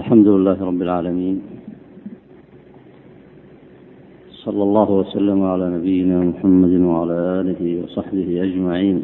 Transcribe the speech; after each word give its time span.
الحمد 0.00 0.28
لله 0.28 0.58
رب 0.70 0.82
العالمين. 0.82 1.36
صلى 4.44 4.62
الله 4.62 4.88
وسلم 4.90 5.42
على 5.42 5.66
نبينا 5.76 6.18
محمد 6.30 6.72
وعلى 6.90 7.16
آله 7.40 7.62
وصحبه 7.82 8.28
أجمعين. 8.46 8.96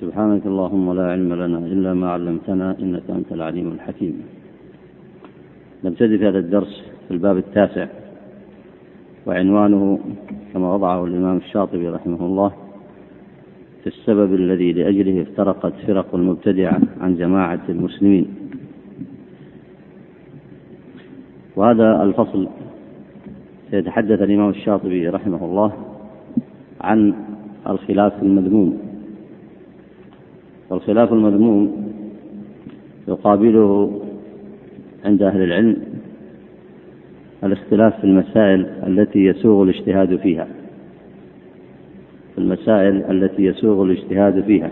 سبحانك 0.00 0.42
اللهم 0.46 0.86
لا 0.98 1.06
علم 1.12 1.30
لنا 1.42 1.58
إلا 1.58 1.90
ما 1.94 2.08
علمتنا 2.14 2.68
إنك 2.82 3.06
أنت 3.18 3.30
العليم 3.32 3.68
الحكيم. 3.76 4.14
نبتدئ 5.84 6.18
في 6.18 6.28
هذا 6.28 6.38
الدرس 6.38 6.74
في 7.04 7.10
الباب 7.14 7.36
التاسع 7.36 7.86
وعنوانه 9.26 9.82
كما 10.52 10.74
وضعه 10.74 11.04
الإمام 11.04 11.36
الشاطبي 11.36 11.88
رحمه 11.88 12.20
الله 12.28 12.50
في 13.82 13.86
السبب 13.86 14.34
الذي 14.34 14.72
لأجله 14.72 15.22
افترقت 15.22 15.74
فرق 15.86 16.14
المبتدعة 16.14 16.80
عن 17.00 17.10
جماعة 17.16 17.64
المسلمين. 17.68 18.39
وهذا 21.56 22.02
الفصل 22.02 22.48
سيتحدث 23.70 24.22
الإمام 24.22 24.50
الشاطبي 24.50 25.08
رحمه 25.08 25.44
الله 25.44 25.72
عن 26.80 27.14
الخلاف 27.68 28.22
المذموم. 28.22 28.78
والخلاف 30.70 31.12
المذموم 31.12 31.92
يقابله 33.08 34.00
عند 35.04 35.22
أهل 35.22 35.42
العلم 35.42 35.76
الاختلاف 37.44 38.00
في 38.00 38.04
المسائل 38.04 38.66
التي 38.86 39.18
يسوغ 39.24 39.62
الاجتهاد 39.62 40.16
فيها. 40.16 40.48
في 42.34 42.38
المسائل 42.38 43.04
التي 43.10 43.44
يسوغ 43.44 43.82
الاجتهاد 43.82 44.40
فيها. 44.40 44.70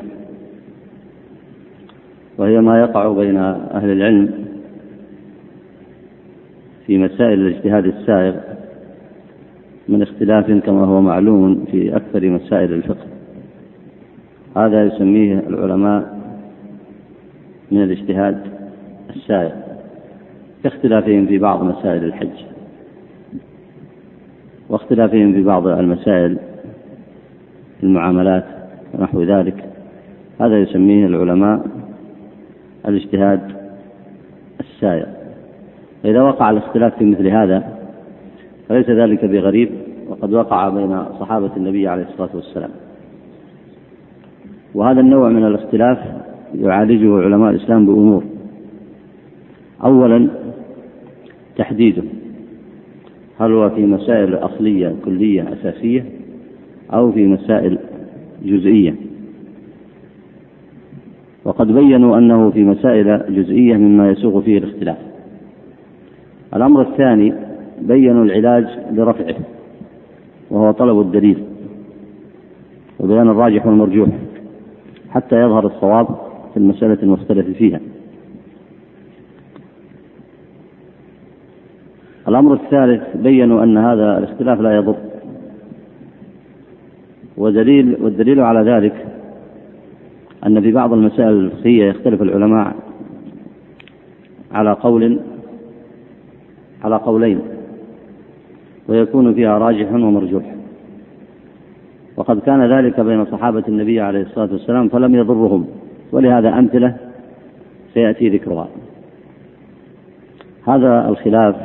وهي 2.38 2.60
ما 2.60 2.80
يقع 2.80 3.12
بين 3.12 3.36
أهل 3.36 3.90
العلم 3.90 4.47
في 6.88 6.98
مسائل 6.98 7.46
الاجتهاد 7.46 7.86
السائغ 7.86 8.34
من 9.88 10.02
اختلاف 10.02 10.50
كما 10.50 10.84
هو 10.84 11.00
معلوم 11.00 11.64
في 11.70 11.96
أكثر 11.96 12.30
مسائل 12.30 12.72
الفقه. 12.72 13.06
هذا 14.56 14.84
يسميه 14.84 15.38
العلماء 15.38 16.18
من 17.70 17.82
الاجتهاد 17.82 18.40
السائغ 19.16 19.50
كاختلافهم 20.64 21.26
في 21.26 21.38
بعض 21.38 21.62
مسائل 21.62 22.04
الحج 22.04 22.44
واختلافهم 24.68 25.32
في 25.32 25.42
بعض 25.42 25.66
المسائل 25.66 26.38
المعاملات 27.82 28.44
ونحو 28.94 29.22
ذلك. 29.22 29.64
هذا 30.40 30.58
يسميه 30.58 31.06
العلماء 31.06 31.66
الاجتهاد 32.88 33.40
السائر 34.60 35.17
فإذا 36.02 36.22
وقع 36.22 36.50
الاختلاف 36.50 36.98
في 36.98 37.04
مثل 37.04 37.26
هذا 37.26 37.78
فليس 38.68 38.90
ذلك 38.90 39.24
بغريب 39.24 39.70
وقد 40.08 40.32
وقع 40.32 40.68
بين 40.68 41.04
صحابة 41.20 41.56
النبي 41.56 41.88
عليه 41.88 42.02
الصلاة 42.02 42.30
والسلام. 42.34 42.70
وهذا 44.74 45.00
النوع 45.00 45.28
من 45.28 45.44
الاختلاف 45.46 45.98
يعالجه 46.54 47.22
علماء 47.22 47.50
الإسلام 47.50 47.86
بأمور. 47.86 48.24
أولا 49.84 50.28
تحديده. 51.56 52.02
هل 53.40 53.52
هو 53.52 53.70
في 53.70 53.86
مسائل 53.86 54.34
أصلية 54.34 54.94
كلية 55.04 55.52
أساسية 55.52 56.04
أو 56.92 57.12
في 57.12 57.26
مسائل 57.26 57.78
جزئية؟ 58.44 58.94
وقد 61.44 61.72
بينوا 61.72 62.18
أنه 62.18 62.50
في 62.50 62.64
مسائل 62.64 63.34
جزئية 63.34 63.76
مما 63.76 64.10
يسوغ 64.10 64.40
فيه 64.40 64.58
الاختلاف. 64.58 65.07
الأمر 66.56 66.80
الثاني 66.80 67.34
بينوا 67.80 68.24
العلاج 68.24 68.66
لرفعه 68.92 69.36
وهو 70.50 70.70
طلب 70.70 71.00
الدليل 71.00 71.44
وبيان 73.00 73.28
الراجح 73.28 73.66
والمرجوح 73.66 74.08
حتى 75.10 75.36
يظهر 75.36 75.66
الصواب 75.66 76.06
في 76.52 76.56
المسألة 76.56 76.98
المختلف 77.02 77.56
فيها. 77.56 77.80
الأمر 82.28 82.54
الثالث 82.54 83.16
بينوا 83.16 83.64
أن 83.64 83.78
هذا 83.78 84.18
الاختلاف 84.18 84.60
لا 84.60 84.76
يضر 84.76 84.96
ودليل 87.36 87.96
والدليل 88.00 88.40
على 88.40 88.70
ذلك 88.70 89.06
أن 90.46 90.60
في 90.60 90.72
بعض 90.72 90.92
المسائل 90.92 91.28
الفقهية 91.28 91.88
يختلف 91.88 92.22
العلماء 92.22 92.76
على 94.52 94.72
قول 94.72 95.20
على 96.84 96.96
قولين. 96.96 97.40
ويكون 98.88 99.34
فيها 99.34 99.58
راجح 99.58 99.92
ومرجوح. 99.92 100.54
وقد 102.16 102.40
كان 102.40 102.72
ذلك 102.72 103.00
بين 103.00 103.24
صحابة 103.24 103.64
النبي 103.68 104.00
عليه 104.00 104.22
الصلاة 104.22 104.52
والسلام 104.52 104.88
فلم 104.88 105.14
يضرهم. 105.14 105.66
ولهذا 106.12 106.58
أمثلة 106.58 106.96
سيأتي 107.94 108.28
ذكرها. 108.28 108.68
هذا 110.66 111.08
الخلاف 111.08 111.56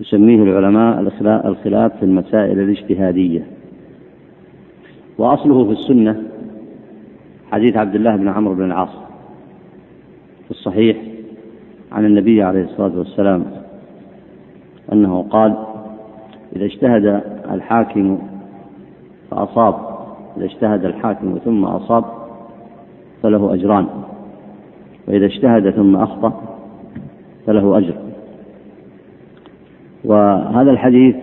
يسميه 0.00 0.42
العلماء 0.42 1.00
الخلاف 1.48 1.96
في 1.96 2.02
المسائل 2.02 2.60
الاجتهادية. 2.60 3.46
وأصله 5.18 5.64
في 5.64 5.72
السنة 5.72 6.22
حديث 7.52 7.76
عبد 7.76 7.94
الله 7.94 8.16
بن 8.16 8.28
عمرو 8.28 8.54
بن 8.54 8.64
العاص. 8.64 8.94
في 10.44 10.50
الصحيح 10.50 10.96
عن 11.92 12.04
النبي 12.04 12.42
عليه 12.42 12.64
الصلاة 12.64 12.98
والسلام. 12.98 13.44
أنه 14.92 15.22
قال 15.30 15.56
إذا 16.56 16.64
اجتهد 16.64 17.22
الحاكم 17.50 18.18
فأصاب 19.30 19.74
إذا 20.36 20.44
اجتهد 20.44 20.84
الحاكم 20.84 21.38
ثم 21.44 21.64
أصاب 21.64 22.04
فله 23.22 23.54
أجران 23.54 23.86
وإذا 25.08 25.26
اجتهد 25.26 25.70
ثم 25.70 25.96
أخطأ 25.96 26.40
فله 27.46 27.78
أجر. 27.78 27.94
وهذا 30.04 30.70
الحديث 30.70 31.16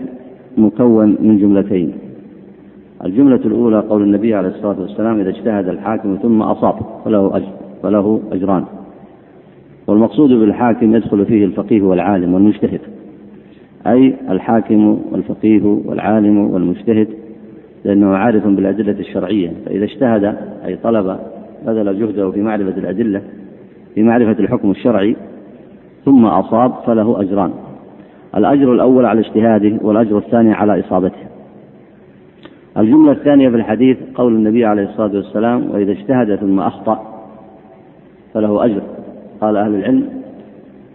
مكون 0.58 1.18
من 1.20 1.38
جملتين. 1.38 1.94
الجملة 3.06 3.36
الأولى 3.36 3.80
قول 3.80 4.02
النبي 4.02 4.36
عليه 4.36 4.50
الصلاة 4.50 4.82
والسلام 4.82 5.20
إذا 5.20 5.30
اجتهد 5.30 5.68
الحاكم 5.68 6.18
ثم 6.22 6.42
أصاب 6.42 6.76
فله 7.06 7.38
أجر 7.38 7.50
فله 7.84 8.22
أجران. 8.32 8.66
والمقصود 9.88 10.30
بالحاكم 10.30 10.96
يدخل 10.96 11.26
فيه 11.26 11.46
الفقيه 11.46 11.82
والعالم 11.82 12.34
والمجتهد. 12.34 12.82
أي 13.88 14.16
الحاكم 14.30 15.02
والفقيه 15.12 15.62
والعالم 15.86 16.38
والمجتهد 16.38 17.08
لأنه 17.86 18.16
عارف 18.16 18.48
بالأدلة 18.48 19.00
الشرعية. 19.00 19.52
فإذا 19.66 19.84
اجتهد 19.84 20.36
أي 20.66 20.76
طلب 20.76 21.18
بذل 21.66 22.00
جهده 22.00 22.32
في 22.32 22.42
معرفة 22.42 22.78
الأدلة 22.78 23.22
في 23.96 24.04
معرفة 24.04 24.40
الحكم 24.40 24.72
الشرعي 24.72 25.16
ثم 26.06 26.26
أصاب 26.26 26.74
فله 26.86 27.22
أجران. 27.22 27.52
الأجر 28.38 28.74
الأول 28.74 29.06
على 29.06 29.20
اجتهاده 29.20 29.78
والأجر 29.82 30.18
الثاني 30.18 30.54
على 30.54 30.80
إصابته. 30.80 31.26
الجملة 32.78 33.12
الثانية 33.12 33.50
في 33.50 33.56
الحديث 33.56 33.98
قول 34.16 34.34
النبي 34.36 34.66
عليه 34.66 34.84
الصلاة 34.84 35.16
والسلام 35.16 35.70
وإذا 35.72 35.92
اجتهد 35.92 36.36
ثم 36.36 36.60
أخطأ 36.60 37.24
فله 38.34 38.66
أجر. 38.66 38.82
قال 39.42 39.58
أهل 39.58 39.76
العلم 39.76 40.10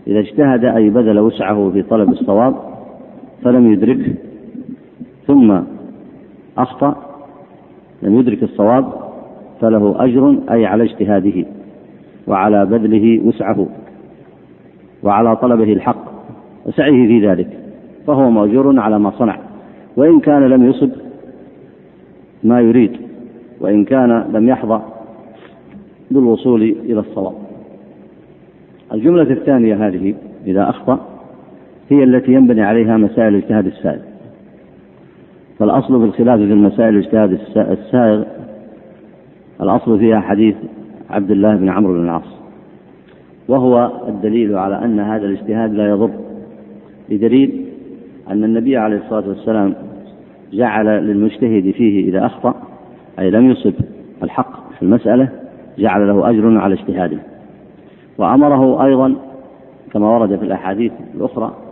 إذا 0.06 0.18
اجتهد 0.18 0.64
أي 0.64 0.90
بذل 0.90 1.18
وسعه 1.18 1.70
في 1.70 1.82
طلب 1.82 2.10
الصواب 2.10 2.69
فلم 3.44 3.72
يدركه 3.72 4.14
ثم 5.26 5.60
أخطأ 6.58 6.96
لم 8.02 8.18
يدرك 8.18 8.42
الصواب 8.42 8.92
فله 9.60 10.04
أجر 10.04 10.38
أي 10.50 10.66
على 10.66 10.84
اجتهاده 10.84 11.46
وعلى 12.26 12.66
بذله 12.66 13.20
وسعه 13.24 13.66
وعلى 15.02 15.36
طلبه 15.36 15.72
الحق 15.72 16.04
وسعيه 16.66 17.06
في 17.06 17.28
ذلك 17.28 17.48
فهو 18.06 18.30
مأجور 18.30 18.80
على 18.80 18.98
ما 18.98 19.10
صنع 19.10 19.38
وإن 19.96 20.20
كان 20.20 20.42
لم 20.42 20.70
يصب 20.70 20.90
ما 22.44 22.60
يريد 22.60 22.96
وإن 23.60 23.84
كان 23.84 24.24
لم 24.32 24.48
يحظى 24.48 24.80
بالوصول 26.10 26.62
إلى 26.62 27.00
الصواب. 27.00 27.34
الجملة 28.92 29.30
الثانية 29.30 29.86
هذه 29.88 30.14
إذا 30.46 30.70
أخطأ 30.70 31.00
هي 31.90 32.04
التي 32.04 32.32
ينبني 32.32 32.62
عليها 32.62 32.96
مسائل 32.96 33.28
الاجتهاد 33.28 33.66
السائغ 33.66 34.00
فالأصل 35.58 36.00
في 36.00 36.04
الخلاف 36.04 36.38
في 36.38 36.44
المسائل 36.44 36.88
الاجتهاد 36.88 37.38
السائغ 37.56 38.24
الأصل 39.60 39.98
فيها 39.98 40.20
حديث 40.20 40.54
عبد 41.10 41.30
الله 41.30 41.56
بن 41.56 41.68
عمرو 41.68 41.92
بن 41.92 42.04
العاص. 42.04 42.40
وهو 43.48 43.92
الدليل 44.08 44.56
على 44.56 44.84
أن 44.84 45.00
هذا 45.00 45.26
الاجتهاد 45.26 45.74
لا 45.74 45.88
يضر 45.88 46.10
بدليل 47.08 47.64
أن 48.30 48.44
النبي 48.44 48.76
عليه 48.76 48.96
الصلاة 48.96 49.28
والسلام 49.28 49.74
جعل 50.52 50.86
للمجتهد 50.86 51.70
فيه 51.70 52.08
إذا 52.08 52.26
أخطأ 52.26 52.54
أي 53.18 53.30
لم 53.30 53.50
يصب 53.50 53.74
الحق 54.22 54.72
في 54.72 54.82
المسألة 54.82 55.28
جعل 55.78 56.08
له 56.08 56.30
أجر 56.30 56.58
على 56.58 56.74
اجتهاده. 56.74 57.18
وأمره 58.18 58.84
أيضا 58.84 59.14
كما 59.92 60.06
ورد 60.08 60.36
في 60.36 60.44
الأحاديث 60.44 60.92
الأخرى 61.14 61.69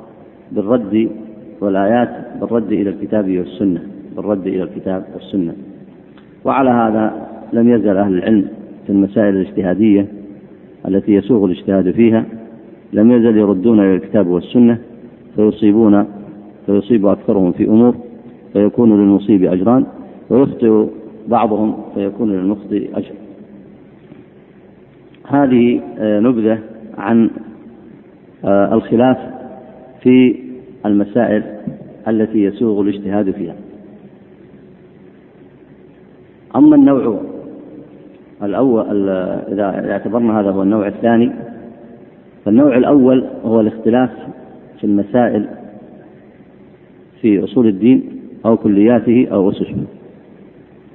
بالرد 0.52 1.08
والآيات 1.60 2.08
بالرد 2.40 2.72
إلى 2.72 2.90
الكتاب 2.90 3.38
والسنة 3.38 3.82
بالرد 4.16 4.46
إلى 4.46 4.62
الكتاب 4.62 5.04
والسنة. 5.14 5.54
وعلى 6.44 6.70
هذا 6.70 7.28
لم 7.52 7.68
يزل 7.68 7.96
أهل 7.96 8.12
العلم 8.14 8.48
في 8.86 8.92
المسائل 8.92 9.36
الاجتهادية 9.36 10.06
التي 10.88 11.12
يسوغ 11.12 11.44
الاجتهاد 11.44 11.90
فيها. 11.90 12.24
لم 12.92 13.12
يزل 13.12 13.36
يردون 13.36 13.80
إلى 13.80 13.94
الكتاب 13.94 14.26
والسنة 14.26 14.78
فيصيبون 15.36 16.06
فيصيب 16.66 17.06
أكثرهم 17.06 17.52
في 17.52 17.64
أمور 17.64 17.94
فيكون 18.52 19.00
للمصيب 19.00 19.44
أجران 19.44 19.86
ويخطئ 20.30 20.86
بعضهم 21.28 21.74
فيكون 21.94 22.32
للمخطئ 22.32 22.98
أجر. 22.98 23.12
هذه 25.28 25.80
آه، 25.98 26.20
نبذة 26.20 26.58
عن 26.98 27.30
آه، 28.44 28.74
الخلاف 28.74 29.18
في 30.02 30.36
المسائل 30.86 31.42
التي 32.08 32.44
يسوغ 32.44 32.80
الاجتهاد 32.80 33.30
فيها. 33.30 33.54
أما 36.56 36.76
النوع 36.76 37.20
الأول 38.42 39.08
إذا 39.52 39.90
اعتبرنا 39.92 40.40
هذا 40.40 40.50
هو 40.50 40.62
النوع 40.62 40.86
الثاني 40.86 41.32
فالنوع 42.44 42.76
الأول 42.76 43.26
هو 43.44 43.60
الاختلاف 43.60 44.10
في 44.80 44.84
المسائل 44.84 45.48
في 47.20 47.44
أصول 47.44 47.66
الدين 47.66 48.20
أو 48.46 48.56
كلياته 48.56 49.28
أو 49.32 49.50
أسسه. 49.50 49.76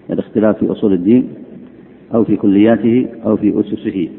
الاختلاف 0.09 0.57
في 0.57 0.71
أصول 0.71 0.93
الدين 0.93 1.29
أو 2.13 2.23
في 2.23 2.35
كلياته 2.35 3.07
أو 3.25 3.37
في 3.37 3.59
أسسه. 3.59 4.09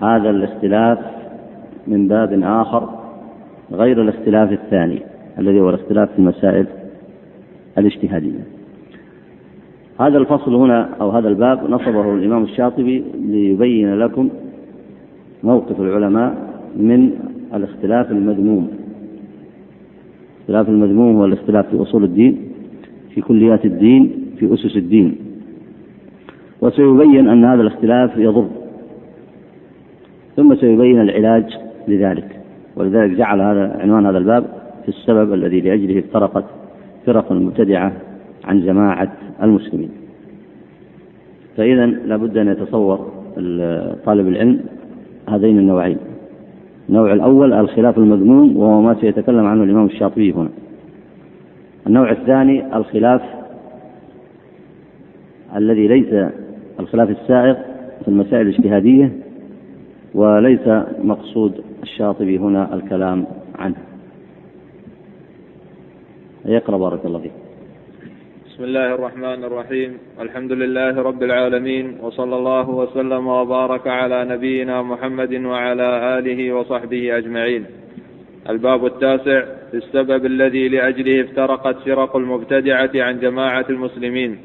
هذا 0.00 0.30
الاختلاف 0.30 0.98
من 1.86 2.08
باب 2.08 2.42
آخر 2.42 2.95
غير 3.72 4.02
الاختلاف 4.02 4.52
الثاني 4.52 5.02
الذي 5.38 5.60
هو 5.60 5.70
الاختلاف 5.70 6.12
في 6.12 6.18
المسائل 6.18 6.66
الاجتهادية. 7.78 8.40
هذا 10.00 10.18
الفصل 10.18 10.54
هنا 10.54 10.88
أو 11.00 11.10
هذا 11.10 11.28
الباب 11.28 11.70
نصبه 11.70 12.14
الإمام 12.14 12.44
الشاطبي 12.44 13.04
ليبين 13.14 13.98
لكم 13.98 14.28
موقف 15.42 15.80
العلماء 15.80 16.34
من 16.76 17.10
الاختلاف 17.54 18.10
المذموم. 18.10 18.70
الاختلاف 20.38 20.68
المذموم 20.68 21.16
هو 21.16 21.24
الاختلاف 21.24 21.68
في 21.70 21.82
أصول 21.82 22.04
الدين 22.04 22.38
في 23.14 23.20
كليات 23.20 23.64
الدين 23.64 24.12
في 24.38 24.54
أسس 24.54 24.76
الدين. 24.76 25.16
وسيبين 26.60 27.28
أن 27.28 27.44
هذا 27.44 27.62
الاختلاف 27.62 28.16
يضر. 28.16 28.48
ثم 30.36 30.54
سيبين 30.54 31.00
العلاج 31.00 31.44
لذلك. 31.88 32.35
ولذلك 32.76 33.16
جعل 33.16 33.40
هذا 33.40 33.78
عنوان 33.80 34.06
هذا 34.06 34.18
الباب 34.18 34.44
في 34.82 34.88
السبب 34.88 35.34
الذي 35.34 35.60
لأجله 35.60 35.98
افترقت 35.98 36.44
فرق 37.06 37.32
المبتدعة 37.32 37.92
عن 38.44 38.60
جماعة 38.60 39.12
المسلمين. 39.42 39.90
فإذا 41.56 41.86
لابد 41.86 42.36
أن 42.36 42.48
يتصور 42.48 42.96
طالب 44.04 44.28
العلم 44.28 44.60
هذين 45.28 45.58
النوعين. 45.58 45.98
النوع 46.88 47.12
الأول 47.12 47.52
الخلاف 47.52 47.98
المذموم 47.98 48.56
وهو 48.56 48.82
ما 48.82 48.94
سيتكلم 49.00 49.46
عنه 49.46 49.62
الإمام 49.62 49.86
الشاطبي 49.86 50.32
هنا. 50.32 50.48
النوع 51.86 52.10
الثاني 52.10 52.76
الخلاف 52.76 53.22
الذي 55.56 55.88
ليس 55.88 56.30
الخلاف 56.80 57.10
السائغ 57.10 57.54
في 58.04 58.08
المسائل 58.08 58.48
الاجتهادية 58.48 59.12
وليس 60.14 60.68
مقصود 60.98 61.64
الشاطبي 61.82 62.38
هنا 62.38 62.74
الكلام 62.74 63.26
عنه. 63.58 63.76
يقرأ 66.44 66.78
بارك 66.78 67.06
الله 67.06 67.18
فيك. 67.18 67.32
بسم 68.46 68.64
الله 68.64 68.94
الرحمن 68.94 69.44
الرحيم. 69.44 69.98
الحمد 70.20 70.52
لله 70.52 71.02
رب 71.02 71.22
العالمين 71.22 71.98
وصلى 72.02 72.36
الله 72.36 72.70
وسلم 72.70 73.26
وبارك 73.26 73.86
على 73.86 74.24
نبينا 74.24 74.82
محمد 74.82 75.34
وعلى 75.34 76.18
آله 76.18 76.52
وصحبه 76.52 77.16
أجمعين. 77.18 77.64
الباب 78.48 78.86
التاسع 78.86 79.44
في 79.70 79.76
السبب 79.76 80.26
الذي 80.26 80.68
لأجله 80.68 81.20
افترقت 81.20 81.76
فرق 81.76 82.16
المبتدعة 82.16 82.90
عن 82.94 83.20
جماعة 83.20 83.66
المسلمين. 83.70 84.38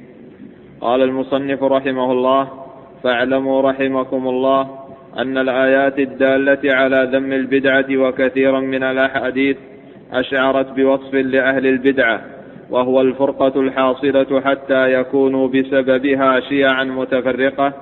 قال 0.81 1.01
المصنف 1.01 1.63
رحمه 1.63 2.11
الله 2.11 2.47
فاعلموا 3.03 3.61
رحمكم 3.61 4.27
الله 4.27 4.80
أن 5.17 5.37
الآيات 5.37 5.99
الدالة 5.99 6.75
على 6.75 7.09
ذم 7.13 7.33
البدعة 7.33 7.85
وكثيرا 7.97 8.59
من 8.59 8.83
الأحاديث 8.83 9.57
أشعرت 10.13 10.71
بوصف 10.71 11.13
لأهل 11.13 11.67
البدعة 11.67 12.21
وهو 12.69 13.01
الفرقة 13.01 13.61
الحاصلة 13.61 14.41
حتى 14.41 14.93
يكونوا 14.93 15.47
بسببها 15.47 16.39
شيعا 16.39 16.83
متفرقة 16.83 17.73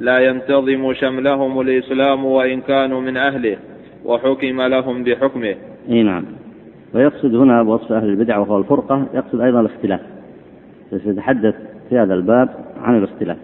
لا 0.00 0.18
ينتظم 0.18 0.92
شملهم 0.94 1.60
الإسلام 1.60 2.24
وإن 2.24 2.60
كانوا 2.60 3.00
من 3.00 3.16
أهله 3.16 3.56
وحكم 4.04 4.62
لهم 4.62 5.04
بحكمه. 5.04 5.54
إي 5.88 6.02
نعم. 6.02 6.24
ويقصد 6.94 7.34
هنا 7.34 7.62
بوصف 7.62 7.92
أهل 7.92 8.08
البدع 8.08 8.38
وهو 8.38 8.58
الفرقة 8.58 9.06
يقصد 9.14 9.40
أيضا 9.40 9.60
الاختلاف. 9.60 10.00
سيتحدث 10.90 11.54
في 11.88 11.98
هذا 11.98 12.14
الباب 12.14 12.48
عن 12.82 12.98
الاختلاف. 12.98 13.36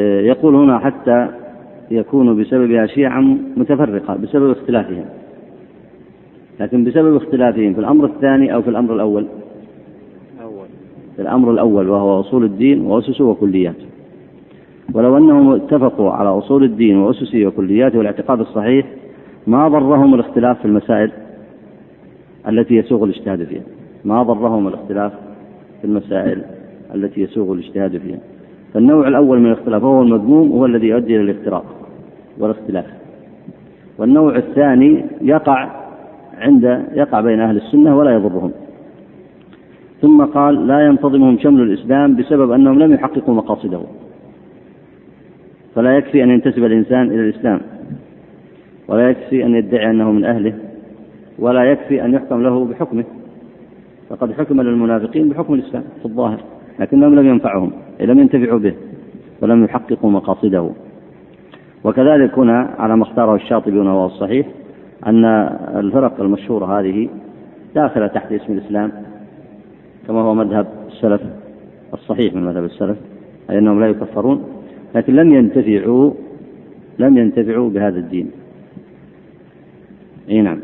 يقول 0.00 0.54
هنا 0.54 0.78
حتى 0.78 1.28
يكون 1.90 2.42
بسببها 2.42 2.86
شيعا 2.86 3.38
متفرقة 3.56 4.16
بسبب 4.16 4.50
اختلافهم. 4.50 5.04
لكن 6.60 6.84
بسبب 6.84 7.16
اختلافهم 7.16 7.74
في 7.74 7.80
الأمر 7.80 8.04
الثاني 8.04 8.54
أو 8.54 8.62
في 8.62 8.70
الأمر 8.70 8.94
الأول؟ 8.94 9.26
أول. 10.42 10.66
في 11.16 11.22
الأمر 11.22 11.50
الأول 11.50 11.88
وهو 11.88 12.20
أصول 12.20 12.44
الدين 12.44 12.80
وأسسه 12.80 13.24
وكلياته 13.24 13.86
ولو 14.94 15.16
أنهم 15.16 15.52
اتفقوا 15.52 16.10
على 16.10 16.28
أصول 16.28 16.64
الدين 16.64 16.96
وأسسه 16.96 17.46
وكلياته 17.46 17.98
والاعتقاد 17.98 18.40
الصحيح 18.40 18.86
ما 19.46 19.68
ضرهم 19.68 20.14
الاختلاف 20.14 20.58
في 20.58 20.64
المسائل 20.64 21.10
التي 22.48 22.74
يسوغ 22.74 23.04
الاجتهاد 23.04 23.44
فيها. 23.44 23.62
ما 24.04 24.22
ضرهم 24.22 24.68
الاختلاف 24.68 25.12
في 25.80 25.86
المسائل 25.86 26.42
التي 26.94 27.20
يسوغ 27.20 27.52
الاجتهاد 27.52 27.98
فيها. 27.98 28.18
فالنوع 28.74 29.08
الأول 29.08 29.38
من 29.38 29.46
الاختلاف 29.46 29.84
هو 29.84 30.02
المذموم 30.02 30.52
هو 30.52 30.66
الذي 30.66 30.86
يؤدي 30.86 31.16
إلى 31.16 31.30
الافتراق 31.30 31.64
والاختلاف. 32.38 32.86
والنوع 33.98 34.36
الثاني 34.36 35.04
يقع 35.20 35.70
عند 36.38 36.84
يقع 36.94 37.20
بين 37.20 37.40
أهل 37.40 37.56
السنة 37.56 37.98
ولا 37.98 38.14
يضرهم. 38.14 38.52
ثم 40.00 40.24
قال 40.24 40.66
لا 40.66 40.86
ينتظمهم 40.86 41.38
شمل 41.38 41.60
الإسلام 41.60 42.16
بسبب 42.16 42.50
أنهم 42.50 42.78
لم 42.78 42.92
يحققوا 42.92 43.34
مقاصده. 43.34 43.80
فلا 45.74 45.96
يكفي 45.96 46.24
أن 46.24 46.30
ينتسب 46.30 46.64
الإنسان 46.64 47.06
إلى 47.06 47.20
الإسلام. 47.20 47.60
ولا 48.88 49.10
يكفي 49.10 49.44
أن 49.44 49.54
يدعي 49.54 49.90
أنه 49.90 50.12
من 50.12 50.24
أهله. 50.24 50.54
ولا 51.38 51.64
يكفي 51.64 52.04
أن 52.04 52.14
يحكم 52.14 52.42
له 52.42 52.64
بحكمه. 52.64 53.04
فقد 54.08 54.32
حكم 54.32 54.60
للمنافقين 54.60 55.28
بحكم 55.28 55.54
الإسلام 55.54 55.84
في 55.98 56.04
الظاهر. 56.04 56.40
لكنهم 56.82 57.14
لم 57.14 57.26
ينفعهم 57.26 57.72
لم 58.00 58.18
ينتفعوا 58.18 58.58
به 58.58 58.74
ولم 59.42 59.64
يحققوا 59.64 60.10
مقاصده. 60.10 60.70
وكذلك 61.84 62.38
هنا 62.38 62.74
على 62.78 62.96
ما 62.96 63.02
اختاره 63.02 63.34
الشاطبي 63.34 63.78
وهو 63.78 64.06
الصحيح 64.06 64.46
أن 65.06 65.24
الفرق 65.74 66.20
المشهورة 66.20 66.80
هذه 66.80 67.08
داخلة 67.74 68.06
تحت 68.06 68.32
اسم 68.32 68.52
الإسلام 68.52 68.92
كما 70.06 70.20
هو 70.20 70.34
مذهب 70.34 70.66
السلف 70.86 71.20
الصحيح 71.94 72.34
من 72.34 72.44
مذهب 72.44 72.64
السلف 72.64 72.96
أي 73.50 73.58
أنهم 73.58 73.80
لا 73.80 73.86
يكفرون 73.86 74.44
لكن 74.94 75.16
لم 75.16 75.34
ينتفعوا 75.34 76.12
لم 76.98 77.18
ينتفعوا 77.18 77.70
بهذا 77.70 77.98
الدين. 77.98 78.30
أي 80.28 80.40
نعم. 80.40 80.60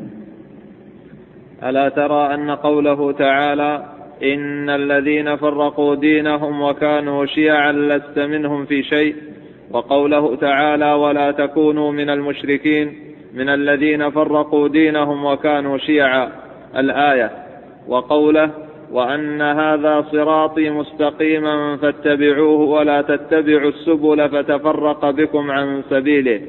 ألا 1.63 1.89
ترى 1.89 2.35
أن 2.35 2.51
قوله 2.51 3.13
تعالى 3.13 3.98
إن 4.23 4.71
الذين 4.71 5.37
فرقوا 5.37 5.95
دينهم 5.95 6.63
وكانوا 6.63 7.27
شيعا 7.27 7.73
لست 7.73 8.19
منهم 8.19 8.65
في 8.65 8.83
شيء. 8.83 9.15
وقوله 9.71 10.37
تعالى 10.37 10.93
ولا 10.93 11.31
تكونوا 11.31 11.93
من 11.93 12.11
المشركين 12.11 12.93
من 13.35 13.49
الذين 13.49 14.11
فرقوا 14.11 14.69
دينهم 14.69 15.25
وكانوا 15.25 15.79
شيعا. 15.79 16.29
الآية 16.77 17.31
وقوله 17.89 18.51
وأن 18.93 19.43
هذا 19.43 20.05
صراطي 20.13 20.71
مستقيما 20.71 21.77
فاتبعوه 21.77 22.61
ولا 22.61 23.03
تتبعوا 23.03 23.71
السبل 23.71 24.29
فتفرق 24.29 25.11
بكم 25.11 25.51
عن 25.51 25.83
سبيله. 25.91 26.41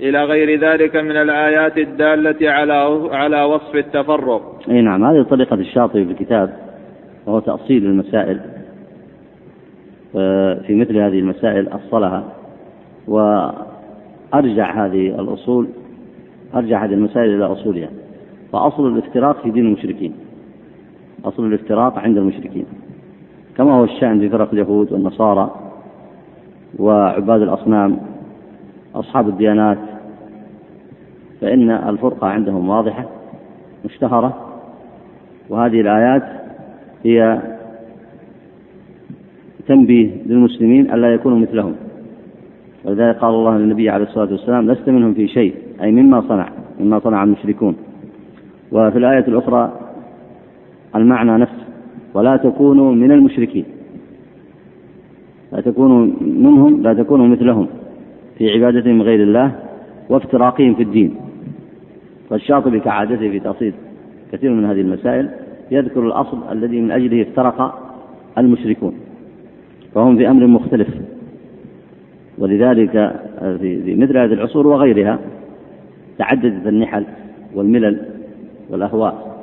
إلى 0.00 0.24
غير 0.24 0.60
ذلك 0.60 0.96
من 0.96 1.16
الآيات 1.16 1.78
الدالة 1.78 2.50
على 2.50 3.08
على 3.12 3.42
وصف 3.42 3.76
التفرق. 3.76 4.60
أي 4.70 4.82
نعم 4.82 5.04
هذه 5.04 5.22
طريقة 5.22 5.54
الشاطبي 5.54 6.04
في 6.04 6.10
الكتاب. 6.10 6.67
وهو 7.28 7.38
تأصيل 7.38 7.84
المسائل 7.84 8.40
في 10.66 10.74
مثل 10.74 10.96
هذه 10.96 11.18
المسائل 11.18 11.68
أصلها. 11.68 12.24
أرجع 14.34 14.86
هذه 14.86 15.20
الأصول 15.20 15.68
أرجع 16.54 16.84
هذه 16.84 16.92
المسائل 16.92 17.34
إلى 17.34 17.44
أصولها. 17.44 17.88
فأصل 18.52 18.86
الافتراق 18.86 19.42
في 19.42 19.50
دين 19.50 19.66
المشركين 19.66 20.14
أصل 21.24 21.46
الافتراق 21.46 21.98
عند 21.98 22.16
المشركين. 22.16 22.66
كما 23.56 23.72
هو 23.72 23.84
الشأن 23.84 24.20
في 24.20 24.28
فرق 24.28 24.52
اليهود 24.52 24.92
والنصارى 24.92 25.50
وعباد 26.78 27.42
الأصنام 27.42 27.98
أصحاب 28.94 29.28
الديانات. 29.28 29.78
فإن 31.40 31.70
الفرقة 31.70 32.26
عندهم 32.26 32.68
واضحة 32.68 33.04
مشتهرة. 33.84 34.58
وهذه 35.48 35.80
الآيات 35.80 36.37
هي 37.04 37.42
تنبيه 39.66 40.10
للمسلمين 40.26 40.90
ألا 40.94 41.14
يكونوا 41.14 41.38
مثلهم. 41.38 41.74
ولذلك 42.84 43.16
قال 43.16 43.34
الله 43.34 43.58
للنبي 43.58 43.90
عليه 43.90 44.04
الصلاة 44.04 44.32
والسلام 44.32 44.70
لست 44.70 44.88
منهم 44.88 45.14
في 45.14 45.28
شيء. 45.28 45.54
أي 45.82 45.92
مما 45.92 46.20
صنع 46.20 46.48
مما 46.80 46.98
صنع 46.98 47.24
المشركون. 47.24 47.76
وفي 48.72 48.98
الآية 48.98 49.24
الأخرى 49.28 49.80
المعنى 50.96 51.38
نفسه 51.38 51.64
ولا 52.14 52.36
تكونوا 52.36 52.92
من 52.94 53.12
المشركين. 53.12 53.64
لا 55.52 55.60
تكونوا 55.60 56.06
منهم 56.20 56.82
لا 56.82 56.94
تكونوا 56.94 57.26
مثلهم 57.26 57.66
في 58.38 58.50
عبادتهم 58.50 59.02
غير 59.02 59.22
الله 59.22 59.52
وافتراقهم 60.08 60.74
في 60.74 60.82
الدين. 60.82 61.14
والشاطبي 62.30 62.80
كعادته 62.80 63.30
في 63.30 63.40
تأصيل 63.40 63.72
كثير 64.32 64.50
من 64.50 64.64
هذه 64.64 64.80
المسائل 64.80 65.28
يذكر 65.70 66.06
الأصل 66.06 66.38
الذي 66.52 66.80
من 66.80 66.90
أجله 66.90 67.22
افترق 67.22 67.78
المشركون 68.38 68.94
فهم 69.94 70.16
في 70.16 70.30
أمر 70.30 70.46
مختلف. 70.46 70.88
ولذلك 72.38 72.92
في 73.40 73.96
مثل 73.98 74.18
هذه 74.18 74.32
العصور 74.32 74.66
وغيرها 74.66 75.18
تعددت 76.18 76.66
النحل 76.66 77.04
والملل 77.54 78.00
والأهواء. 78.70 79.38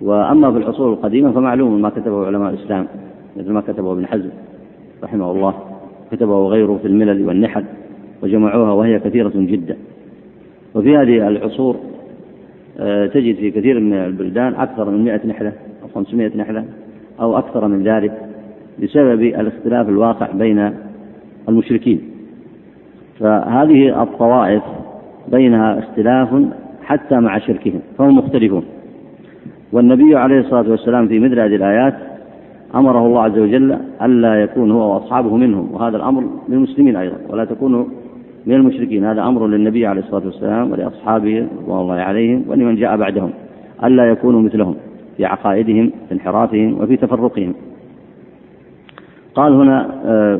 وأما 0.00 0.52
في 0.52 0.58
العصور 0.58 0.92
القديمة 0.92 1.32
فمعلوم 1.32 1.82
ما 1.82 1.88
كتبه 1.88 2.26
علماء 2.26 2.50
الإسلام 2.50 2.86
مثل 3.36 3.52
ما 3.52 3.60
كتبه 3.60 3.92
ابن 3.92 4.06
حزم 4.06 4.30
رحمه 5.02 5.30
الله 5.30 5.54
كتبه 6.12 6.48
غيره 6.48 6.78
في 6.82 6.88
الملل 6.88 7.26
والنحل 7.26 7.64
وجمعوها 8.22 8.72
وهي 8.72 8.98
كثيرة 8.98 9.32
جدا. 9.34 9.76
وفي 10.74 10.96
هذه 10.96 11.28
العصور 11.28 11.76
تجد 13.14 13.36
في 13.36 13.50
كثير 13.50 13.80
من 13.80 13.92
البلدان 13.92 14.54
أكثر 14.54 14.90
من 14.90 15.04
100 15.04 15.26
نحلة 15.26 15.52
أو 15.82 15.88
500 15.94 16.36
نحلة 16.36 16.64
أو 17.20 17.38
أكثر 17.38 17.68
من 17.68 17.82
ذلك 17.82 18.12
بسبب 18.82 19.22
الاختلاف 19.22 19.88
الواقع 19.88 20.28
بين 20.32 20.72
المشركين. 21.48 22.00
فهذه 23.20 24.02
الطوائف 24.02 24.62
بينها 25.28 25.78
اختلاف 25.78 26.28
حتى 26.82 27.20
مع 27.20 27.38
شركهم 27.38 27.80
فهم 27.98 28.18
مختلفون. 28.18 28.64
والنبي 29.72 30.16
عليه 30.16 30.38
الصلاة 30.40 30.70
والسلام 30.70 31.08
في 31.08 31.18
مثل 31.18 31.40
هذه 31.40 31.54
الآيات 31.54 31.94
أمره 32.74 33.06
الله 33.06 33.22
عز 33.22 33.38
وجل 33.38 33.78
ألا 34.02 34.42
يكون 34.42 34.70
هو 34.70 34.94
وأصحابه 34.94 35.36
منهم 35.36 35.68
وهذا 35.72 35.96
الأمر 35.96 36.24
للمسلمين 36.48 36.96
أيضا 36.96 37.16
ولا 37.28 37.44
تكونوا 37.44 37.84
من 38.46 38.54
المشركين. 38.54 39.04
هذا 39.04 39.22
أمر 39.22 39.46
للنبي 39.46 39.86
عليه 39.86 40.00
الصلاة 40.00 40.26
والسلام 40.26 40.70
ولأصحابه 40.70 41.46
رضوان 41.62 41.80
الله 41.80 41.94
عليهم 41.94 42.44
ولمن 42.48 42.76
جاء 42.76 42.96
بعدهم. 42.96 43.30
ألا 43.84 44.10
يكونوا 44.10 44.42
مثلهم 44.42 44.76
في 45.16 45.24
عقائدهم 45.24 45.92
في 46.08 46.14
انحرافهم 46.14 46.80
وفي 46.80 46.96
تفرقهم. 46.96 47.54
قال 49.34 49.52
هنا 49.52 49.90
آه، 50.04 50.38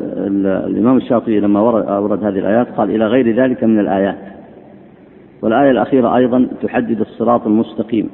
الإمام 0.67 0.97
الشاطبي 0.97 1.39
لما 1.39 1.61
ورد 1.99 2.23
هذه 2.23 2.39
الآيات 2.39 2.67
قال 2.67 2.89
إلى 2.95 3.07
غير 3.07 3.35
ذلك 3.35 3.63
من 3.63 3.79
الآيات. 3.79 4.17
والآية 5.41 5.71
الأخيرة 5.71 6.15
أيضا 6.15 6.47
تحدد 6.61 6.99
الصراط 6.99 7.47
المستقيم. 7.47 8.09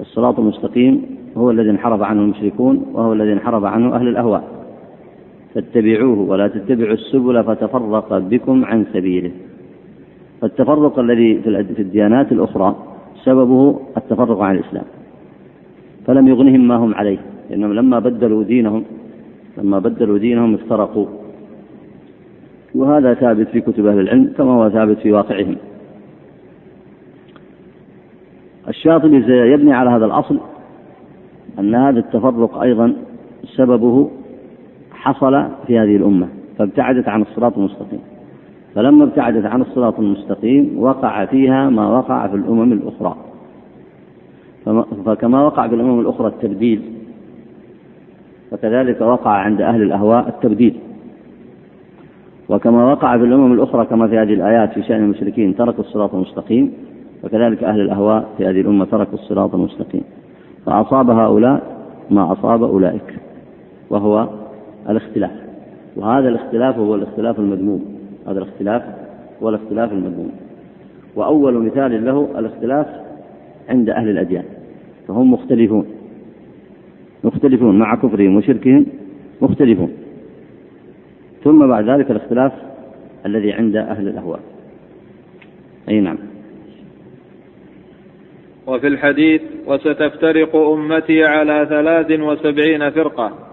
الصراط 0.00 0.38
المستقيم 0.38 1.02
هو 1.36 1.50
الذي 1.50 1.70
انحرف 1.70 2.02
عنه 2.02 2.22
المشركون 2.22 2.86
وهو 2.92 3.12
الذي 3.12 3.32
انحرف 3.32 3.64
عنه 3.64 3.94
أهل 3.94 4.08
الأهواء. 4.08 4.51
فاتبعوه 5.54 6.18
ولا 6.18 6.48
تتبعوا 6.48 6.94
السبل 6.94 7.44
فتفرق 7.44 8.18
بكم 8.18 8.64
عن 8.64 8.86
سبيله. 8.92 9.30
فالتفرق 10.40 10.98
الذي 10.98 11.42
في 11.76 11.82
الديانات 11.82 12.32
الأخرى 12.32 12.76
سببه 13.24 13.80
التفرق 13.96 14.40
عن 14.40 14.54
الإسلام. 14.54 14.84
فلم 16.06 16.28
يغنهم 16.28 16.68
ما 16.68 16.76
هم 16.76 16.94
عليه 16.94 17.18
لأنهم 17.50 17.72
لما 17.72 17.98
بدلوا 17.98 18.42
دينهم 18.42 18.84
لما 19.58 19.78
بدلوا 19.78 20.18
دينهم 20.18 20.54
افترقوا. 20.54 21.06
وهذا 22.74 23.14
ثابت 23.14 23.48
في 23.48 23.60
كتب 23.60 23.86
أهل 23.86 24.00
العلم 24.00 24.32
كما 24.36 24.52
هو 24.52 24.70
ثابت 24.70 24.98
في 24.98 25.12
واقعهم. 25.12 25.56
الشاطبي 28.68 29.16
يبني 29.28 29.72
على 29.72 29.90
هذا 29.90 30.04
الأصل 30.04 30.40
أن 31.58 31.74
هذا 31.74 31.98
التفرق 31.98 32.62
أيضا 32.62 32.94
سببه 33.56 34.10
حصل 35.02 35.44
في 35.66 35.78
هذه 35.78 35.96
الأمة 35.96 36.28
فابتعدت 36.58 37.08
عن 37.08 37.22
الصراط 37.22 37.58
المستقيم. 37.58 38.00
فلما 38.74 39.04
ابتعدت 39.04 39.46
عن 39.46 39.60
الصراط 39.60 40.00
المستقيم 40.00 40.74
وقع 40.78 41.24
فيها 41.24 41.70
ما 41.70 41.98
وقع 41.98 42.26
في 42.26 42.36
الأمم 42.36 42.72
الأخرى. 42.72 43.16
فكما 45.04 45.44
وقع 45.44 45.68
في 45.68 45.74
الأمم 45.74 46.00
الأخرى 46.00 46.28
التبديل 46.28 46.82
فكذلك 48.50 49.00
وقع 49.00 49.30
عند 49.30 49.60
أهل 49.60 49.82
الأهواء 49.82 50.28
التبديل. 50.28 50.74
وكما 52.48 52.92
وقع 52.92 53.18
في 53.18 53.24
الأمم 53.24 53.52
الأخرى 53.52 53.84
كما 53.84 54.08
في 54.08 54.18
هذه 54.18 54.34
الآيات 54.34 54.72
في 54.72 54.82
شأن 54.82 55.04
المشركين 55.04 55.56
تركوا 55.56 55.84
الصراط 55.84 56.14
المستقيم 56.14 56.72
وكذلك 57.24 57.64
أهل 57.64 57.80
الأهواء 57.80 58.28
في 58.38 58.46
هذه 58.46 58.60
الأمة 58.60 58.84
تركوا 58.84 59.14
الصراط 59.14 59.54
المستقيم. 59.54 60.02
فأصاب 60.66 61.10
هؤلاء 61.10 61.62
ما 62.10 62.32
أصاب 62.32 62.62
أولئك 62.62 63.14
وهو 63.90 64.41
الاختلاف. 64.88 65.30
وهذا 65.96 66.28
الاختلاف 66.28 66.78
هو 66.78 66.94
الاختلاف 66.94 67.38
المذموم. 67.38 67.98
هذا 68.26 68.38
الاختلاف 68.38 68.82
هو 69.42 69.48
الاختلاف 69.48 69.92
المذموم. 69.92 70.32
وأول 71.16 71.66
مثال 71.66 72.04
له 72.04 72.28
الاختلاف 72.38 72.86
عند 73.68 73.90
أهل 73.90 74.08
الأديان. 74.08 74.44
فهم 75.08 75.32
مختلفون. 75.32 75.86
مختلفون 77.24 77.78
مع 77.78 77.94
كفرهم 77.94 78.36
وشركهم 78.36 78.86
مختلفون. 79.40 79.92
ثم 81.44 81.68
بعد 81.68 81.88
ذلك 81.88 82.10
الاختلاف 82.10 82.52
الذي 83.26 83.52
عند 83.52 83.76
أهل 83.76 84.08
الأهواء. 84.08 84.40
أي 85.88 86.00
نعم. 86.00 86.18
وفي 88.66 88.86
الحديث 88.86 89.42
وستفترق 89.66 90.56
أمتي 90.56 91.24
على 91.24 91.66
ثلاث 91.68 92.20
وسبعين 92.20 92.90
فرقة. 92.90 93.51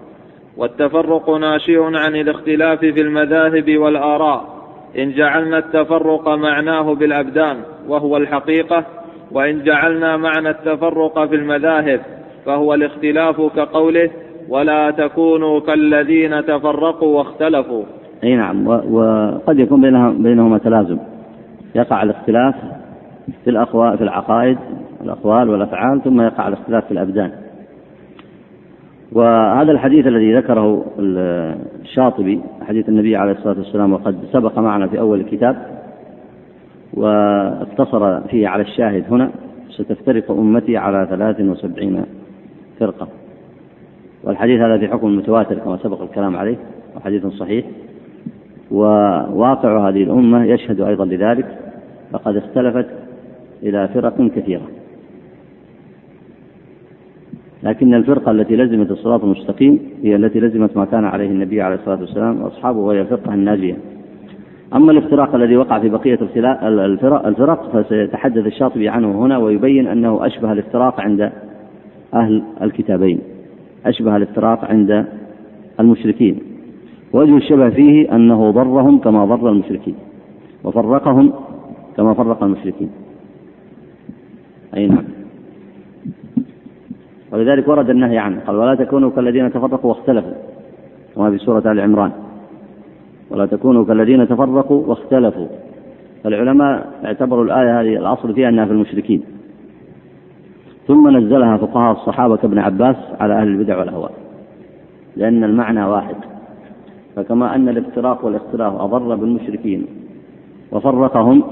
والتفرق 0.56 1.30
ناشئ 1.30 1.82
عن 1.82 2.16
الاختلاف 2.16 2.78
في 2.78 3.00
المذاهب 3.00 3.78
والآراء. 3.78 4.60
إن 4.98 5.12
جعلنا 5.12 5.58
التفرق 5.58 6.28
معناه 6.28 6.94
بالأبدان 6.94 7.56
وهو 7.88 8.16
الحقيقة 8.16 8.84
وإن 9.32 9.62
جعلنا 9.62 10.16
معنى 10.16 10.50
التفرق 10.50 11.24
في 11.24 11.34
المذاهب 11.34 12.00
فهو 12.46 12.74
الاختلاف 12.74 13.40
كقوله 13.56 14.10
ولا 14.48 14.90
تكونوا 14.90 15.60
كالذين 15.60 16.44
تفرقوا 16.44 17.18
واختلفوا 17.18 17.84
أي 18.24 18.36
نعم 18.36 18.66
وقد 18.66 19.58
يكون 19.58 19.80
بينها 19.80 20.10
بينهما 20.10 20.58
تلازم. 20.58 20.98
يقع 21.74 22.02
الاختلاف 22.02 22.54
في 23.44 23.50
الاقوال 23.50 23.98
في 23.98 24.04
العقائد 24.04 24.58
الاقوال 25.04 25.50
والأفعال 25.50 26.02
ثم 26.04 26.20
يقع 26.20 26.48
الاختلاف 26.48 26.84
في 26.84 26.92
الأبدان. 26.92 27.30
وهذا 29.12 29.72
الحديث 29.72 30.06
الذي 30.06 30.34
ذكره 30.34 30.84
الشاطبي 31.80 32.40
حديث 32.62 32.88
النبي 32.88 33.16
عليه 33.16 33.32
الصلاة 33.32 33.58
والسلام 33.58 33.92
وقد 33.92 34.16
سبق 34.32 34.58
معنا 34.58 34.86
في 34.86 35.00
أول 35.00 35.20
الكتاب 35.20 35.56
واقتصر 36.94 38.20
فيه 38.20 38.48
على 38.48 38.62
الشاهد 38.62 39.04
هنا 39.10 39.30
ستفترق 39.70 40.30
أمتي 40.30 40.76
على 40.76 41.06
ثلاث 41.10 41.40
وسبعين 41.40 42.04
فرقة. 42.80 43.08
والحديث 44.24 44.60
هذا 44.60 44.78
في 44.78 44.88
حكم 44.88 45.06
المتواتر 45.06 45.54
كما 45.54 45.76
سبق 45.76 46.02
الكلام 46.02 46.36
عليه 46.36 46.56
وحديث 46.96 47.26
صحيح. 47.26 47.64
وواقع 48.70 49.88
هذه 49.88 50.02
الأمة 50.02 50.44
يشهد 50.44 50.80
أيضا 50.80 51.04
لذلك 51.04 51.58
فقد 52.12 52.36
اختلفت 52.36 52.86
إلى 53.62 53.88
فرق 53.88 54.26
كثيرة. 54.36 54.79
لكن 57.62 57.94
الفرقة 57.94 58.30
التي 58.30 58.56
لزمت 58.56 58.90
الصراط 58.90 59.24
المستقيم 59.24 59.80
هي 60.02 60.16
التي 60.16 60.40
لزمت 60.40 60.76
ما 60.76 60.84
كان 60.84 61.04
عليه 61.04 61.26
النبي 61.26 61.62
عليه 61.62 61.76
الصلاة 61.76 62.00
والسلام 62.00 62.42
وأصحابه 62.42 62.78
وهي 62.78 63.00
الفرقة 63.00 63.34
الناجية. 63.34 63.76
أما 64.74 64.92
الافتراق 64.92 65.34
الذي 65.34 65.56
وقع 65.56 65.78
في 65.78 65.88
بقية 65.88 66.18
الفرق, 66.22 66.64
الفرق 67.26 67.82
فسيتحدث 67.82 68.46
الشاطبي 68.46 68.88
عنه 68.88 69.24
هنا 69.24 69.38
ويبين 69.38 69.86
أنه 69.86 70.26
أشبه 70.26 70.52
الافتراق 70.52 71.00
عند 71.00 71.32
أهل 72.14 72.42
الكتابين. 72.62 73.20
أشبه 73.86 74.16
الافتراق 74.16 74.64
عند 74.64 75.06
المشركين. 75.80 76.38
وجه 77.12 77.36
الشبه 77.36 77.70
فيه 77.70 78.14
أنه 78.14 78.50
ضرهم 78.50 78.98
كما 78.98 79.24
ضر 79.24 79.48
المشركين 79.50 79.94
وفرقهم 80.64 81.32
كما 81.96 82.14
فرق 82.14 82.42
المشركين. 82.42 82.90
أي 84.76 84.86
نعم. 84.86 85.19
ولذلك 87.32 87.68
ورد 87.68 87.90
النهي 87.90 88.18
عنه. 88.18 88.40
قال 88.46 88.56
ولا 88.56 88.74
تكونوا 88.74 89.10
كالذين 89.10 89.52
تفرقوا 89.52 89.90
واختلفوا. 89.90 90.32
كما 91.14 91.30
في 91.30 91.38
سورة 91.38 91.72
آل 91.72 91.80
عمران. 91.80 92.12
ولا 93.30 93.46
تكونوا 93.46 93.84
كالذين 93.84 94.28
تفرقوا 94.28 94.86
واختلفوا. 94.86 95.46
فالعلماء 96.24 96.86
اعتبروا 97.04 97.44
الآية 97.44 97.80
هذه 97.80 97.96
الأصل 97.96 98.34
فيها 98.34 98.48
أنها 98.48 98.64
في 98.64 98.72
المشركين. 98.72 99.22
ثم 100.86 101.16
نزلها 101.16 101.56
فقهاء 101.56 101.92
الصحابة 101.92 102.36
كابن 102.36 102.58
عباس 102.58 102.96
على 103.20 103.34
أهل 103.34 103.48
البدع 103.48 103.78
والأهواء. 103.78 104.12
لأن 105.16 105.44
المعنى 105.44 105.84
واحد. 105.84 106.16
فكما 107.16 107.54
أن 107.54 107.68
الافتراق 107.68 108.24
والاختلاف 108.24 108.74
أضر 108.74 109.14
بالمشركين 109.14 109.86
وفرقهم 110.72 111.42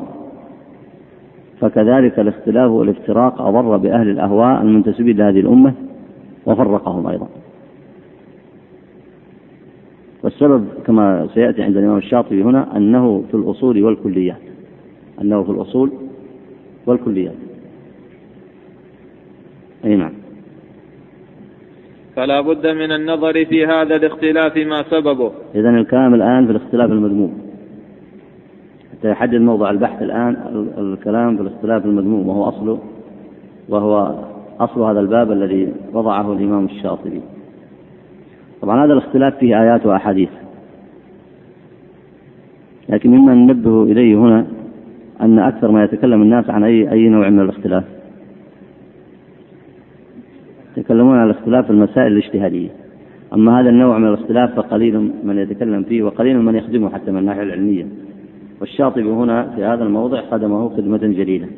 فكذلك 1.60 2.18
الاختلاف 2.18 2.70
والافتراق 2.70 3.40
أضر 3.40 3.76
بأهل 3.76 4.08
الأهواء 4.08 4.62
المنتسبين 4.62 5.16
لهذه 5.16 5.40
الأمة 5.40 5.72
وفرقهم 6.46 7.06
أيضا. 7.06 7.28
والسبب 10.22 10.68
كما 10.86 11.28
سيأتي 11.34 11.62
عند 11.62 11.76
الإمام 11.76 11.96
الشاطبي 11.96 12.42
هنا 12.42 12.76
أنه 12.76 13.24
في 13.30 13.34
الأصول 13.34 13.82
والكليات. 13.82 14.40
أنه 15.20 15.42
في 15.42 15.50
الأصول 15.50 15.92
والكليات. 16.86 17.34
أي 19.84 19.96
نعم. 19.96 20.12
فلا 22.16 22.40
بد 22.40 22.66
من 22.66 22.92
النظر 22.92 23.44
في 23.44 23.66
هذا 23.66 23.96
الاختلاف 23.96 24.56
ما 24.56 24.82
سببه. 24.90 25.32
إذا 25.54 25.70
الكلام 25.70 26.14
الآن 26.14 26.46
في 26.46 26.50
الاختلاف 26.50 26.90
المذموم. 26.90 27.47
حتى 28.98 29.10
يحدد 29.10 29.40
موضع 29.40 29.70
البحث 29.70 30.02
الآن 30.02 30.36
الكلام 30.78 31.36
في 31.36 31.42
الاختلاف 31.42 31.84
المذموم 31.84 32.28
وهو 32.28 32.44
أصله 32.44 32.78
وهو 33.68 34.14
أصل 34.60 34.82
هذا 34.82 35.00
الباب 35.00 35.32
الذي 35.32 35.72
وضعه 35.92 36.32
الإمام 36.32 36.64
الشاطبي. 36.64 37.20
طبعا 38.62 38.84
هذا 38.84 38.92
الاختلاف 38.92 39.36
فيه 39.38 39.62
آيات 39.62 39.86
وأحاديث. 39.86 40.28
لكن 42.88 43.10
مما 43.10 43.34
ننبه 43.34 43.82
إليه 43.82 44.16
هنا 44.16 44.46
أن 45.20 45.38
أكثر 45.38 45.70
ما 45.70 45.84
يتكلم 45.84 46.22
الناس 46.22 46.50
عن 46.50 46.64
أي 46.64 46.92
أي 46.92 47.08
نوع 47.08 47.28
من 47.28 47.40
الاختلاف. 47.40 47.84
يتكلمون 50.76 51.18
عن 51.18 51.26
الاختلاف 51.26 51.64
في 51.64 51.70
المسائل 51.70 52.12
الاجتهادية. 52.12 52.68
أما 53.34 53.60
هذا 53.60 53.68
النوع 53.68 53.98
من 53.98 54.08
الاختلاف 54.08 54.54
فقليل 54.54 55.10
من 55.24 55.38
يتكلم 55.38 55.82
فيه 55.82 56.02
وقليل 56.02 56.38
من 56.42 56.54
يخدمه 56.54 56.90
حتى 56.90 57.10
من 57.10 57.18
الناحية 57.18 57.42
العلمية. 57.42 57.86
والشاطبي 58.60 59.02
هنا 59.02 59.52
في 59.56 59.64
هذا 59.64 59.84
الموضع 59.84 60.22
خدمه 60.30 60.68
خدمة 60.68 60.98
جليلة 60.98 61.48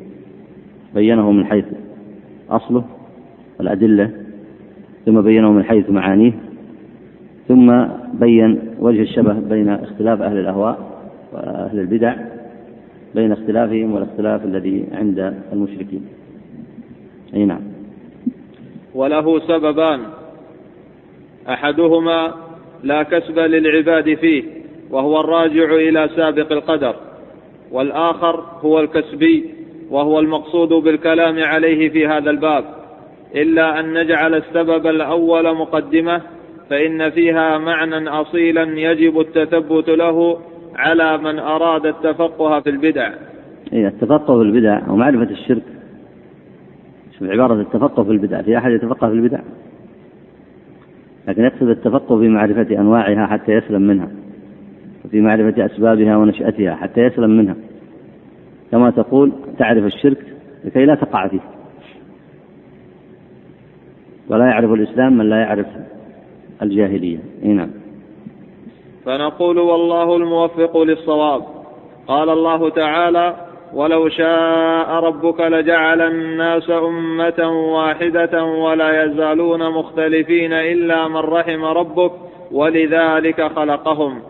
بينه 0.95 1.31
من 1.31 1.45
حيث 1.45 1.65
أصله 2.49 2.83
الأدلة 3.61 4.11
ثم 5.05 5.21
بينه 5.21 5.51
من 5.51 5.63
حيث 5.63 5.89
معانيه 5.89 6.33
ثم 7.47 7.85
بين 8.13 8.59
وجه 8.79 9.01
الشبه 9.01 9.33
بين 9.33 9.69
اختلاف 9.69 10.21
أهل 10.21 10.37
الأهواء 10.37 11.01
وأهل 11.33 11.79
البدع 11.79 12.15
بين 13.15 13.31
اختلافهم 13.31 13.93
والاختلاف 13.93 14.45
الذي 14.45 14.85
عند 14.91 15.33
المشركين. 15.53 16.05
أي 17.33 17.45
نعم. 17.45 17.61
وله 18.95 19.39
سببان. 19.39 19.99
أحدهما 21.49 22.33
لا 22.83 23.03
كسب 23.03 23.39
للعباد 23.39 24.13
فيه. 24.13 24.43
وهو 24.91 25.19
الراجع 25.19 25.75
إلى 25.75 26.09
سابق 26.15 26.51
القدر 26.51 26.95
والآخر 27.71 28.43
هو 28.61 28.79
الكسبي 28.79 29.53
وهو 29.89 30.19
المقصود 30.19 30.69
بالكلام 30.69 31.43
عليه 31.43 31.89
في 31.89 32.07
هذا 32.07 32.29
الباب. 32.29 32.63
إلا 33.35 33.79
أن 33.79 33.93
نجعل 33.93 34.35
السبب 34.35 34.87
الأول 34.87 35.55
مقدمة 35.55 36.21
فإن 36.69 37.09
فيها 37.09 37.57
معنى 37.57 38.09
أصيلا 38.09 38.63
يجب 38.63 39.19
التثبت 39.19 39.89
له 39.89 40.37
على 40.75 41.17
من 41.17 41.39
أراد 41.39 41.85
التفقه 41.85 42.59
في 42.59 42.69
البدع. 42.69 43.09
إيه 43.73 43.87
التفقه 43.87 44.37
في 44.37 44.41
البدع 44.41 44.89
ومعرفة 44.89 45.31
الشرك. 45.31 45.63
شوف 47.19 47.29
عبارة 47.29 47.53
التفقه 47.53 48.03
في 48.03 48.11
البدع 48.11 48.41
في 48.41 48.57
أحد 48.57 48.71
يتفقه 48.71 49.07
في 49.07 49.13
البدع؟ 49.13 49.39
لكن 51.27 51.43
يقصد 51.43 51.69
التفقه 51.69 52.19
في 52.19 52.27
معرفة 52.27 52.67
أنواعها 52.79 53.27
حتى 53.27 53.51
يسلم 53.51 53.81
منها. 53.81 54.20
وفي 55.05 55.21
معرفة 55.21 55.65
أسبابها 55.65 56.17
ونشأتها 56.17 56.75
حتى 56.75 57.01
يسلم 57.01 57.29
منها. 57.29 57.55
كما 58.71 58.89
تقول 58.89 59.31
تعرف 59.59 59.83
الشرك 59.83 60.25
لكي 60.65 60.85
لا 60.85 60.95
تقع 60.95 61.27
فيه. 61.27 61.39
ولا 64.29 64.45
يعرف 64.45 64.71
الإسلام 64.73 65.17
من 65.17 65.29
لا 65.29 65.35
يعرف 65.35 65.65
الجاهلية. 66.61 67.19
اي 67.43 67.47
نعم. 67.47 67.69
فنقول 69.05 69.59
والله 69.59 70.15
الموفق 70.15 70.77
للصواب. 70.77 71.43
قال 72.07 72.29
الله 72.29 72.69
تعالى 72.69 73.35
ولو 73.73 74.09
شاء 74.09 74.89
ربك 74.89 75.41
لجعل 75.41 76.01
الناس 76.01 76.69
أمة 76.69 77.71
واحدة 77.73 78.43
ولا 78.43 79.03
يزالون 79.03 79.69
مختلفين 79.69 80.53
إلا 80.53 81.07
من 81.07 81.17
رحم 81.17 81.63
ربك 81.65 82.11
ولذلك 82.51 83.41
خلقهم. 83.41 84.21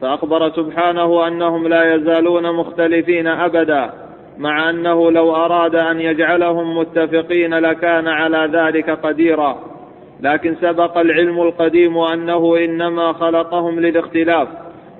فأخبر 0.00 0.50
سبحانه 0.50 1.26
أنهم 1.26 1.68
لا 1.68 1.94
يزالون 1.94 2.52
مختلفين 2.52 3.26
أبدا 3.26 3.90
مع 4.38 4.70
أنه 4.70 5.10
لو 5.10 5.36
أراد 5.36 5.74
أن 5.74 6.00
يجعلهم 6.00 6.78
متفقين 6.78 7.54
لكان 7.54 8.08
على 8.08 8.50
ذلك 8.52 8.90
قديرا. 8.90 9.58
لكن 10.20 10.56
سبق 10.60 10.98
العلم 10.98 11.40
القديم 11.40 11.98
أنه 11.98 12.56
إنما 12.64 13.12
خلقهم 13.12 13.80
للاختلاف 13.80 14.48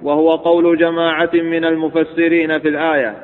وهو 0.03 0.35
قول 0.35 0.79
جماعة 0.79 1.31
من 1.35 1.65
المفسرين 1.65 2.59
في 2.59 2.69
الآية. 2.69 3.15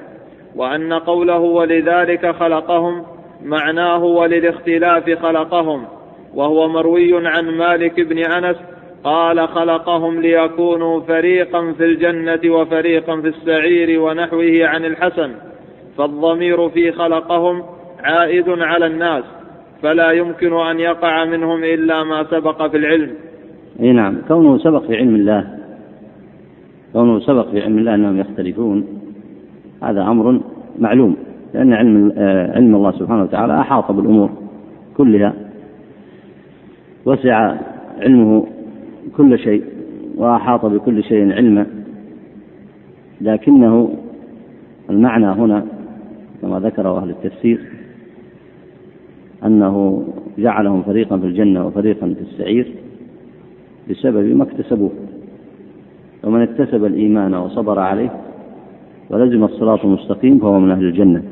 وأن 0.57 0.93
قوله 0.93 1.39
ولذلك 1.39 2.37
خلقهم 2.37 3.05
معناه 3.45 4.05
وللاختلاف 4.05 5.11
خلقهم 5.23 5.85
وهو 6.35 6.69
مروي 6.69 7.29
عن 7.29 7.51
مالك 7.51 8.01
بن 8.01 8.19
أنس 8.19 8.57
قال 9.05 9.49
خلقهم 9.49 10.21
ليكونوا 10.21 11.01
فريقا 11.01 11.73
في 11.73 11.85
الجنة 11.85 12.55
وفريقا 12.55 13.21
في 13.21 13.29
السعير 13.29 14.01
ونحوه 14.01 14.61
عن 14.63 14.85
الحسن 14.85 15.31
فالضمير 15.99 16.69
في 16.69 16.93
خلقهم 16.93 17.63
عائد 18.05 18.49
على 18.49 18.87
الناس 18.87 19.25
فلا 19.83 20.11
يمكن 20.13 20.53
أن 20.53 20.81
يقع 20.81 21.25
منهم 21.25 21.65
إلا 21.65 22.05
ما 22.05 22.25
سبق 22.25 22.67
في 22.67 22.77
العلم. 22.77 23.11
أي 23.81 23.93
نعم 23.93 24.19
كونه 24.29 24.59
سبق 24.59 24.87
في 24.87 24.97
علم 24.97 25.15
الله 25.15 25.59
كونه 26.93 27.21
سبق 27.21 27.51
في 27.51 27.63
علم 27.63 27.79
الله 27.79 27.95
أنهم 27.95 28.21
يختلفون 28.21 28.87
هذا 29.83 30.03
أمر 30.03 30.41
معلوم 30.79 31.17
لأن 31.55 31.73
علم 31.73 32.13
آه، 32.19 32.57
علم 32.57 32.75
الله 32.75 32.93
سبحانه 32.93 33.23
وتعالى 33.23 33.61
أحاط 33.61 33.93
بالأمور 33.93 34.31
كلها 34.97 35.35
وسع 37.07 37.55
علمه 38.01 38.47
كل 39.17 39.39
شيء 39.39 39.65
وأحاط 40.17 40.67
بكل 40.67 41.05
شيء 41.05 41.33
علما. 41.33 41.67
لكنه 43.21 43.95
المعنى 44.91 45.27
هنا 45.27 45.65
كما 46.43 46.61
ذكره 46.61 46.99
أهل 46.99 47.11
التفسير 47.11 47.61
أنه 49.45 50.05
جعلهم 50.39 50.83
فريقا 50.83 51.19
في 51.19 51.27
الجنة 51.27 51.67
وفريقا 51.67 52.15
في 52.15 52.21
السعير 52.21 52.73
بسبب 53.91 54.37
ما 54.37 54.45
اكتسبوه. 54.45 54.91
ومن 56.25 56.43
اكتسب 56.43 56.85
الإيمان 56.85 57.35
وصبر 57.35 57.79
عليه 57.79 58.11
ولزم 59.11 59.45
الصراط 59.45 59.85
المستقيم 59.85 60.39
فهو 60.39 60.61
من 60.61 60.71
أهل 60.71 60.85
الجنة. 60.85 61.23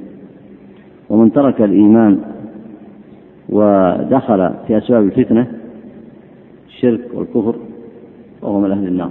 ومن 1.10 1.32
ترك 1.32 1.62
الإيمان 1.62 2.18
ودخل 3.48 4.50
في 4.66 4.78
أسباب 4.78 5.02
الفتنة 5.02 5.59
الشرك 6.80 7.00
والكفر 7.14 7.54
وهو 8.42 8.60
من 8.60 8.70
أهل 8.70 8.88
النار. 8.88 9.10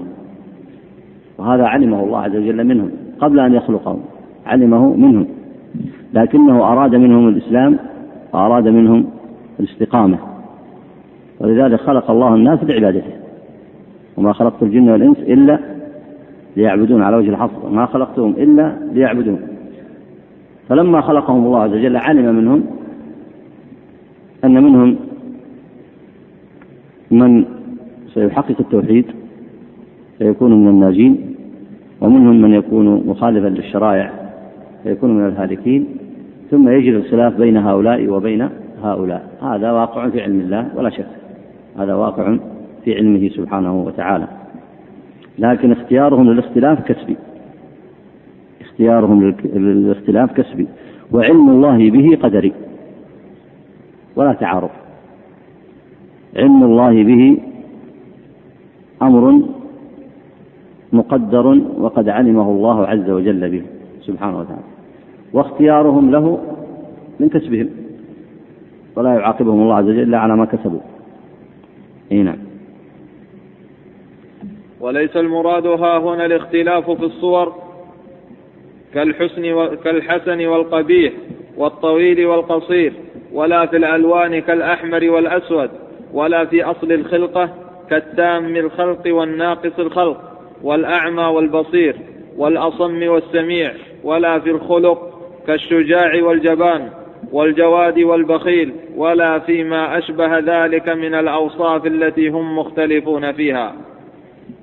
وهذا 1.37 1.63
علمه 1.65 2.03
الله 2.03 2.19
عز 2.19 2.35
وجل 2.35 2.63
منهم 2.63 2.91
قبل 3.19 3.39
أن 3.39 3.53
يخلقهم 3.53 3.99
علمه 4.45 4.95
منهم 4.95 5.27
لكنه 6.13 6.63
أراد 6.63 6.95
منهم 6.95 7.27
الإسلام 7.27 7.79
وأراد 8.33 8.67
منهم 8.67 9.05
الاستقامة. 9.59 10.17
ولذلك 11.39 11.79
خلق 11.79 12.11
الله 12.11 12.35
الناس 12.35 12.63
لعبادته. 12.63 13.13
وما 14.17 14.33
خلقت 14.33 14.63
الجن 14.63 14.89
والإنس 14.89 15.17
إلا 15.17 15.59
ليعبدون 16.57 17.01
على 17.01 17.17
وجه 17.17 17.29
الحصر 17.29 17.69
ما 17.69 17.85
خلقتهم 17.85 18.31
إلا 18.31 18.77
ليعبدون. 18.93 19.39
فلما 20.69 21.01
خلقهم 21.01 21.45
الله 21.45 21.61
عز 21.61 21.73
وجل 21.73 21.97
علم 21.97 22.35
منهم 22.35 22.63
أن 24.43 24.63
منهم 24.63 24.95
من 27.11 27.58
سيحقق 28.19 28.55
التوحيد 28.59 29.05
فيكون 30.17 30.63
من 30.63 30.67
الناجين 30.67 31.35
ومنهم 32.01 32.41
من 32.41 32.53
يكون 32.53 33.03
مخالفا 33.07 33.47
للشرائع 33.47 34.11
فيكون 34.83 35.17
من 35.17 35.27
الهالكين 35.27 35.85
ثم 36.51 36.69
يجري 36.69 36.97
الخلاف 36.97 37.37
بين 37.37 37.57
هؤلاء 37.57 38.07
وبين 38.07 38.49
هؤلاء. 38.83 39.27
هذا 39.41 39.71
واقع 39.71 40.09
في 40.09 40.21
علم 40.21 40.39
الله 40.39 40.67
ولا 40.75 40.89
شك 40.89 41.07
هذا 41.77 41.93
واقع 41.93 42.37
في 42.85 42.95
علمه 42.95 43.29
سبحانه 43.29 43.83
وتعالى. 43.83 44.27
لكن 45.39 45.71
اختيارهم 45.71 46.31
للاختلاف 46.31 46.91
كسبي. 46.91 47.17
اختيارهم 48.61 49.33
للاختلاف 49.53 50.33
كسبي. 50.33 50.67
وعلم 51.11 51.49
الله 51.49 51.89
به 51.89 52.17
قدري. 52.23 52.53
ولا 54.15 54.33
تعارض 54.33 54.69
علم 56.35 56.63
الله 56.63 57.03
به 57.03 57.37
أمر 59.01 59.41
مقدر 60.93 61.61
وقد 61.77 62.09
علمه 62.09 62.51
الله 62.51 62.87
عز 62.87 63.09
وجل 63.09 63.49
به 63.49 63.63
سبحانه 64.01 64.39
وتعالى 64.39 64.61
واختيارهم 65.33 66.11
له 66.11 66.39
من 67.19 67.29
كسبهم 67.29 67.69
ولا 68.95 69.13
يعاقبهم 69.13 69.61
الله 69.61 69.75
عز 69.75 69.85
وجل 69.85 69.99
إلا 69.99 70.17
على 70.17 70.35
ما 70.35 70.45
كسبوا. 70.45 70.79
إي 72.11 72.23
نعم. 72.23 72.37
وليس 74.79 75.17
المراد 75.17 75.65
ها 75.65 75.97
هنا 75.97 76.25
الاختلاف 76.25 76.91
في 76.91 77.05
الصور 77.05 77.53
كالحسن 78.93 79.53
و... 79.53 79.69
كالحسن 79.83 80.45
والقبيح 80.45 81.13
والطويل 81.57 82.25
والقصير 82.25 82.93
ولا 83.33 83.65
في 83.65 83.77
الألوان 83.77 84.39
كالأحمر 84.39 85.09
والأسود 85.09 85.69
ولا 86.13 86.45
في 86.45 86.63
أصل 86.63 86.91
الخلقة 86.91 87.49
كالتام 87.89 88.55
الخلق 88.55 89.01
والناقص 89.07 89.79
الخلق 89.79 90.21
والأعمى 90.63 91.23
والبصير 91.23 91.95
والأصم 92.37 93.07
والسميع 93.07 93.71
ولا 94.03 94.39
في 94.39 94.49
الخلق 94.49 95.19
كالشجاع 95.47 96.23
والجبان 96.23 96.89
والجواد 97.31 97.99
والبخيل 97.99 98.73
ولا 98.95 99.39
فيما 99.39 99.97
أشبه 99.97 100.39
ذلك 100.39 100.89
من 100.89 101.15
الأوصاف 101.15 101.85
التي 101.85 102.29
هم 102.29 102.59
مختلفون 102.59 103.31
فيها. 103.31 103.75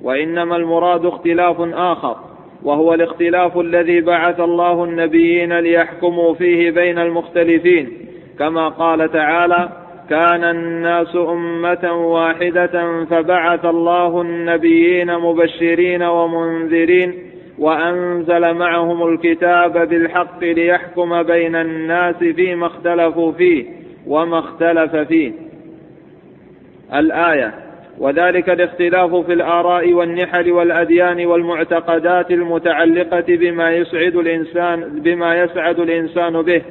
وإنما 0.03 0.57
المراد 0.57 1.07
اختلاف 1.07 1.57
آخر 1.61 2.17
وهو 2.63 2.95
الاختلاف 2.95 3.59
الذي 3.59 4.01
بعث 4.01 4.41
الله 4.41 4.85
النبيين 4.85 5.59
ليحكموا 5.59 6.35
فيه 6.35 6.71
بين 6.71 6.99
المختلفين 6.99 7.89
كما 8.39 8.69
قال 8.69 9.13
تعالى 9.13 9.69
كان 10.11 10.45
الناس 10.45 11.17
أمة 11.17 11.93
واحدة 11.93 13.05
فبعث 13.05 13.65
الله 13.65 14.21
النبيين 14.21 15.19
مبشرين 15.19 16.03
ومنذرين 16.03 17.15
وأنزل 17.59 18.55
معهم 18.55 19.09
الكتاب 19.09 19.89
بالحق 19.89 20.45
ليحكم 20.45 21.23
بين 21.23 21.57
الناس 21.57 22.17
فيما 22.17 22.67
اختلفوا 22.67 23.33
فيه 23.33 23.65
وما 24.07 24.39
اختلف 24.39 24.97
فيه. 24.97 25.33
الآية 26.95 27.55
وذلك 27.99 28.51
الاختلاف 28.51 29.15
في 29.15 29.33
الآراء 29.33 29.93
والنحل 29.93 30.53
والأديان 30.53 31.27
والمعتقدات 31.27 32.31
المتعلقة 32.31 33.25
بما 33.29 33.71
يسعد 33.71 34.17
الإنسان 34.17 35.01
بما 35.01 35.43
يسعد 35.43 35.79
الإنسان 35.81 36.43
به 36.43 36.63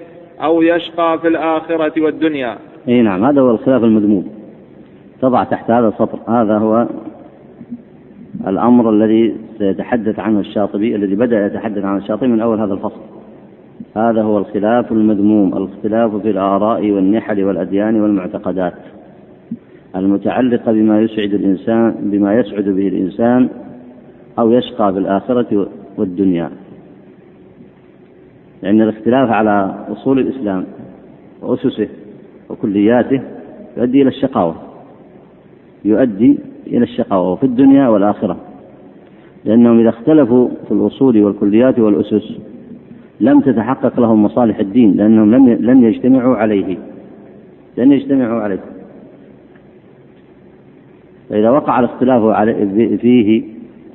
أو 0.41 0.61
يشقى 0.61 1.19
في 1.21 1.27
الآخرة 1.27 2.01
والدنيا. 2.01 2.57
إي 2.87 3.01
نعم 3.01 3.25
هذا 3.25 3.41
هو 3.41 3.51
الخلاف 3.51 3.83
المذموم. 3.83 4.27
تضع 5.21 5.43
تحت 5.43 5.71
هذا 5.71 5.87
السطر. 5.87 6.19
هذا 6.27 6.57
هو 6.57 6.87
الأمر 8.47 8.89
الذي 8.89 9.35
سيتحدث 9.57 10.19
عنه 10.19 10.39
الشاطبي 10.39 10.95
الذي 10.95 11.15
بدأ 11.15 11.45
يتحدث 11.45 11.85
عنه 11.85 11.97
الشاطبي 11.97 12.27
من 12.27 12.41
أول 12.41 12.59
هذا 12.59 12.73
الفصل. 12.73 13.01
هذا 13.95 14.21
هو 14.21 14.37
الخلاف 14.37 14.91
المذموم 14.91 15.57
الاختلاف 15.57 16.15
في 16.15 16.29
الآراء 16.29 16.91
والنحل 16.91 17.43
والأديان 17.43 18.01
والمعتقدات. 18.01 18.73
المتعلقة 19.95 20.71
بما 20.71 21.01
يسعد 21.01 21.33
الإنسان 21.33 21.95
بما 21.99 22.39
يسعد 22.39 22.63
به 22.63 22.87
الإنسان 22.87 23.49
أو 24.39 24.51
يشقى 24.51 24.93
في 24.93 24.99
الآخرة 24.99 25.67
والدنيا. 25.97 26.49
لأن 28.63 28.81
الاختلاف 28.81 29.29
على 29.29 29.75
أصول 29.91 30.19
الإسلام 30.19 30.65
وأسسه 31.41 31.87
وكلياته 32.49 33.21
يؤدي 33.77 34.01
إلى 34.01 34.09
الشقاوة. 34.09 34.55
يؤدي 35.85 36.39
إلى 36.67 36.83
الشقاوة 36.83 37.35
في 37.35 37.43
الدنيا 37.43 37.87
والآخرة. 37.87 38.37
لأنهم 39.45 39.79
إذا 39.79 39.89
اختلفوا 39.89 40.49
في 40.67 40.71
الأصول 40.71 41.23
والكليات 41.23 41.79
والأسس 41.79 42.37
لم 43.19 43.39
تتحقق 43.39 43.99
لهم 43.99 44.23
مصالح 44.23 44.59
الدين 44.59 44.91
لأنهم 44.91 45.35
لم 45.35 45.49
لم 45.49 45.83
يجتمعوا 45.83 46.35
عليه. 46.35 46.77
لن 47.77 47.91
يجتمعوا 47.91 48.41
عليه. 48.41 48.59
فإذا 51.29 51.49
وقع 51.49 51.79
الاختلاف 51.79 52.21
فيه 53.01 53.43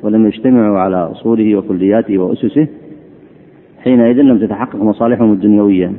ولم 0.02 0.26
يجتمعوا 0.26 0.78
على 0.78 0.96
أصوله 0.96 1.56
وكلياته 1.56 2.18
وأسسه 2.18 2.66
حينئذ 3.84 4.16
لم 4.16 4.38
تتحقق 4.38 4.76
مصالحهم 4.76 5.32
الدنيوية. 5.32 5.92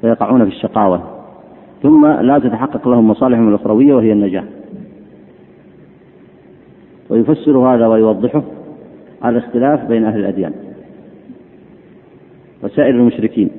فيقعون 0.00 0.44
في 0.44 0.50
الشقاوة. 0.56 1.15
ثم 1.82 2.06
لا 2.06 2.38
تتحقق 2.38 2.88
لهم 2.88 3.10
مصالحهم 3.10 3.48
الأخروية 3.48 3.94
وهي 3.94 4.12
النجاة. 4.12 4.44
ويفسر 7.10 7.58
هذا 7.58 7.86
ويوضحه 7.86 8.42
الاختلاف 9.24 9.88
بين 9.88 10.04
أهل 10.04 10.20
الأديان 10.20 10.52
وسائر 12.62 12.94
المشركين. 12.94 13.50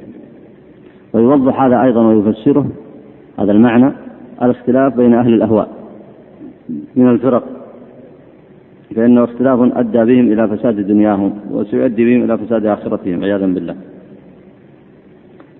ويوضح 1.14 1.62
هذا 1.62 1.84
أيضا 1.84 2.08
ويفسره 2.08 2.66
هذا 3.40 3.52
المعنى 3.52 3.92
الاختلاف 4.42 4.96
بين 4.96 5.14
أهل 5.14 5.34
الأهواء 5.34 5.70
من 6.96 7.10
الفرق. 7.10 7.44
فإنه 8.96 9.24
اختلاف 9.24 9.60
أدى 9.78 10.06
بهم 10.06 10.32
إلى 10.32 10.48
فساد 10.48 10.88
دنياهم 10.88 11.34
وسيؤدي 11.52 12.06
بهم 12.06 12.24
إلى 12.24 12.38
فساد 12.38 12.66
آخرتهم 12.66 13.24
عياذا 13.24 13.46
بالله. 13.46 13.76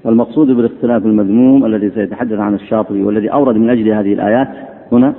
والمقصود 0.08 0.48
بالاختلاف 0.48 1.06
المذموم 1.06 1.66
الذي 1.66 1.90
سيتحدث 1.90 2.40
عن 2.40 2.54
الشاطبي 2.54 3.04
والذي 3.04 3.32
أورد 3.32 3.56
من 3.56 3.70
أجل 3.70 3.90
هذه 3.90 4.14
الآيات 4.14 4.48
هنا 4.92 5.14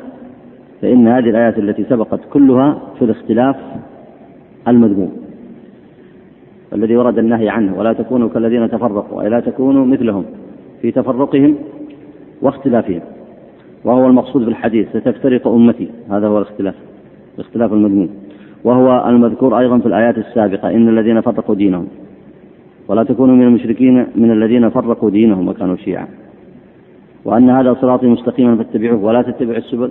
فإن 0.83 1.09
هذه 1.09 1.31
الآيات 1.31 1.59
التي 1.59 1.85
سبقت 1.85 2.21
كلها 2.33 2.79
في 2.99 3.05
الاختلاف 3.05 3.57
المذموم. 4.69 5.13
الذي 6.73 6.97
ورد 6.97 7.19
النهي 7.19 7.49
عنه 7.49 7.79
ولا 7.79 7.93
تكونوا 7.93 8.29
كالذين 8.29 8.71
تفرقوا 8.71 9.23
أي 9.23 9.29
لا 9.29 9.41
تكونوا 9.41 9.87
مثلهم 9.87 10.25
في 10.83 10.91
تفرقهم 10.91 11.55
واختلافهم. 12.43 13.01
وهو 13.85 14.07
المقصود 14.07 14.43
في 14.43 14.49
الحديث 14.49 14.89
ستفترق 14.89 15.49
أمتي. 15.49 15.89
هذا 16.11 16.27
هو 16.27 16.39
الاختلاف 16.39 16.75
الاختلاف 17.35 17.73
المذموم. 17.73 18.09
وهو 18.65 19.09
المذكور 19.09 19.59
أيضا 19.59 19.79
في 19.79 19.87
الآيات 19.87 20.19
السابقة 20.19 20.71
إن 20.71 20.89
الذين 20.89 21.21
فرقوا 21.21 21.55
دينهم. 21.55 21.87
ولا 22.89 23.05
تكونوا 23.05 23.37
من 23.37 23.43
المشركين 23.43 24.07
من 24.15 24.31
الذين 24.31 24.71
فرقوا 24.71 25.11
دينهم 25.11 25.49
وكانوا 25.49 25.77
شيعا. 25.77 26.09
وأن 27.25 27.51
هذا 27.51 27.75
صراطي 27.75 28.07
مستقيما 28.07 28.57
فاتبعوه 28.57 29.05
ولا 29.05 29.23
تتبعوا 29.23 29.59
السبل. 29.59 29.91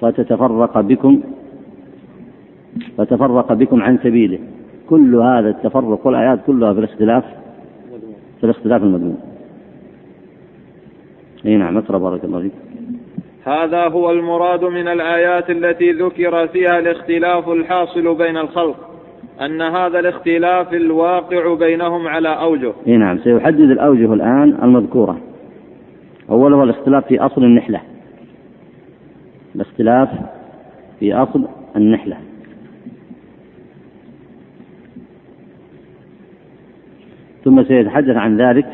فتتفرق 0.00 0.80
بكم 0.80 1.20
فتفرق 2.98 3.52
بكم 3.52 3.82
عن 3.82 3.98
سبيله. 3.98 4.38
كل 4.88 5.14
هذا 5.14 5.48
التفرق 5.48 6.06
والآيات 6.06 6.38
كلها 6.46 6.72
في 6.72 6.78
الاختلاف 6.78 7.24
في 8.40 8.44
الاختلاف 8.44 8.82
المذموم. 8.82 9.18
أي 11.46 11.56
نعم 11.56 11.76
اقرأ 11.76 11.98
بارك 11.98 12.24
الله 12.24 12.40
فيك. 12.40 12.52
هذا 13.44 13.88
هو 13.88 14.10
المراد 14.10 14.64
من 14.64 14.88
الآيات 14.88 15.50
التي 15.50 15.92
ذكر 15.92 16.46
فيها 16.46 16.78
الاختلاف 16.78 17.48
الحاصل 17.48 18.14
بين 18.14 18.36
الخلق. 18.36 18.95
أن 19.40 19.62
هذا 19.62 19.98
الاختلاف 19.98 20.72
الواقع 20.72 21.54
بينهم 21.54 22.06
على 22.08 22.28
أوجه. 22.28 22.72
إي 22.86 22.96
نعم 22.96 23.18
سيحدد 23.18 23.60
الأوجه 23.60 24.12
الآن 24.12 24.58
المذكورة. 24.62 25.18
أوله 26.30 26.62
الاختلاف 26.62 27.06
في 27.06 27.20
أصل 27.20 27.44
النحلة. 27.44 27.80
الاختلاف 29.54 30.08
في 31.00 31.14
أصل 31.14 31.48
النحلة. 31.76 32.16
ثم 37.44 37.64
سيتحدث 37.64 38.16
عن 38.16 38.36
ذلك. 38.36 38.66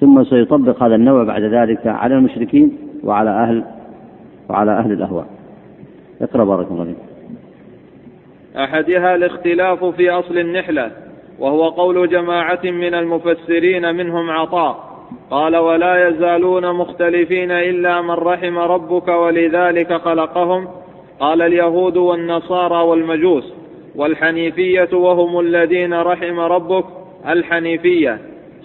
ثم 0.00 0.24
سيطبق 0.24 0.82
هذا 0.82 0.94
النوع 0.94 1.24
بعد 1.24 1.42
ذلك 1.42 1.86
على 1.86 2.14
المشركين 2.14 2.78
وعلى 3.04 3.30
أهل 3.30 3.64
وعلى 4.48 4.78
أهل 4.78 4.92
الأهواء. 4.92 5.26
اقرأ 6.22 6.44
بارك 6.44 6.66
الله 6.70 6.84
فيك. 6.84 7.09
أحدها 8.64 9.14
الاختلاف 9.14 9.84
في 9.84 10.10
أصل 10.10 10.38
النحلة 10.38 10.90
وهو 11.38 11.68
قول 11.68 12.08
جماعة 12.08 12.60
من 12.64 12.94
المفسرين 12.94 13.94
منهم 13.94 14.30
عطاء 14.30 14.90
قال 15.30 15.56
ولا 15.56 16.08
يزالون 16.08 16.72
مختلفين 16.72 17.50
إلا 17.50 18.00
من 18.00 18.10
رحم 18.10 18.58
ربك 18.58 19.08
ولذلك 19.08 19.92
خلقهم. 19.92 20.68
قال 21.20 21.42
اليهود 21.42 21.96
والنصارى 21.96 22.88
والمجوس 22.88 23.52
والحنيفية 23.96 24.88
وهم 24.92 25.40
الذين 25.40 25.94
رحم 25.94 26.40
ربك 26.40 26.84
الحنيفية. 27.28 28.18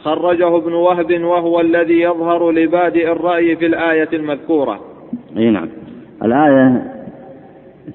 خرجه 0.03 0.57
ابن 0.57 0.73
وهب 0.73 1.23
وهو 1.23 1.59
الذي 1.59 2.01
يظهر 2.01 2.51
لبادئ 2.51 3.11
الرأي 3.11 3.55
في 3.55 3.65
الآية 3.65 4.09
المذكورة. 4.13 4.79
أي 5.37 5.49
نعم. 5.49 5.69
الآية 6.23 6.91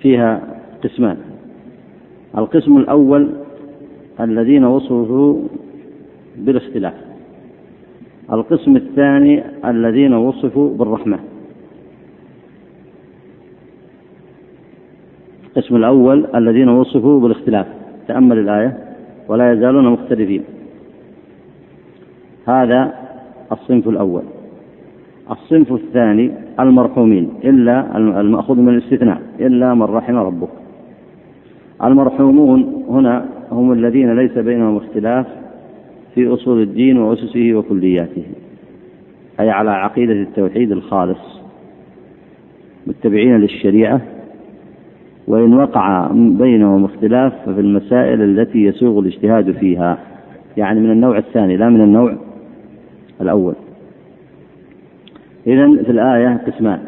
فيها 0.01 0.41
قسمان. 0.85 1.30
القسم 2.39 2.77
الأول 2.77 3.31
الذين 4.21 4.65
وصفوا 4.65 5.43
بالاختلاف. 6.37 6.95
القسم 8.33 8.77
الثاني 8.77 9.43
الذين 9.65 10.15
وصفوا 10.15 10.77
بالرحمة. 10.77 11.19
القسم 15.47 15.77
الأول 15.77 16.27
الذين 16.35 16.69
وصفوا 16.69 17.21
بالاختلاف. 17.21 17.67
تأمل 18.09 18.39
الآية. 18.39 18.79
ولا 19.29 19.53
يزالون 19.53 19.89
مختلفين. 19.93 20.43
هذا 22.49 22.95
الصنف 23.53 23.89
الأول. 23.89 24.23
الصنف 25.31 25.73
الثاني 25.73 26.31
المرحومين. 26.61 27.31
إلا 27.45 27.97
المأخوذ 27.97 28.57
من 28.57 28.69
الاستثناء. 28.69 29.23
إلا 29.41 29.75
من 29.75 29.83
رحم 29.83 30.17
ربك. 30.17 30.60
المرحومون 31.85 32.85
هنا 32.89 33.27
هم 33.51 33.73
الذين 33.73 34.17
ليس 34.17 34.39
بينهم 34.39 34.77
اختلاف 34.77 35.27
في 36.15 36.35
أصول 36.35 36.63
الدين 36.63 36.99
وأسسه 36.99 37.55
وكلياته 37.55 38.23
أي 39.41 39.51
على 39.51 39.71
عقيدة 39.71 40.13
التوحيد 40.13 40.73
الخالص 40.73 41.41
متبعين 42.87 43.37
للشريعة 43.37 44.01
وإن 45.27 45.55
وقع 45.55 46.11
بينهم 46.15 46.85
اختلاف 46.85 47.33
ففي 47.47 47.61
المسائل 47.61 48.23
التي 48.23 48.65
يسوغ 48.65 48.99
الاجتهاد 48.99 49.53
فيها 49.53 49.99
يعني 50.57 50.81
من 50.81 50.91
النوع 50.91 51.19
الثاني 51.19 51.57
لا 51.57 51.69
من 51.69 51.81
النوع 51.81 52.17
الأول. 53.21 53.55
إذا 55.47 55.83
في 55.83 55.91
الآية 55.91 56.41
قسمان. 56.47 56.81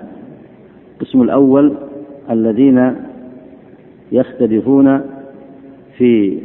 القسم 0.94 1.22
الأول 1.22 1.72
الذين 2.30 2.94
يختلفون 4.12 5.00
في 5.98 6.38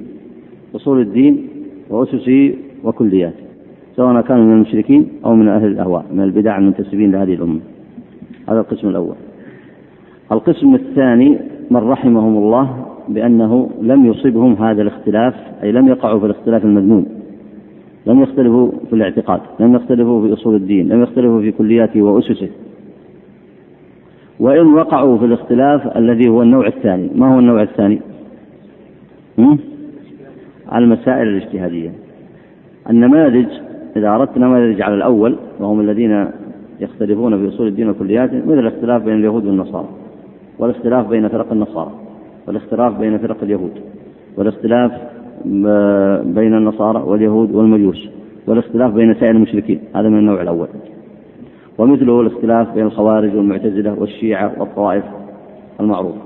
أصول 0.76 1.02
الدين 1.02 1.48
وأسسه 1.90 2.54
وكلياته 2.84 3.48
سواء 3.96 4.22
كانوا 4.22 4.46
من 4.46 4.54
المشركين 4.54 5.08
أو 5.26 5.36
من 5.36 5.48
أهل 5.48 5.66
الأهواء 5.66 6.06
من 6.14 6.24
البدع 6.24 6.58
المنتسبين 6.58 7.12
لهذه 7.12 7.34
الأمة. 7.34 7.60
هذا 8.50 8.60
القسم 8.60 8.90
الأول. 8.90 9.16
القسم 10.32 10.76
الثاني 10.76 11.38
من 11.72 11.78
رحمهم 11.78 12.38
الله 12.38 12.86
بأنه 13.10 13.70
لم 13.82 14.06
يصبهم 14.06 14.54
هذا 14.54 14.82
الاختلاف 14.82 15.34
أي 15.64 15.72
لم 15.72 15.88
يقعوا 15.88 16.20
في 16.20 16.26
الاختلاف 16.26 16.66
المذموم. 16.66 17.06
لم 18.06 18.22
يختلفوا 18.22 18.72
في 18.90 18.94
الاعتقاد 18.94 19.42
لم 19.60 19.76
يختلفوا 19.76 20.28
في 20.28 20.34
أصول 20.34 20.56
الدين 20.56 20.88
لم 20.88 21.04
يختلفوا 21.04 21.42
في 21.42 21.52
كلياته 21.52 22.02
وأسسه. 22.02 22.50
وإن 24.40 24.74
وقعوا 24.74 25.18
في 25.18 25.26
الاختلاف 25.26 25.98
الذي 25.98 26.30
هو 26.30 26.42
النوع 26.42 26.68
الثاني. 26.68 27.10
ما 27.16 27.36
هو 27.36 27.40
النوع 27.40 27.62
الثاني؟ 27.62 28.00
المسائل 30.76 31.28
الاجتهادية. 31.28 31.92
النماذج 32.90 33.48
إذا 33.96 34.10
أردت 34.10 34.38
نماذج 34.38 34.82
على 34.82 34.96
الأول 34.96 35.36
وهم 35.60 35.80
الذين 35.80 36.28
يختلفون 36.80 37.38
في 37.38 37.56
أصول 37.56 37.68
الدين 37.68 37.90
وكلياته 37.90 38.38
مثل 38.46 38.60
الاختلاف 38.60 39.04
بين 39.04 39.14
اليهود 39.14 39.46
والنصارى 39.46 39.88
والاختلاف 40.60 41.08
بين 41.08 41.28
فرق 41.28 41.52
النصارى 41.52 41.92
والاختلاف 42.48 43.00
بين 43.00 43.18
فرق 43.18 43.44
اليهود 43.44 43.72
والاختلاف 44.38 44.92
بين 46.26 46.54
النصارى 46.54 47.02
واليهود 47.02 47.56
والمجوس 47.56 48.10
والاختلاف 48.48 48.94
بين 48.94 49.14
سائر 49.14 49.32
المشركين. 49.32 49.80
هذا 49.96 50.10
من 50.10 50.20
النوع 50.20 50.42
الأول. 50.42 50.68
ومثله 51.78 52.22
الاختلاف 52.22 52.74
بين 52.74 52.86
الخوارج 52.86 53.36
والمعتزلة 53.36 54.00
والشيعة 54.00 54.52
والطوائف 54.60 55.04
المعروفة 55.80 56.22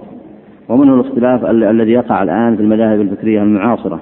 ومنه 0.70 0.94
الاختلاف 0.94 1.46
الذي 1.46 1.92
يقع 1.92 2.24
الآن 2.24 2.56
في 2.56 2.62
المذاهب 2.62 3.02
الفكرية 3.02 3.44
المعاصرة 3.44 4.02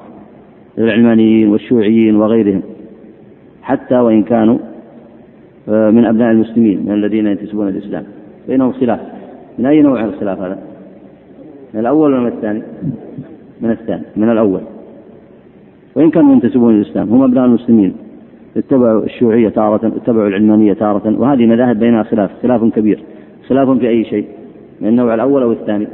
العلمانيين 0.77 1.49
والشيوعيين 1.49 2.15
وغيرهم. 2.15 2.62
حتى 3.62 3.95
وإن 3.95 4.23
كانوا 4.23 4.57
آه، 5.69 5.89
من 5.89 6.05
أبناء 6.05 6.31
المسلمين 6.31 6.85
من 6.85 6.91
الذين 6.91 7.27
ينتسبون 7.27 7.67
الإسلام. 7.67 8.03
بينهم 8.47 8.71
خلاف 8.71 8.99
من 9.59 9.65
أي 9.65 9.81
نوع 9.81 10.05
الخلاف 10.05 10.41
هذا؟ 10.41 10.59
من 11.73 11.79
الأول 11.79 12.13
ولا 12.13 12.19
من 12.19 12.27
الثاني؟ 12.27 12.62
من 13.62 13.71
الثاني. 13.71 14.03
من 14.15 14.29
الأول. 14.29 14.62
وإن 15.95 16.12
كانوا 16.12 16.33
ينتسبون 16.33 16.75
الإسلام 16.75 17.09
هم 17.09 17.23
أبناء 17.23 17.45
المسلمين. 17.45 17.93
اتبعوا 18.57 19.03
الشيوعية 19.03 19.49
تارة 19.49 19.88
اتبعوا 19.88 20.27
العلمانية 20.27 20.73
تارة 20.73 21.19
وهذه 21.19 21.45
مذاهب 21.45 21.79
بينها 21.79 22.03
خلاف 22.03 22.31
خلاف 22.43 22.63
كبير 22.63 23.03
خلاف 23.47 23.69
في 23.69 23.89
أي 23.89 24.03
شيء؟ 24.03 24.25
من 24.81 24.88
النوع 24.88 25.13
الأول 25.13 25.41
أو 25.41 25.51
الثاني؟ 25.51 25.88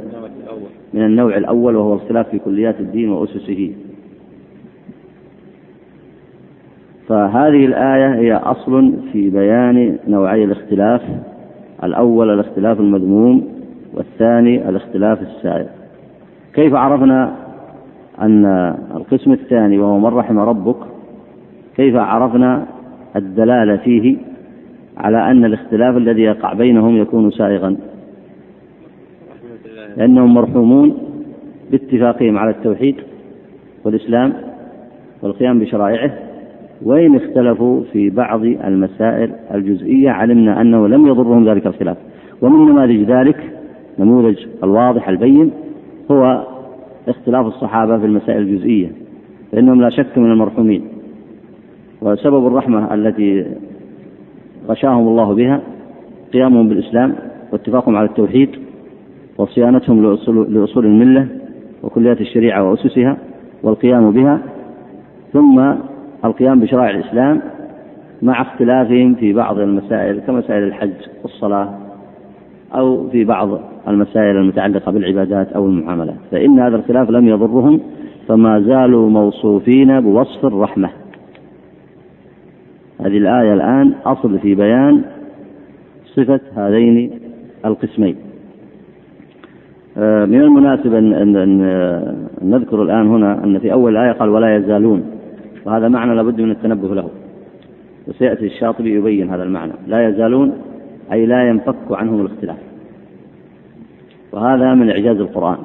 من 0.94 1.04
النوع 1.04 1.36
الأول 1.36 1.76
وهو 1.76 1.94
الخلاف 1.94 2.28
في 2.28 2.38
كليات 2.38 2.80
الدين 2.80 3.10
وأسسه. 3.10 3.72
فهذه 7.08 7.66
الآية 7.66 8.14
هي 8.14 8.32
أصل 8.32 8.94
في 9.12 9.30
بيان 9.30 9.98
نوعي 10.08 10.44
الاختلاف 10.44 11.02
الأول 11.84 12.30
الاختلاف 12.30 12.80
المذموم 12.80 13.48
والثاني 13.94 14.68
الاختلاف 14.68 15.22
السائر. 15.22 15.66
كيف 16.54 16.74
عرفنا 16.74 17.34
أن 18.20 18.46
القسم 18.96 19.32
الثاني 19.32 19.78
وهو 19.78 19.98
من 19.98 20.06
رحم 20.06 20.38
ربك؟ 20.38 20.95
كيف 21.76 21.96
عرفنا 21.96 22.66
الدلالة 23.16 23.76
فيه 23.76 24.16
على 24.96 25.30
أن 25.30 25.44
الاختلاف 25.44 25.96
الذي 25.96 26.22
يقع 26.22 26.52
بينهم 26.52 26.96
يكون 26.96 27.30
سائغا؟ 27.30 27.76
لأنهم 29.96 30.34
مرحومون 30.34 30.98
باتفاقهم 31.70 32.38
على 32.38 32.50
التوحيد 32.50 32.96
والإسلام 33.84 34.32
والقيام 35.22 35.58
بشرائعه 35.58 36.18
وإن 36.82 37.16
اختلفوا 37.16 37.82
في 37.92 38.10
بعض 38.10 38.44
المسائل 38.44 39.32
الجزئية 39.54 40.10
علمنا 40.10 40.60
أنه 40.60 40.88
لم 40.88 41.06
يضرهم 41.06 41.48
ذلك 41.48 41.66
الخلاف. 41.66 41.96
ومن 42.42 42.72
نماذج 42.72 43.10
ذلك؟ 43.10 43.36
نموذج 43.98 44.46
الواضح 44.64 45.08
البين 45.08 45.50
هو 46.10 46.46
اختلاف 47.08 47.46
الصحابة 47.46 47.98
في 47.98 48.06
المسائل 48.06 48.42
الجزئية 48.42 48.92
فإنهم 49.52 49.80
لا 49.80 49.90
شك 49.90 50.18
من 50.18 50.32
المرحومين. 50.32 50.95
وسبب 52.02 52.46
الرحمة 52.46 52.94
التي 52.94 53.46
غشاهم 54.68 55.08
الله 55.08 55.34
بها 55.34 55.60
قيامهم 56.32 56.68
بالإسلام 56.68 57.14
واتفاقهم 57.52 57.96
على 57.96 58.08
التوحيد 58.08 58.50
وصيانتهم 59.38 60.02
لأصول 60.48 60.86
الملة 60.86 61.28
وكليات 61.82 62.20
الشريعة 62.20 62.70
وأسسها 62.70 63.16
والقيام 63.62 64.10
بها 64.10 64.40
ثم 65.32 65.74
القيام 66.24 66.60
بشرائع 66.60 66.90
الإسلام 66.90 67.42
مع 68.22 68.42
اختلافهم 68.42 69.14
في 69.14 69.32
بعض 69.32 69.58
المسائل 69.58 70.20
كمسائل 70.20 70.62
الحج 70.62 70.92
والصلاة 71.22 71.74
أو 72.74 73.08
في 73.08 73.24
بعض 73.24 73.48
المسائل 73.88 74.36
المتعلقة 74.36 74.92
بالعبادات 74.92 75.52
أو 75.52 75.66
المعاملات. 75.66 76.16
فإن 76.30 76.60
هذا 76.60 76.76
الخلاف 76.76 77.10
لم 77.10 77.28
يضرهم 77.28 77.80
فما 78.28 78.60
زالوا 78.60 79.10
موصوفين 79.10 80.00
بوصف 80.00 80.44
الرحمة. 80.44 80.90
هذه 83.06 83.18
الآية 83.18 83.54
الآن 83.54 83.92
أصل 84.06 84.38
في 84.38 84.54
بيان 84.54 85.02
صفة 86.04 86.40
هذين 86.56 87.10
القسمين. 87.64 88.16
آه، 89.98 90.24
من 90.24 90.40
المناسب 90.40 90.94
أن 90.94 91.60
نذكر 92.42 92.82
الآن 92.82 93.06
هنا 93.06 93.44
أن 93.44 93.58
في 93.58 93.72
أول 93.72 93.96
الآية 93.96 94.12
قال 94.12 94.28
ولا 94.28 94.56
يزالون 94.56 95.04
وهذا 95.64 95.88
معنى 95.88 96.14
لابد 96.14 96.40
من 96.40 96.50
التنبه 96.50 96.94
له. 96.94 97.08
وسيأتي 98.08 98.46
الشاطبي 98.46 98.94
يبين 98.94 99.30
هذا 99.30 99.42
المعنى. 99.42 99.72
لا 99.86 100.08
يزالون 100.08 100.52
أي 101.12 101.26
لا 101.26 101.48
ينفك 101.48 101.76
عنهم 101.90 102.20
الاختلاف. 102.20 102.58
وهذا 104.32 104.74
من 104.74 104.90
إعجاز 104.90 105.16
القرآن. 105.16 105.58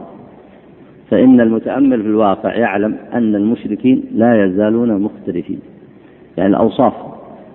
فإن 1.10 1.42
المتأمل 1.42 2.02
في 2.02 2.08
الواقع 2.08 2.56
يعلم 2.56 2.98
أن 3.14 3.36
المشركين 3.36 4.04
لا 4.14 4.46
يزالون 4.46 5.02
مختلفين. 5.02 5.60
يعني 6.38 6.50
الأوصاف 6.50 7.11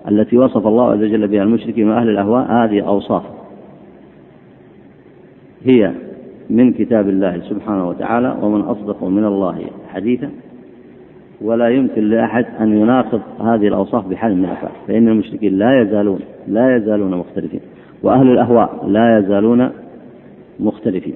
التي 0.07 0.37
وصف 0.37 0.67
الله 0.67 0.91
عز 0.91 1.03
وجل 1.03 1.27
بها 1.27 1.43
المشركين 1.43 1.89
وأهل 1.89 2.09
الأهواء 2.09 2.51
هذه 2.51 2.81
أوصاف. 2.81 3.23
هي 5.63 5.91
من 6.49 6.73
كتاب 6.73 7.09
الله 7.09 7.39
سبحانه 7.49 7.89
وتعالى 7.89 8.37
ومن 8.41 8.61
أصدق 8.61 9.03
من 9.03 9.25
الله 9.25 9.61
حديثا. 9.89 10.29
ولا 11.41 11.69
يمكن 11.69 12.09
لأحد 12.09 12.45
أن 12.59 12.81
يناقض 12.81 13.21
هذه 13.39 13.67
الأوصاف 13.67 14.07
بحال 14.07 14.37
من 14.37 14.45
الأحوال 14.45 14.71
فإن 14.87 15.07
المشركين 15.07 15.57
لا 15.57 15.81
يزالون 15.81 16.19
لا 16.47 16.75
يزالون 16.77 17.11
مختلفين. 17.11 17.59
وأهل 18.03 18.31
الأهواء 18.31 18.85
لا 18.87 19.19
يزالون 19.19 19.69
مختلفين. 20.59 21.15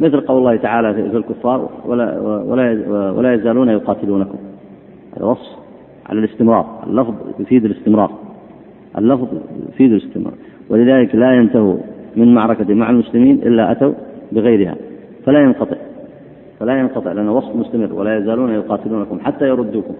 مثل 0.00 0.20
قول 0.20 0.38
الله 0.38 0.56
تعالى 0.56 0.94
في 0.94 1.16
الكفار 1.16 1.70
ولا 1.86 2.20
ولا 2.20 3.10
ولا 3.10 3.34
يزالون 3.34 3.68
يقاتلونكم. 3.68 4.38
هذا 5.16 5.24
وصف. 5.24 5.67
على 6.08 6.18
الاستمرار. 6.18 6.84
اللفظ 6.86 7.14
يفيد 7.40 7.64
الاستمرار. 7.64 8.10
اللفظ 8.98 9.28
يفيد 9.68 9.92
الاستمرار. 9.92 10.34
ولذلك 10.70 11.14
لا 11.14 11.32
ينتهوا 11.32 11.76
من 12.16 12.34
معركة 12.34 12.74
مع 12.74 12.90
المسلمين 12.90 13.36
إلا 13.36 13.72
أتوا 13.72 13.92
بغيرها. 14.32 14.76
فلا 15.26 15.40
ينقطع. 15.40 15.76
فلا 16.60 16.78
ينقطع 16.78 17.12
لأنه 17.12 17.36
وصف 17.36 17.56
مستمر 17.56 17.92
ولا 17.92 18.18
يزالون 18.18 18.50
يقاتلونكم 18.50 19.20
حتى 19.20 19.48
يردوكم. 19.48 19.94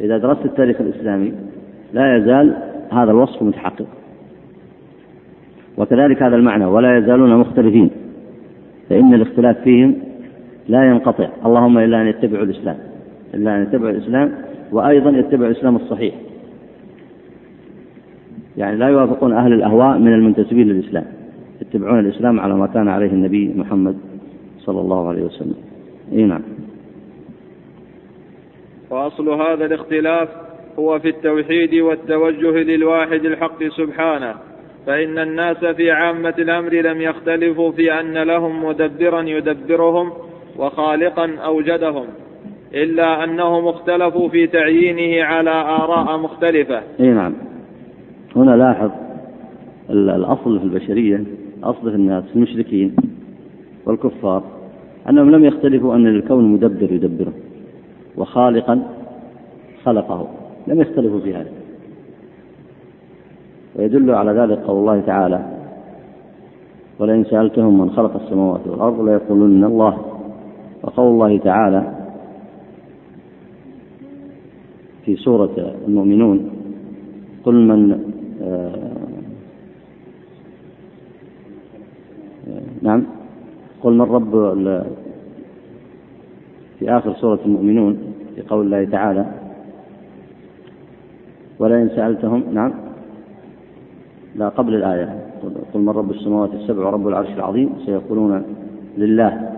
إذا 0.00 0.18
درست 0.18 0.44
التاريخ 0.44 0.80
الإسلامي 0.80 1.32
لا 1.92 2.16
يزال 2.16 2.56
هذا 2.92 3.10
الوصف 3.10 3.42
متحقق. 3.42 3.86
وكذلك 5.78 6.22
هذا 6.22 6.36
المعنى 6.36 6.64
ولا 6.64 6.98
يزالون 6.98 7.36
مختلفين. 7.36 7.90
فإن 8.90 9.14
الاختلاف 9.14 9.60
فيهم 9.60 9.94
لا 10.68 10.90
ينقطع. 10.90 11.28
اللهم 11.46 11.78
إلا 11.78 12.02
أن 12.02 12.06
يتبعوا 12.06 12.44
الإسلام. 12.44 12.76
إلا 13.34 13.56
أن 13.56 13.62
يتبعوا 13.62 13.90
الإسلام 13.90 14.32
وأيضا 14.72 15.10
يتبعوا 15.10 15.50
الإسلام 15.50 15.76
الصحيح. 15.76 16.14
يعني 18.56 18.76
لا 18.76 18.88
يوافقون 18.88 19.32
أهل 19.32 19.52
الأهواء 19.52 19.98
من 19.98 20.12
المنتسبين 20.12 20.68
للإسلام 20.68 21.04
يتبعون 21.60 21.98
الإسلام 21.98 22.40
على 22.40 22.54
ما 22.54 22.66
كان 22.66 22.88
عليه 22.88 23.10
النبي 23.10 23.52
محمد 23.56 23.96
صلى 24.58 24.80
الله 24.80 25.08
عليه 25.08 25.22
وسلم. 25.22 25.54
إي 26.12 26.24
نعم. 26.24 26.42
وأصل 28.90 29.28
هذا 29.28 29.64
الاختلاف 29.66 30.28
هو 30.78 30.98
في 30.98 31.08
التوحيد 31.08 31.74
والتوجه 31.74 32.62
للواحد 32.62 33.24
الحق 33.24 33.64
سبحانه 33.64 34.34
فإن 34.86 35.18
الناس 35.18 35.64
في 35.64 35.90
عامة 35.90 36.34
الأمر 36.38 36.74
لم 36.74 37.00
يختلفوا 37.00 37.72
في 37.72 37.92
أن 38.00 38.18
لهم 38.18 38.64
مدبرا 38.64 39.22
يدبرهم 39.22 40.12
وخالقا 40.58 41.36
أوجدهم. 41.44 42.06
إلا 42.74 43.24
أنهم 43.24 43.68
اختلفوا 43.68 44.28
في 44.28 44.46
تعيينه 44.46 45.24
على 45.24 45.50
آراء 45.50 46.18
مختلفة. 46.18 46.82
إي 47.00 47.10
نعم. 47.10 47.34
هنا 48.36 48.56
لاحظ 48.56 48.90
الأصل 49.90 50.58
في 50.58 50.64
البشرية 50.64 51.24
أصل 51.64 51.90
في 51.90 51.96
الناس 51.96 52.24
المشركين 52.36 52.96
والكفار 53.86 54.42
أنهم 55.08 55.30
لم 55.30 55.44
يختلفوا 55.44 55.94
أن 55.94 56.06
الكون 56.06 56.44
مدبر 56.44 56.92
يدبره 56.92 57.32
وخالقا 58.16 58.82
خلقه. 59.84 60.28
لم 60.66 60.80
يختلفوا 60.80 61.20
في 61.20 61.34
هذا. 61.34 61.50
ويدل 63.76 64.10
على 64.10 64.32
ذلك 64.32 64.58
قول 64.58 64.78
الله 64.78 65.00
تعالى 65.00 65.40
ولئن 66.98 67.24
سألتهم 67.24 67.80
من 67.80 67.90
خلق 67.90 68.22
السماوات 68.22 68.66
والأرض 68.66 69.00
ليقولن 69.08 69.64
الله. 69.64 69.98
وقول 70.82 71.06
الله 71.06 71.38
تعالى 71.38 72.01
في 75.04 75.16
سورة 75.16 75.74
المؤمنون 75.88 76.50
قل 77.44 77.54
من 77.54 78.00
آه، 78.42 78.92
نعم 82.82 83.02
قل 83.82 83.92
من 83.92 84.02
رب 84.02 84.32
في 86.78 86.90
آخر 86.90 87.14
سورة 87.14 87.38
المؤمنون 87.46 87.98
في 88.36 88.42
قول 88.42 88.66
الله 88.66 88.84
تعالى 88.84 89.26
ولئن 91.58 91.88
سألتهم 91.88 92.42
نعم 92.52 92.72
لا 94.36 94.48
قبل 94.48 94.74
الآية 94.74 95.18
قل 95.74 95.80
من 95.80 95.88
رب 95.88 96.10
السماوات 96.10 96.54
السبع 96.54 96.86
ورب 96.86 97.08
العرش 97.08 97.28
العظيم 97.28 97.70
سيقولون 97.86 98.42
لله 98.98 99.52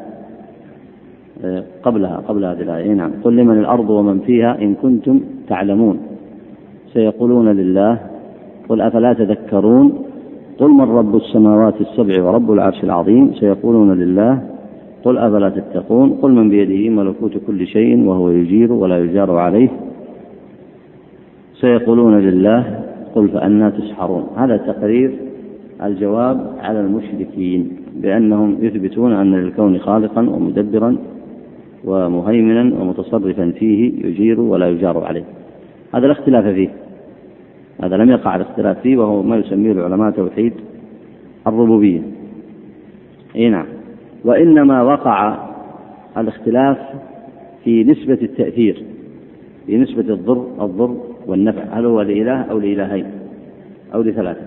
آه، 1.45 1.65
قبلها 1.83 2.17
قبل 2.17 2.45
هذه 2.45 2.61
الآية 2.63 2.93
نعم 2.93 3.13
قل 3.25 3.37
لمن 3.37 3.59
الأرض 3.59 3.91
ومن 3.91 4.21
فيها 4.21 4.59
إن 4.63 4.75
كنتم 4.75 5.21
تعلمون. 5.49 5.99
سيقولون 6.93 7.49
لله 7.49 7.99
قل 8.69 8.81
أفلا 8.81 9.13
تذكرون؟ 9.13 9.93
قل 10.59 10.71
من 10.71 10.81
رب 10.81 11.17
السماوات 11.17 11.75
السبع 11.81 12.23
ورب 12.23 12.53
العرش 12.53 12.85
العظيم. 12.85 13.33
سيقولون 13.41 13.99
لله 13.99 14.43
قل 15.05 15.19
أفلا 15.19 15.49
تتقون؟ 15.49 16.11
قل 16.23 16.31
من 16.33 16.49
بيده 16.49 16.91
ملكوت 16.91 17.35
كل 17.47 17.67
شيء 17.67 18.05
وهو 18.09 18.31
يجير 18.31 18.73
ولا 18.73 18.99
يجار 18.99 19.31
عليه. 19.31 19.69
سيقولون 21.61 22.19
لله 22.19 22.81
قل 23.15 23.29
فأنا 23.29 23.71
تسحرون. 23.71 24.25
هذا 24.37 24.57
تقرير 24.57 25.11
الجواب 25.83 26.53
على 26.61 26.81
المشركين 26.81 27.71
بأنهم 28.03 28.57
يثبتون 28.61 29.13
أن 29.13 29.35
للكون 29.35 29.79
خالقا 29.79 30.21
ومدبرا 30.21 30.97
ومهيمنا 31.85 32.81
ومتصرفا 32.81 33.51
فيه 33.51 34.07
يجير 34.07 34.41
ولا 34.41 34.69
يجار 34.69 35.05
عليه. 35.05 35.25
هذا 35.95 36.07
الاختلاف 36.07 36.45
فيه. 36.45 36.69
هذا 37.83 37.97
لم 37.97 38.11
يقع 38.11 38.37
الاختلاف 38.37 38.81
فيه 38.81 38.97
وهو 38.97 39.23
ما 39.23 39.37
يسميه 39.37 39.73
العلماء 39.73 40.11
توحيد 40.11 40.53
الربوبية. 41.47 42.03
إي 43.37 43.49
نعم. 43.49 43.67
وإنما 44.25 44.83
وقع 44.83 45.39
الاختلاف 46.17 46.79
في 47.65 47.85
نسبة 47.85 48.19
التأثير 48.23 48.83
في 49.67 49.77
نسبة 49.77 50.15
الضر 50.15 50.47
الضر 50.61 50.97
والنفع. 51.27 51.63
هل 51.73 51.85
هو 51.85 52.03
لإله 52.03 52.43
أو 52.43 52.59
لإلهين؟ 52.59 53.07
أو 53.95 54.03
لثلاثة. 54.03 54.47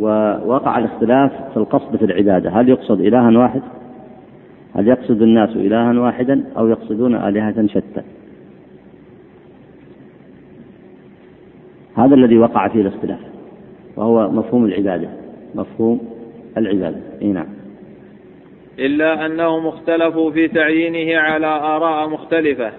ووقع 0.00 0.78
الاختلاف 0.78 1.32
في 1.50 1.56
القصد 1.56 1.96
في 1.96 2.04
العبادة. 2.04 2.50
هل 2.50 2.68
يقصد 2.68 3.00
إلها 3.00 3.38
واحد؟ 3.38 3.62
هل 4.74 4.88
يقصد 4.88 5.22
الناس 5.22 5.50
إلها 5.56 6.00
واحدا 6.00 6.44
أو 6.56 6.68
يقصدون 6.68 7.14
آلهة 7.14 7.66
شتى؟ 7.66 8.02
هذا 11.94 12.14
الذي 12.14 12.38
وقع 12.38 12.68
فيه 12.68 12.80
الاختلاف 12.80 13.18
وهو 13.96 14.30
مفهوم 14.30 14.64
العبادة 14.64 15.08
مفهوم 15.54 16.00
العبادة. 16.56 16.96
إي 17.22 17.26
نعم. 17.26 17.46
إلا 18.78 19.26
أنهم 19.26 19.66
اختلفوا 19.66 20.30
في 20.30 20.48
تعيينه 20.48 21.18
على 21.18 21.46
آراء 21.46 22.08
مختلفة 22.08 22.72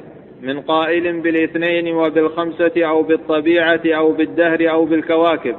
من 0.43 0.61
قائل 0.61 1.21
بالإثنين 1.21 1.95
وبالخمسة 1.95 2.71
أو 2.77 3.03
بالطبيعة 3.03 3.81
أو 3.85 4.11
بالدهر 4.11 4.71
أو 4.71 4.85
بالكواكب. 4.85 5.55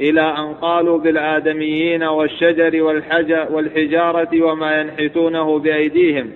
إلى 0.00 0.20
أن 0.20 0.54
قالوا 0.60 0.98
بالآدميين 0.98 2.02
والشجر 2.02 2.82
والحجر 2.82 3.46
والحجارة 3.52 4.42
وما 4.42 4.80
ينحتونه 4.80 5.58
بأيديهم 5.58 6.26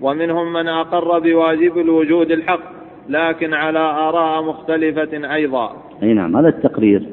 ومنهم 0.00 0.52
من 0.52 0.68
أقر 0.68 1.18
بواجب 1.18 1.78
الوجود 1.78 2.30
الحق 2.30 2.60
لكن 3.08 3.54
على 3.54 3.78
آراء 3.78 4.42
مختلفة 4.42 5.34
أيضا. 5.34 5.72
أي 6.02 6.14
نعم 6.14 6.36
هذا 6.36 6.48
التقرير 6.48 7.06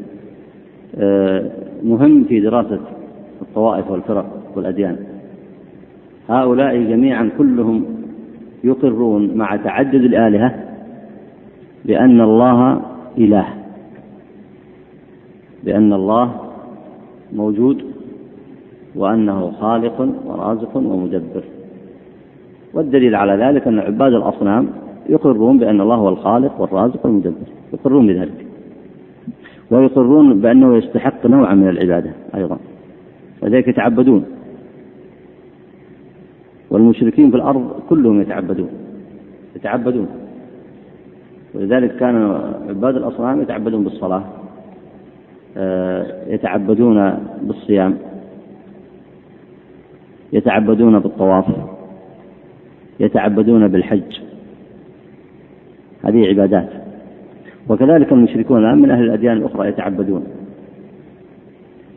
آه، 0.97 1.51
مهم 1.83 2.23
في 2.23 2.39
دراسة 2.39 2.79
الطوائف 3.41 3.91
والفرق 3.91 4.25
والأديان. 4.55 4.97
هؤلاء 6.29 6.75
جميعا 6.77 7.29
كلهم 7.37 7.85
يقرون 8.63 9.37
مع 9.37 9.55
تعدد 9.55 9.95
الآلهة 9.95 10.55
بأن 11.85 12.21
الله 12.21 12.81
إله. 13.17 13.64
بأن 15.65 15.93
الله 15.93 16.35
موجود 17.33 17.85
وأنه 18.95 19.51
خالق 19.51 20.09
ورازق 20.25 20.77
ومدبر. 20.77 21.43
والدليل 22.73 23.15
على 23.15 23.45
ذلك 23.45 23.67
أن 23.67 23.79
عباد 23.79 24.13
الأصنام 24.13 24.67
يقرون 25.09 25.57
بأن 25.57 25.81
الله 25.81 25.95
هو 25.95 26.09
الخالق 26.09 26.61
والرازق 26.61 27.05
والمدبر. 27.05 27.47
يقرون 27.73 28.07
بذلك. 28.07 28.45
ويقرون 29.71 30.41
بأنه 30.41 30.77
يستحق 30.77 31.25
نوعا 31.25 31.53
من 31.53 31.69
العبادة 31.69 32.11
أيضا. 32.35 32.57
ولذلك 33.41 33.67
يتعبدون. 33.67 34.25
والمشركين 36.69 37.31
في 37.31 37.37
الأرض 37.37 37.71
كلهم 37.89 38.21
يتعبدون. 38.21 38.69
يتعبدون. 39.55 40.07
ولذلك 41.53 41.95
كان 41.95 42.41
عباد 42.69 42.95
الأصنام 42.95 43.41
يتعبدون 43.41 43.83
بالصلاة. 43.83 44.23
يتعبدون 46.27 47.17
بالصيام 47.41 47.97
يتعبدون 50.33 50.99
بالطواف 50.99 51.45
يتعبدون 52.99 53.67
بالحج. 53.67 54.19
هذه 56.03 56.27
عبادات. 56.27 56.69
وكذلك 57.69 58.11
المشركون 58.11 58.59
الآن 58.59 58.81
من 58.81 58.91
أهل 58.91 59.03
الأديان 59.03 59.37
الأخرى 59.37 59.69
يتعبدون. 59.69 60.23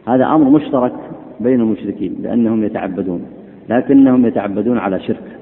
هذا 0.08 0.24
أمر 0.24 0.50
مشترك 0.50 0.92
بين 1.40 1.60
المشركين 1.60 2.16
لأنهم 2.22 2.64
يتعبدون 2.64 3.26
لكنهم 3.68 4.26
يتعبدون 4.26 4.78
على 4.78 5.00
شرك. 5.00 5.38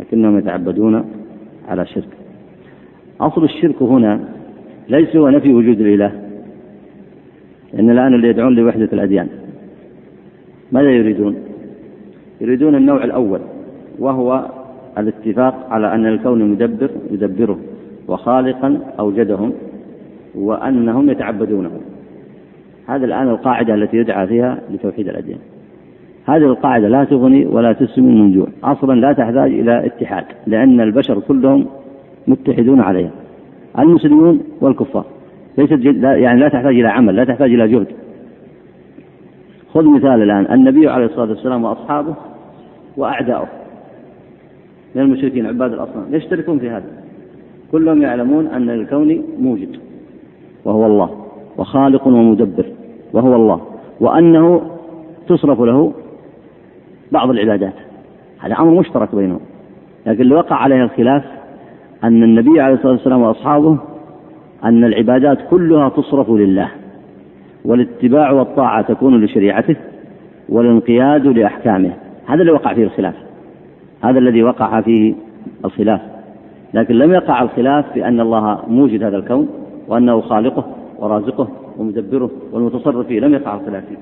لكنهم 0.00 0.38
يتعبدون 0.38 1.04
على 1.68 1.86
شرك. 1.86 2.08
أصل 3.20 3.44
الشرك 3.44 3.82
هنا 3.82 4.20
ليس 4.88 5.16
هو 5.16 5.28
نفي 5.28 5.54
وجود 5.54 5.80
الإله. 5.80 6.27
لأن 7.74 7.90
الآن 7.90 8.14
اللي 8.14 8.28
يدعون 8.28 8.54
لوحدة 8.54 8.88
الأديان. 8.92 9.28
ماذا 10.72 10.90
يريدون؟ 10.90 11.36
يريدون 12.40 12.74
النوع 12.74 13.04
الأول 13.04 13.40
وهو 13.98 14.46
الاتفاق 14.98 15.66
على 15.70 15.94
أن 15.94 16.06
الكون 16.06 16.50
مدبر 16.50 16.90
يدبره 17.10 17.58
وخالقا 18.08 18.80
أوجدهم 18.98 19.52
وأنهم 20.34 21.10
يتعبدونه. 21.10 21.70
هذا 22.86 23.04
الآن 23.04 23.28
القاعدة 23.28 23.74
التي 23.74 23.96
يدعى 23.96 24.26
فيها 24.26 24.60
لتوحيد 24.70 25.08
الأديان. 25.08 25.38
هذه 26.26 26.44
القاعدة 26.44 26.88
لا 26.88 27.04
تغني 27.04 27.46
ولا 27.46 27.72
تسمن 27.72 28.20
من 28.20 28.32
جوع. 28.32 28.46
أصلا 28.64 29.00
لا 29.00 29.12
تحتاج 29.12 29.52
إلى 29.52 29.86
اتحاد 29.86 30.24
لأن 30.46 30.80
البشر 30.80 31.20
كلهم 31.20 31.66
متحدون 32.26 32.80
عليها 32.80 33.10
المسلمون 33.78 34.40
والكفار. 34.60 35.04
ليست 35.58 35.80
يعني 36.02 36.40
لا 36.40 36.48
تحتاج 36.48 36.74
إلى 36.78 36.88
عمل 36.88 37.16
لا 37.16 37.24
تحتاج 37.24 37.52
إلى 37.52 37.68
جهد. 37.68 37.86
خذ 39.74 39.84
مثال 39.84 40.22
الآن 40.22 40.52
النبي 40.52 40.88
عليه 40.88 41.06
الصلاة 41.06 41.28
والسلام 41.28 41.64
وأصحابه 41.64 42.14
وأعداؤه. 42.96 43.48
من 44.94 45.02
المشركين 45.02 45.46
عباد 45.46 45.72
الأصنام. 45.72 46.14
يشتركون 46.14 46.58
في 46.58 46.70
هذا؟ 46.70 46.90
كلهم 47.72 48.02
يعلمون 48.02 48.46
أن 48.46 48.70
الكون 48.70 49.24
موجد 49.40 49.76
وهو 50.64 50.86
الله 50.86 51.10
وخالق 51.58 52.06
ومدبر 52.06 52.66
وهو 53.12 53.36
الله 53.36 53.60
وأنه 54.00 54.70
تصرف 55.28 55.60
له 55.60 55.92
بعض 57.12 57.30
العبادات. 57.30 57.74
هذا 58.38 58.54
أمر 58.54 58.70
مشترك 58.70 59.14
بينهم. 59.14 59.40
لكن 60.06 60.20
اللي 60.20 60.34
وقع 60.34 60.56
عليه 60.56 60.82
الخلاف 60.82 61.24
أن 62.04 62.22
النبي 62.22 62.60
عليه 62.60 62.74
الصلاة 62.74 62.92
والسلام 62.92 63.22
وأصحابه 63.22 63.78
أن 64.64 64.84
العبادات 64.84 65.38
كلها 65.50 65.88
تصرف 65.88 66.30
لله 66.30 66.68
والاتباع 67.64 68.30
والطاعة 68.30 68.82
تكون 68.82 69.24
لشريعته 69.24 69.76
والانقياد 70.48 71.26
لأحكامه. 71.26 71.90
هذا 72.26 72.40
اللي 72.40 72.52
وقع 72.52 72.74
فيه 72.74 72.84
الخلاف 72.84 73.14
هذا 74.04 74.18
الذي 74.18 74.42
وقع 74.42 74.80
فيه 74.80 75.14
الخلاف. 75.64 76.00
لكن 76.74 76.94
لم 76.94 77.12
يقع 77.12 77.42
الخلاف 77.42 77.92
في 77.92 78.08
أن 78.08 78.20
الله 78.20 78.62
موجد 78.68 79.02
هذا 79.02 79.16
الكون 79.16 79.48
وأنه 79.88 80.20
خالقه 80.20 80.64
ورازقه 80.98 81.48
ومدبره 81.78 82.30
والمتصرف 82.52 83.06
فيه. 83.06 83.20
لم 83.20 83.34
يقع 83.34 83.54
الخلاف 83.54 83.84
فيه. 83.84 83.96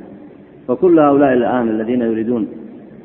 فكل 0.69 0.99
هؤلاء 0.99 1.33
الآن 1.33 1.69
الذين 1.69 2.03
يريدون 2.03 2.49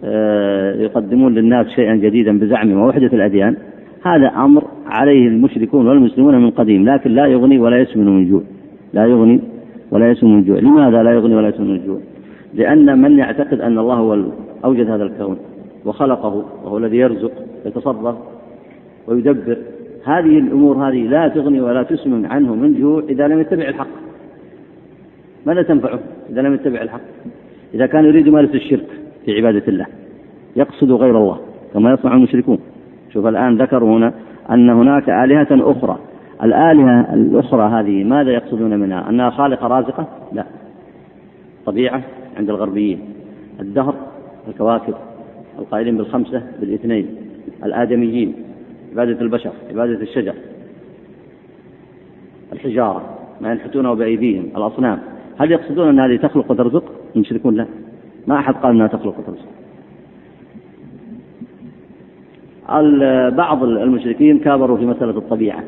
آه، 0.04 0.76
يقدمون 0.76 1.34
للناس 1.34 1.68
شيئا 1.68 1.96
جديدا 1.96 2.40
بزعمهم 2.40 2.78
ووحدة 2.78 3.08
الأديان 3.08 3.58
هذا 4.04 4.28
أمر 4.28 4.64
عليه 4.86 5.28
المشركون 5.28 5.88
والمسلمون 5.88 6.36
من 6.36 6.50
قديم 6.50 6.90
لكن 6.90 7.12
لا 7.12 7.26
يغني 7.26 7.60
ولا 7.60 7.82
يسمن 7.82 8.06
من 8.06 8.30
جوع. 8.30 8.42
لا 8.94 9.06
يغني 9.06 9.40
ولا 9.92 10.12
يسمن 10.12 10.36
من 10.36 10.44
جوع. 10.44 10.60
لماذا 10.60 11.04
لا 11.04 11.12
يغني 11.12 11.36
ولا 11.36 11.48
يسمن 11.48 11.68
من 11.68 11.86
جوع؟ 11.86 12.00
لأن 12.54 13.02
من 13.02 13.18
يعتقد 13.18 13.62
أن 13.62 13.78
الله 13.78 13.96
هو 13.96 14.18
أوجد 14.66 14.90
هذا 14.90 15.04
الكون 15.04 15.38
وخلقه 15.86 16.46
وهو 16.64 16.78
الذي 16.78 16.98
يرزق 16.98 17.32
يتصرف 17.66 18.16
ويدبر. 19.08 19.58
هذه 20.04 20.40
الأمور 20.40 20.90
هذه 20.90 21.08
لا 21.08 21.28
تغني 21.28 21.62
ولا 21.62 21.84
تسمن 21.84 22.26
عنه 22.26 22.56
من 22.56 22.80
جوع 22.82 23.04
إذا 23.10 23.28
لم 23.28 23.40
يتبع 23.40 23.68
الحق. 23.68 23.88
ماذا 25.46 25.62
تنفعه 25.62 26.00
إذا 26.30 26.42
لم 26.42 26.54
يتبع 26.54 26.82
الحق؟ 26.82 27.02
إذا 27.74 27.86
كان 27.86 28.06
يريد 28.06 28.30
مارس 28.30 28.56
الشرك 28.56 28.88
في 29.26 29.38
عبادة 29.38 29.64
الله 29.68 29.86
يقصد 30.56 30.92
غير 30.92 31.18
الله 31.18 31.38
كما 31.74 31.94
يصنع 31.94 32.14
المشركون. 32.16 32.60
شوف 33.14 33.28
الآن 33.28 33.58
ذكروا 33.58 33.98
هنا 33.98 34.14
أن 34.52 34.70
هناك 34.70 35.10
آلهة 35.10 35.48
أخرى. 35.52 36.00
الآلهة 36.44 37.14
الأخرى 37.14 37.70
هذه 37.70 38.04
ماذا 38.04 38.32
يقصدون 38.32 38.80
منها؟ 38.80 39.10
أنها 39.10 39.30
خالقة 39.30 39.68
رازقة؟ 39.68 40.08
لا. 40.34 40.46
طبيعة 41.66 42.02
عند 42.38 42.50
الغربيين. 42.50 43.00
الدهر 43.60 43.96
الكواكب 44.48 44.94
القائلين 45.60 45.98
بالخمسة 45.98 46.44
بالاثنين. 46.60 47.16
الآدميين 47.64 48.36
عبادة 48.92 49.22
البشر 49.22 49.52
عبادة 49.70 50.02
الشجر. 50.02 50.34
الحجارة 52.54 53.02
ما 53.42 53.52
ينحتونه 53.52 53.94
بأيديهم 53.94 54.46
الأصنام. 54.58 55.00
هل 55.40 55.52
يقصدون 55.52 55.88
أن 55.88 56.00
هذه 56.00 56.16
تخلق 56.16 56.52
وترزق؟ 56.52 56.84
المشركون 57.16 57.56
لا. 57.56 57.66
ما 58.28 58.40
أحد 58.40 58.54
قال 58.54 58.76
أنها 58.76 58.88
تخلق 58.88 59.20
وترزق. 59.20 59.61
بعض 63.30 63.64
المشركين 63.64 64.40
كابروا 64.40 64.78
في 64.78 64.86
مسألة 64.86 65.18
الطبيعة 65.18 65.64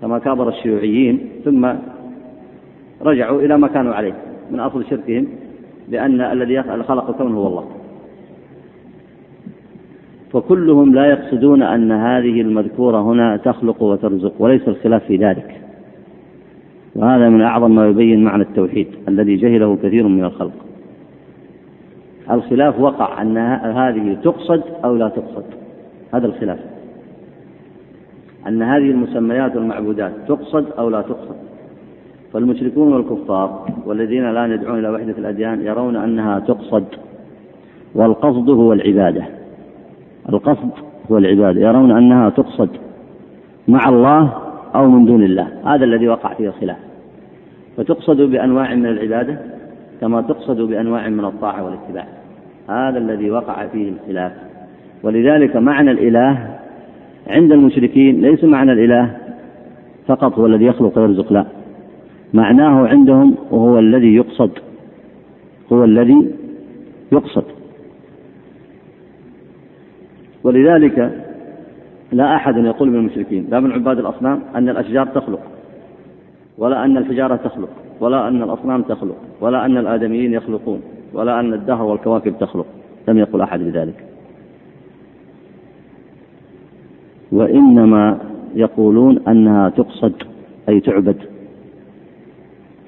كما 0.00 0.18
كابر 0.18 0.48
الشيوعيين 0.48 1.28
ثم 1.44 1.68
رجعوا 3.02 3.40
إلى 3.40 3.58
ما 3.58 3.68
كانوا 3.68 3.94
عليه 3.94 4.14
من 4.50 4.60
أصل 4.60 4.84
شركهم 4.90 5.26
بأن 5.88 6.20
الذي 6.20 6.62
خلق 6.62 7.08
الكون 7.08 7.34
هو 7.34 7.46
الله. 7.46 7.64
فكلهم 10.32 10.94
لا 10.94 11.06
يقصدون 11.06 11.62
أن 11.62 11.92
هذه 11.92 12.40
المذكورة 12.40 13.02
هنا 13.02 13.36
تخلق 13.36 13.82
وترزق 13.82 14.32
وليس 14.38 14.68
الخلاف 14.68 15.04
في 15.04 15.16
ذلك. 15.16 15.60
وهذا 16.94 17.28
من 17.28 17.42
أعظم 17.42 17.74
ما 17.74 17.86
يبين 17.86 18.24
معنى 18.24 18.42
التوحيد 18.42 18.86
الذي 19.08 19.36
جهله 19.36 19.76
كثير 19.76 20.08
من 20.08 20.24
الخلق. 20.24 20.67
الخلاف 22.30 22.80
وقع 22.80 23.22
أن 23.22 23.38
هذه 23.76 24.16
تقصد 24.24 24.62
أو 24.84 24.96
لا 24.96 25.08
تقصد. 25.08 25.44
هذا 26.14 26.26
الخلاف. 26.26 26.58
أن 28.48 28.62
هذه 28.62 28.90
المسميات 28.90 29.56
والمعبودات 29.56 30.12
تقصد 30.28 30.66
أو 30.78 30.88
لا 30.88 31.02
تقصد. 31.02 31.36
فالمشركون 32.32 32.92
والكفار 32.92 33.68
والذين 33.86 34.30
لا 34.30 34.46
يدعون 34.46 34.78
إلى 34.78 34.88
وحدة 34.88 35.14
الأديان 35.18 35.62
يرون 35.62 35.96
أنها 35.96 36.38
تقصد. 36.38 36.84
والقصد 37.94 38.50
هو 38.50 38.72
العبادة. 38.72 39.24
القصد 40.28 40.70
هو 41.10 41.18
العبادة. 41.18 41.60
يرون 41.60 41.90
أنها 41.90 42.30
تقصد 42.30 42.68
مع 43.68 43.88
الله 43.88 44.32
أو 44.74 44.90
من 44.90 45.04
دون 45.04 45.22
الله. 45.22 45.48
هذا 45.64 45.84
الذي 45.84 46.08
وقع 46.08 46.34
فيه 46.34 46.48
الخلاف. 46.48 46.78
فتقصد 47.76 48.20
بأنواع 48.20 48.74
من 48.74 48.86
العبادة 48.86 49.38
كما 50.00 50.20
تقصد 50.20 50.60
بأنواع 50.60 51.08
من 51.08 51.24
الطاعة 51.24 51.64
والاتباع. 51.64 52.17
هذا 52.68 52.98
الذي 52.98 53.30
وقع 53.30 53.66
فيه 53.66 53.92
الخلاف 53.92 54.32
ولذلك 55.02 55.56
معنى 55.56 55.90
الإله 55.90 56.58
عند 57.26 57.52
المشركين 57.52 58.20
ليس 58.20 58.44
معنى 58.44 58.72
الإله 58.72 59.16
فقط 60.06 60.38
هو 60.38 60.46
الذي 60.46 60.64
يخلق 60.64 60.98
ويرزق 60.98 61.32
لا. 61.32 61.44
معناه 62.34 62.88
عندهم 62.88 63.34
وهو 63.50 63.78
الذي 63.78 64.14
يقصد 64.14 64.50
هو 65.72 65.84
الذي 65.84 66.30
يقصد. 67.12 67.44
ولذلك 70.44 71.24
لا 72.12 72.34
أحد 72.36 72.56
يقول 72.56 72.90
من 72.90 72.94
المشركين 72.94 73.46
لا 73.50 73.60
من 73.60 73.72
عباد 73.72 73.98
الأصنام 73.98 74.40
أن 74.54 74.68
الأشجار 74.68 75.06
تخلق 75.06 75.40
ولا 76.58 76.84
أن 76.84 76.96
الحجارة 76.96 77.36
تخلق 77.36 77.68
ولا 78.00 78.28
أن 78.28 78.42
الأصنام 78.42 78.82
تخلق 78.82 79.16
ولا 79.40 79.66
أن 79.66 79.76
الآدميين 79.76 80.32
يخلقون. 80.32 80.80
ولا 81.12 81.40
أن 81.40 81.54
الدهر 81.54 81.82
والكواكب 81.82 82.38
تخلق. 82.40 82.66
لم 83.08 83.18
يقل 83.18 83.40
أحد 83.40 83.60
بذلك. 83.60 84.04
وإنما 87.32 88.18
يقولون 88.54 89.18
أنها 89.28 89.68
تقصد 89.68 90.12
أي 90.68 90.80
تعبد. 90.80 91.16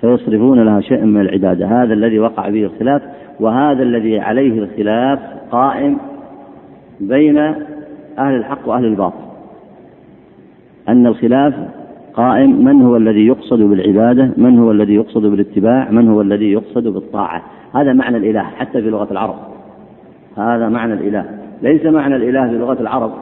فيصرفون 0.01 0.61
لها 0.63 0.81
شيئا 0.81 1.05
من 1.05 1.21
العبادة. 1.21 1.67
هذا 1.67 1.95
الذي 1.95 2.19
وقع 2.19 2.49
به 2.49 2.65
الخلاف 2.65 3.03
وهذا 3.41 3.83
الذي 3.83 4.19
عليه 4.19 4.59
الخلاف 4.59 5.21
قائم 5.51 5.99
بين 7.01 7.39
أهل 8.19 8.35
الحق 8.35 8.69
وأهل 8.69 8.85
الباطل. 8.85 9.25
أن 10.89 11.07
الخلاف 11.07 11.55
قائم 12.15 12.65
من 12.65 12.83
هو 12.83 12.97
الذي 12.97 13.27
يقصد 13.27 13.59
بالعبادة؟ 13.59 14.31
من 14.37 14.59
هو 14.59 14.71
الذي 14.71 14.95
يقصد 14.95 15.23
بالاتباع؟ 15.23 15.91
من 15.91 16.09
هو 16.09 16.21
الذي 16.21 16.53
يقصد 16.53 16.89
بالطاعة؟ 16.89 17.43
هذا 17.75 17.93
معنى 17.93 18.17
الإله 18.17 18.43
حتى 18.43 18.83
في 18.83 18.91
لغة 18.91 19.13
العرب. 19.13 19.37
هذا 20.37 20.69
معنى 20.69 20.93
الإله. 20.93 21.25
ليس 21.63 21.87
معنى 21.87 22.17
الإله 22.17 22.49
في 22.49 22.59
لغة 22.59 22.81
العرب 22.81 23.13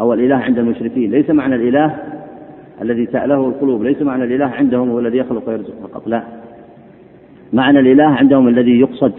أو 0.00 0.12
الإله 0.12 0.36
عند 0.36 0.58
المشركين. 0.58 1.10
ليس 1.10 1.30
معنى 1.30 1.54
الإله 1.54 1.94
الذي 2.82 3.06
تأله 3.06 3.48
القلوب. 3.48 3.82
ليس 3.82 4.02
معنى 4.02 4.24
الإله 4.24 4.46
عندهم 4.46 4.90
هو 4.90 4.98
الذي 4.98 5.18
يخلق 5.18 5.48
ويرزق 5.48 5.74
فقط. 5.82 6.08
لا. 6.08 6.22
معنى 7.52 7.80
الإله 7.80 8.04
عندهم 8.04 8.48
الذي 8.48 8.80
يقصد 8.80 9.12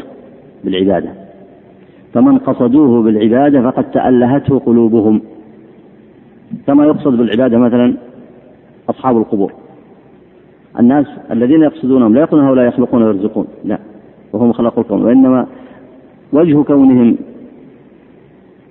بالعبادة. 0.64 1.10
فمن 2.14 2.38
قصدوه 2.38 3.04
بالعبادة 3.04 3.72
فقد 3.72 3.92
تألهته 3.92 4.60
قلوبهم. 4.60 5.22
كما 6.68 6.86
يقصد 6.86 7.18
بالعبادة 7.18 7.58
مثلا 7.58 8.07
أصحاب 8.90 9.18
القبور. 9.18 9.54
الناس 10.80 11.06
الذين 11.32 11.62
يقصدونهم 11.62 12.14
لا 12.14 12.22
يقولون 12.22 12.48
هؤلاء 12.48 12.68
يخلقون 12.68 13.04
ويرزقون 13.04 13.48
لا 13.66 13.80
وهم 14.34 14.54
خلقوا 14.54 14.84
الكون 14.84 15.04
وإنما 15.04 15.48
وجه 16.34 16.64
كونهم 16.64 17.18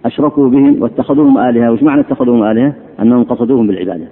أشركوا 0.04 0.48
بهم 0.48 0.82
واتخذوهم 0.82 1.38
آلهة. 1.38 1.72
وش 1.72 1.82
معنى 1.82 2.00
اتخذوهم 2.00 2.42
آلهة؟ 2.42 2.74
أنهم 3.00 3.24
قصدوهم 3.24 3.66
بالعبادة. 3.66 4.06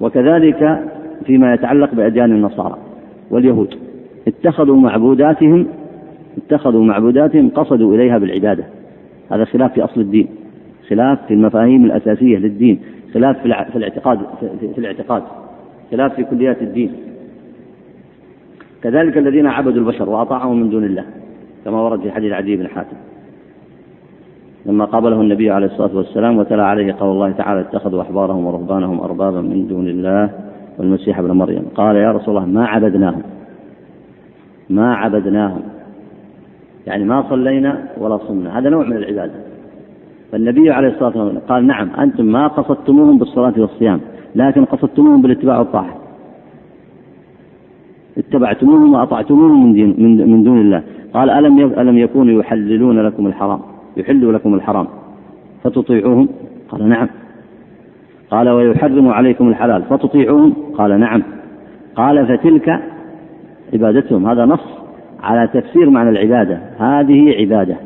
وكذلك 0.00 0.90
فيما 1.24 1.54
يتعلق 1.54 1.94
بأديان 1.94 2.32
النصارى 2.32 2.78
واليهود. 3.30 3.74
اتخذوا 4.28 4.76
معبوداتهم 4.76 5.66
اتخذوا 6.36 6.84
معبوداتهم 6.84 7.48
قصدوا 7.48 7.94
إليها 7.94 8.18
بالعبادة. 8.18 8.64
هذا 9.30 9.44
خلاف 9.44 9.72
في 9.72 9.84
أصل 9.84 10.00
الدين 10.00 10.28
خلاف 10.88 11.18
في 11.26 11.34
المفاهيم 11.34 11.84
الأساسية 11.84 12.38
للدين. 12.38 12.80
خلاف 13.14 13.38
في 13.38 13.76
الاعتقاد 13.76 14.18
في 14.74 14.78
الاعتقاد 14.78 15.22
خلاف 15.90 16.14
في 16.14 16.24
كليات 16.24 16.62
الدين. 16.62 16.92
كذلك 18.82 19.18
الذين 19.18 19.46
عبدوا 19.46 19.82
البشر 19.82 20.08
وأطاعهم 20.08 20.60
من 20.60 20.70
دون 20.70 20.84
الله 20.84 21.04
كما 21.64 21.80
ورد 21.82 22.00
في 22.00 22.10
حديث 22.10 22.32
عدي 22.32 22.56
بن 22.56 22.68
حاتم. 22.68 22.96
لما 24.66 24.84
قابله 24.84 25.20
النبي 25.20 25.50
عليه 25.50 25.66
الصلاة 25.66 25.96
والسلام 25.96 26.38
وتلا 26.38 26.64
عليه 26.64 26.92
قول 26.92 27.10
الله 27.10 27.30
تعالى 27.30 27.60
اتخذوا 27.60 28.02
أحبارهم 28.02 28.46
ورهبانهم 28.46 29.00
أربابا 29.00 29.40
من 29.40 29.68
دون 29.68 29.88
الله 29.88 30.30
والمسيح 30.78 31.18
ابن 31.18 31.30
مريم. 31.30 31.66
قال 31.74 31.96
يا 31.96 32.12
رسول 32.12 32.36
الله 32.36 32.48
ما 32.48 32.66
عبدناهم؟ 32.66 33.22
ما 34.70 34.94
عبدناهم. 34.94 35.62
يعني 36.86 37.04
ما 37.04 37.30
صلينا 37.30 37.88
ولا 37.98 38.18
صمنا. 38.18 38.58
هذا 38.58 38.70
نوع 38.70 38.84
من 38.84 38.96
العبادة. 38.96 39.47
فالنبي 40.32 40.70
عليه 40.70 40.88
الصلاة 40.88 41.06
والسلام 41.06 41.38
قال 41.48 41.66
نعم 41.66 41.90
أنتم 41.90 42.24
ما 42.24 42.48
قصدتموهم 42.48 43.18
بالصلاة 43.18 43.54
والصيام 43.56 44.00
لكن 44.34 44.64
قصدتموهم 44.64 45.22
بالاتباع 45.22 45.58
والطاعة 45.58 45.98
اتبعتموهم 48.18 48.94
وأطعتموهم 48.94 49.64
من, 49.64 49.72
دين 49.72 49.94
من, 50.30 50.42
دون 50.44 50.60
الله. 50.60 50.82
قال 51.14 51.30
ألم 51.30 51.58
ألم 51.58 51.98
يكونوا 51.98 52.40
يحللون 52.40 52.98
لكم 53.06 53.26
الحرام؟ 53.26 53.60
يحلوا 53.96 54.32
لكم 54.32 54.54
الحرام. 54.54 54.86
فتطيعوهم؟ 55.64 56.28
قال 56.68 56.88
نعم. 56.88 57.08
قال 58.30 58.48
ويحرم 58.48 59.08
عليكم 59.08 59.48
الحلال. 59.48 59.82
فتطيعوهم؟ 59.82 60.52
قال 60.74 61.00
نعم. 61.00 61.22
قال 61.96 62.26
فتلك 62.26 62.82
عبادتهم. 63.72 64.26
هذا 64.26 64.44
نص 64.44 64.64
على 65.22 65.48
تفسير 65.54 65.90
معنى 65.90 66.10
العبادة. 66.10 66.60
هذه 66.78 67.34
عبادة. 67.40 67.76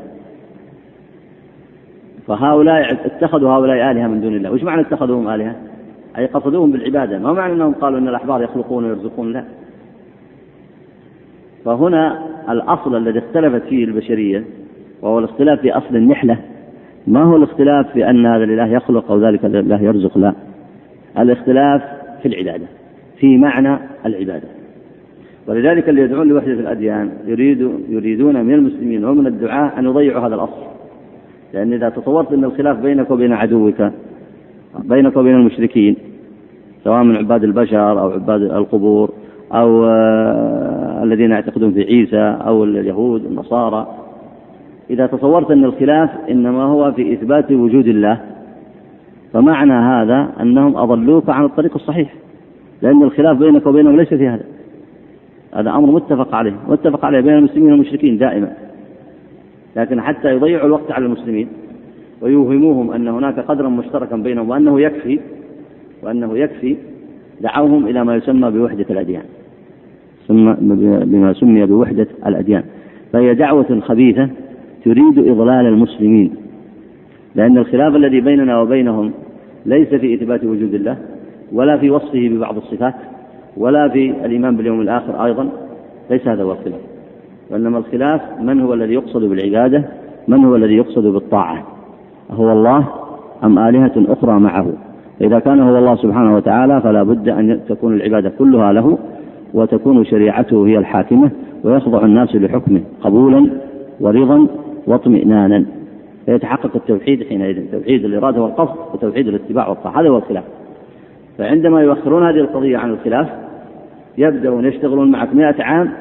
فهؤلاء 2.27 2.93
اتخذوا 3.07 3.51
هؤلاء 3.51 3.91
آلهة 3.91 4.07
من 4.07 4.21
دون 4.21 4.37
الله. 4.37 4.51
وش 4.51 4.63
معنى 4.63 4.81
اتخذوهم 4.81 5.29
آلهة؟ 5.29 5.57
أي 6.19 6.27
قصدوهم 6.27 6.73
بالعبادة. 6.73 7.19
ما 7.19 7.33
معنى 7.33 7.53
أنهم 7.53 7.73
قالوا 7.73 7.99
أن 7.99 8.09
الأحبار 8.09 8.43
يخلقون 8.43 8.85
ويرزقون؟ 8.85 9.33
لا. 9.33 9.45
فهنا 11.65 12.19
الأصل 12.49 12.97
الذي 12.97 13.19
اختلفت 13.19 13.63
فيه 13.63 13.85
البشرية 13.85 14.45
وهو 15.03 15.19
الاختلاف 15.19 15.61
في 15.61 15.73
أصل 15.73 15.97
النحلة. 15.97 16.39
ما 17.07 17.23
هو 17.23 17.37
الاختلاف 17.37 17.93
في 17.93 18.11
أن 18.11 18.27
هذا 18.27 18.45
الإله 18.45 18.67
يخلق 18.67 19.11
أو 19.11 19.21
ذلك 19.21 19.45
الإله 19.45 19.83
يرزق؟ 19.83 20.19
لا. 20.19 20.35
الاختلاف 21.19 21.83
في 22.23 22.29
العبادة 22.29 22.67
في 23.17 23.39
معنى 23.39 23.79
العبادة. 24.07 24.49
ولذلك 25.47 25.89
اللي 25.89 26.03
يدعون 26.03 26.29
لوحدة 26.29 26.53
الأديان 26.53 27.11
يريد 27.27 27.71
يريدون 27.89 28.45
من 28.45 28.55
المسلمين 28.55 29.05
ومن 29.05 29.27
الدعاة 29.27 29.79
أن 29.79 29.85
يضيعوا 29.85 30.27
هذا 30.27 30.35
الأصل. 30.35 30.63
لأن 31.53 31.73
إذا 31.73 31.89
تصورت 31.89 32.33
أن 32.33 32.45
الخلاف 32.45 32.79
بينك 32.79 33.11
وبين 33.11 33.33
عدوك 33.33 33.91
بينك 34.79 35.17
وبين 35.17 35.35
المشركين 35.35 35.97
سواء 36.85 37.03
من 37.03 37.17
عباد 37.17 37.45
البشر 37.45 37.91
أو 37.91 38.11
عباد 38.11 38.43
القبور 38.43 39.11
أو 39.53 39.85
آه، 39.85 41.03
الذين 41.03 41.31
يعتقدون 41.31 41.73
في 41.73 41.83
عيسى 41.83 42.37
أو 42.47 42.65
اليهود 42.65 43.25
النصارى. 43.25 43.87
إذا 44.91 45.07
تصورت 45.07 45.51
أن 45.51 45.65
الخلاف 45.65 46.11
إنما 46.31 46.63
هو 46.63 46.93
في 46.93 47.13
إثبات 47.13 47.53
وجود 47.53 47.87
الله 47.87 48.21
فمعنى 49.33 49.73
هذا 49.73 50.29
أنهم 50.41 50.77
أضلوك 50.77 51.31
عن 51.31 51.45
الطريق 51.45 51.75
الصحيح 51.75 52.15
لأن 52.83 53.03
الخلاف 53.03 53.39
بينك 53.39 53.67
وبينهم 53.67 53.97
ليس 53.97 54.09
في 54.09 54.29
هذا. 54.29 54.45
هذا 55.55 55.71
أمر 55.71 55.91
متفق 55.91 56.35
عليه 56.35 56.55
متفق 56.69 57.05
عليه 57.05 57.21
بين 57.21 57.35
المسلمين 57.35 57.73
والمشركين 57.73 58.19
دائما. 58.19 58.53
لكن 59.77 60.01
حتى 60.01 60.29
يضيعوا 60.29 60.67
الوقت 60.67 60.93
على 60.93 61.07
المسلمين 61.07 61.49
ويوهموهم 62.21 62.91
أن 62.91 63.09
هناك 63.09 63.41
قدرا 63.41 63.69
مشتركا 63.69 64.17
بينهم 64.17 64.51
وأنه 64.51 64.81
يكفي 64.81 65.21
وأنه 66.03 66.39
يكفي 66.39 66.77
دعوهم 67.41 67.87
إلى 67.87 68.05
ما 68.05 68.17
يسمى 68.17 68.51
بوحدة 68.51 68.87
الأديان. 68.91 69.23
ثم 70.29 70.53
بما 71.05 71.33
سمي 71.33 71.67
بوحدة 71.67 72.07
الأديان. 72.27 72.63
فهي 73.13 73.35
دعوة 73.35 73.81
خبيثة 73.81 74.29
تريد 74.85 75.19
إضلال 75.19 75.67
المسلمين. 75.67 76.35
لأن 77.35 77.59
الخلاف 77.59 77.97
الذي 77.97 78.21
بيننا 78.21 78.61
وبينهم 78.61 79.13
ليس 79.67 79.89
في 79.89 80.15
إثبات 80.15 80.45
وجود 80.45 80.75
الله 80.75 80.97
ولا 81.53 81.79
في 81.79 81.91
وصفه 81.91 82.29
ببعض 82.29 82.57
الصفات 82.57 82.95
ولا 83.57 83.89
في 83.89 84.11
الإيمان 84.25 84.57
باليوم 84.57 84.81
الآخر 84.81 85.25
أيضا 85.25 85.49
ليس 86.11 86.29
هذا 86.29 86.43
هو 86.43 86.53
الخلاف. 86.53 86.81
وإنما 87.53 87.79
الخلاف 87.79 88.21
من 88.41 88.61
هو 88.61 88.75
الذي 88.75 88.95
يقصد 88.95 89.25
بالعبادة؟ 89.25 89.85
من 90.29 90.45
هو 90.45 90.57
الذي 90.57 90.77
يقصد 90.77 91.07
بالطاعة؟ 91.07 91.63
هو 92.31 92.53
الله 92.53 92.89
أم 93.45 93.59
آلهة 93.59 93.93
أخرى 93.97 94.41
معه؟ 94.41 94.67
فإذا 95.21 95.39
كان 95.39 95.61
هو 95.61 95.79
الله 95.79 95.97
سبحانه 95.97 96.37
وتعالى 96.37 96.81
فلا 96.81 97.03
بد 97.03 97.29
أن 97.29 97.61
تكون 97.69 97.95
العبادة 97.95 98.33
كلها 98.39 98.73
له 98.73 98.99
وتكون 99.55 100.05
شريعته 100.05 100.67
هي 100.67 100.79
الحاكمة 100.79 101.31
ويخضع 101.65 102.05
الناس 102.05 102.37
لحكمه 102.37 102.81
قبولا 103.03 103.51
ورضا 104.01 104.47
واطمئنانا. 104.87 105.65
فيتحقق 106.27 106.71
التوحيد 106.77 107.25
حينئذ 107.29 107.71
توحيد 107.73 108.05
الإرادة 108.05 108.43
والقصد 108.43 108.77
وتوحيد 108.95 109.29
الاتباع 109.29 109.69
والطاعة 109.69 110.01
هذا 110.01 110.09
هو 110.09 110.19
الخلاف. 110.19 110.45
فعندما 111.39 111.83
يؤخرون 111.83 112.27
هذه 112.27 112.41
القضية 112.41 112.79
عن 112.79 112.91
الخلاف 112.91 113.29
يبدأون 114.19 114.65
يشتغلون 114.65 115.11
معك 115.11 115.35
مئة 115.35 115.63
عام 115.63 115.93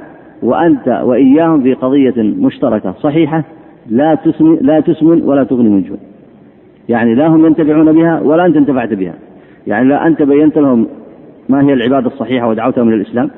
وأنت 0.42 1.02
وإياهم 1.04 1.64
في 1.64 1.74
قضية 1.74 2.14
مشتركة 2.18 2.94
صحيحة 3.00 3.44
لا 3.88 4.16
تسمن, 4.16 4.58
لا 4.62 4.80
تسمن 4.80 5.22
ولا 5.24 5.44
تغني 5.44 5.70
من 5.70 5.84
جوع. 5.84 5.98
يعني 6.90 7.16
لا 7.16 7.28
هم 7.28 7.46
ينتفعون 7.46 7.92
بها 7.92 8.22
ولا 8.22 8.46
أنت 8.46 8.56
انتفعت 8.56 8.94
بها. 8.94 9.14
يعني 9.68 9.90
لا 9.90 10.08
أنت 10.08 10.22
بينت 10.22 10.58
لهم 10.58 10.88
ما 11.50 11.64
هي 11.64 11.74
العبادة 11.74 12.08
الصحيحة 12.08 12.48
ودعوتهم 12.48 12.88
إلى 12.88 12.96
الإسلام. 12.96 13.30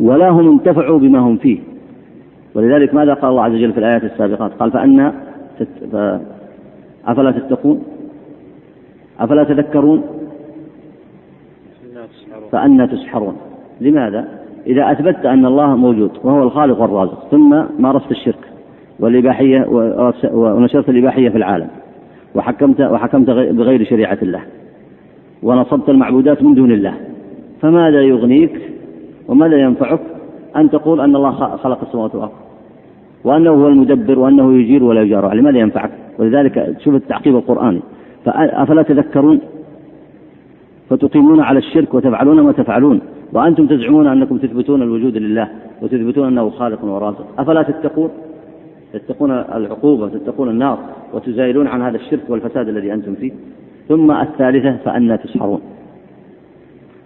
ولا 0.00 0.28
هم 0.28 0.52
انتفعوا 0.52 0.98
بما 0.98 1.18
هم 1.18 1.36
فيه. 1.36 1.58
ولذلك 2.54 2.94
ماذا 2.94 3.14
قال 3.14 3.30
الله 3.30 3.42
عز 3.42 3.52
وجل 3.52 3.72
في 3.72 3.78
الآيات 3.78 4.04
السابقات 4.04 4.52
قال 4.52 4.70
فأنا 4.70 5.14
تت... 5.58 5.68
أفلا 7.06 7.30
تتقون؟ 7.30 7.82
أفلا 9.20 9.44
تذكرون؟ 9.44 10.02
فأنا 12.52 12.86
تسحرون. 12.86 13.36
لماذا؟ 13.80 14.28
إذا 14.66 14.92
أثبتت 14.92 15.26
أن 15.26 15.46
الله 15.46 15.76
موجود 15.76 16.10
وهو 16.24 16.42
الخالق 16.42 16.80
والرازق 16.80 17.28
ثم 17.30 17.62
مارست 17.78 18.10
الشرك 18.10 18.38
والإباحية 19.00 19.66
ونشرت 20.32 20.88
الإباحية 20.88 21.28
في 21.28 21.36
العالم 21.36 21.68
وحكمت 22.34 22.80
وحكمت 22.80 23.30
بغير 23.30 23.84
شريعة 23.84 24.18
الله 24.22 24.40
ونصبت 25.42 25.88
المعبودات 25.88 26.42
من 26.42 26.54
دون 26.54 26.72
الله 26.72 26.94
فماذا 27.60 28.02
يغنيك 28.02 28.60
وماذا 29.28 29.56
ينفعك 29.56 30.00
أن 30.56 30.70
تقول 30.70 31.00
أن 31.00 31.16
الله 31.16 31.30
خلق 31.56 31.80
السماوات 31.82 32.14
والأرض؟ 32.14 32.32
وأنه 33.24 33.50
هو 33.50 33.68
المدبر 33.68 34.18
وأنه 34.18 34.54
يجير 34.58 34.84
ولا 34.84 35.02
يجار 35.02 35.34
لماذا 35.34 35.58
ينفعك؟ 35.58 35.90
ولذلك 36.18 36.76
شوف 36.84 36.94
التعقيب 36.94 37.36
القرآني 37.36 37.80
أفلا 38.26 38.82
تذكرون 38.82 39.40
فتقيمون 40.90 41.40
على 41.40 41.58
الشرك 41.58 41.94
وتفعلون 41.94 42.40
ما 42.40 42.52
تفعلون 42.52 43.00
وأنتم 43.32 43.66
تزعمون 43.66 44.06
أنكم 44.06 44.38
تثبتون 44.38 44.82
الوجود 44.82 45.16
لله 45.16 45.48
وتثبتون 45.82 46.26
أنه 46.28 46.50
خالق 46.50 46.84
ورازق. 46.84 47.26
أفلا 47.38 47.62
تتقون؟ 47.62 48.10
تتقون 48.92 49.30
العقوبة 49.30 50.08
تتقون 50.08 50.48
النار 50.48 50.78
وتزايلون 51.12 51.66
عن 51.66 51.82
هذا 51.82 51.96
الشرك 51.96 52.22
والفساد 52.28 52.68
الذي 52.68 52.92
أنتم 52.94 53.14
فيه. 53.14 53.32
ثم 53.88 54.10
الثالثة 54.10 54.76
فأنا 54.84 55.16
تسحرون. 55.16 55.60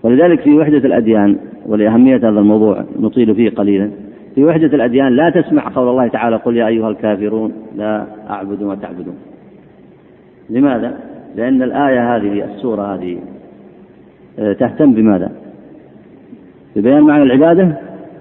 ولذلك 0.03 0.41
في 0.41 0.59
وحدة 0.59 0.79
الأديان 0.79 1.37
ولأهمية 1.67 2.17
هذا 2.17 2.29
الموضوع 2.29 2.85
نطيل 3.01 3.35
فيه 3.35 3.51
قليلا 3.51 3.91
في 4.35 4.45
وحدة 4.45 4.67
الأديان 4.67 5.17
لا 5.17 5.31
تسمع 5.31 5.69
قول 5.69 5.89
الله 5.89 6.09
تعالى 6.09 6.37
قل 6.37 6.57
يا 6.57 6.67
أيها 6.67 6.89
الكافرون 6.89 7.53
لا 7.77 8.07
أعبد 8.31 8.63
ما 8.63 8.75
تعبدون. 8.75 9.15
لماذا؟ 10.51 10.99
لأن 11.37 11.63
الآية 11.63 12.17
هذه 12.17 12.45
السورة 12.45 12.95
هذه 12.95 13.19
تهتم 14.41 14.93
بماذا؟ 14.93 15.33
ببيان 16.77 17.03
معنى 17.03 17.23
العبادة 17.23 17.77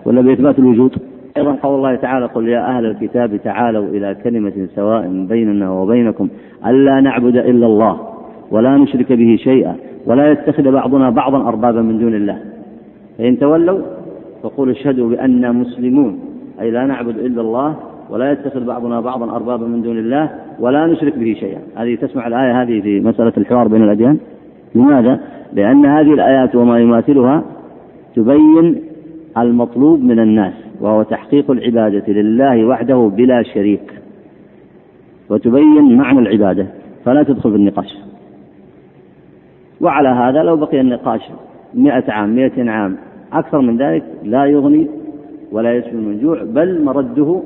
ولا 0.05 0.22
بإثبات 0.22 0.59
الوجود؟ 0.59 0.91
أيضا 1.38 1.51
قول 1.51 1.76
الله 1.76 1.95
تعالى 1.95 2.26
قل 2.26 2.47
يا 2.47 2.78
أهل 2.78 2.86
الكتاب 2.86 3.38
تعالوا 3.43 3.88
إلى 3.88 4.15
كلمة 4.24 4.67
سواء 4.76 5.26
بيننا 5.30 5.72
وبينكم 5.72 6.30
ألا 6.65 7.01
نعبد 7.01 7.38
إلا 7.38 7.65
الله 7.65 7.99
ولا 8.51 8.78
نشرك 8.78 9.13
به 9.13 9.38
شيئا 9.43 9.76
ولا 10.05 10.32
يتخذ 10.32 10.72
بعضنا 10.72 11.09
بعضا 11.09 11.47
أربابا 11.47 11.82
من 11.82 11.99
دون 11.99 12.15
الله 12.15 12.39
فإن 13.17 13.39
تولوا 13.39 13.80
فقولوا 14.43 14.74
اشهدوا 14.74 15.09
بأننا 15.09 15.51
مسلمون 15.51 16.20
أي 16.61 16.72
لا 16.72 16.86
نعبد 16.86 17.17
إلا 17.17 17.41
الله 17.41 17.76
ولا 18.09 18.32
يتخذ 18.32 18.65
بعضنا 18.65 19.01
بعضا 19.01 19.36
أربابا 19.36 19.67
من 19.67 19.82
دون 19.82 19.97
الله 19.97 20.30
ولا 20.59 20.86
نشرك 20.86 21.17
به 21.17 21.36
شيئا 21.39 21.59
هذه 21.76 21.95
تسمع 21.95 22.28
الآية 22.28 22.61
هذه 22.61 22.82
في 22.82 22.99
مسألة 22.99 23.34
الحوار 23.38 23.67
بين 23.67 23.84
الأديان 23.84 24.17
لماذا؟ 24.76 25.20
لأن 25.53 25.86
هذه 25.86 26.13
الآيات 26.13 26.55
وما 26.55 26.80
يماثلها 26.80 27.43
تبين 28.15 28.82
المطلوب 29.38 30.03
من 30.03 30.20
الناس 30.20 30.53
وهو 30.82 31.03
تحقيق 31.03 31.51
العبادة 31.51 32.13
لله 32.13 32.65
وحده 32.65 33.11
بلا 33.15 33.43
شريك. 33.43 33.93
وتبين 35.30 35.97
معنى 35.97 36.20
العبادة 36.20 36.67
فلا 37.05 37.24
تدخل 37.24 37.49
في 37.51 37.55
النقاش. 37.55 37.97
وعلى 39.82 40.09
هذا 40.09 40.43
لو 40.43 40.57
بقي 40.57 40.82
النقاش 40.82 41.22
مئة 41.74 42.11
عام 42.11 42.36
مئة 42.36 42.70
عام 42.70 42.97
أكثر 43.34 43.61
من 43.61 43.78
ذلك 43.78 44.03
لا 44.24 44.45
يغني 44.45 44.88
ولا 45.51 45.74
يشفي 45.78 45.95
من 45.95 46.20
جوع 46.22 46.43
بل 46.43 46.84
مرده 46.84 47.41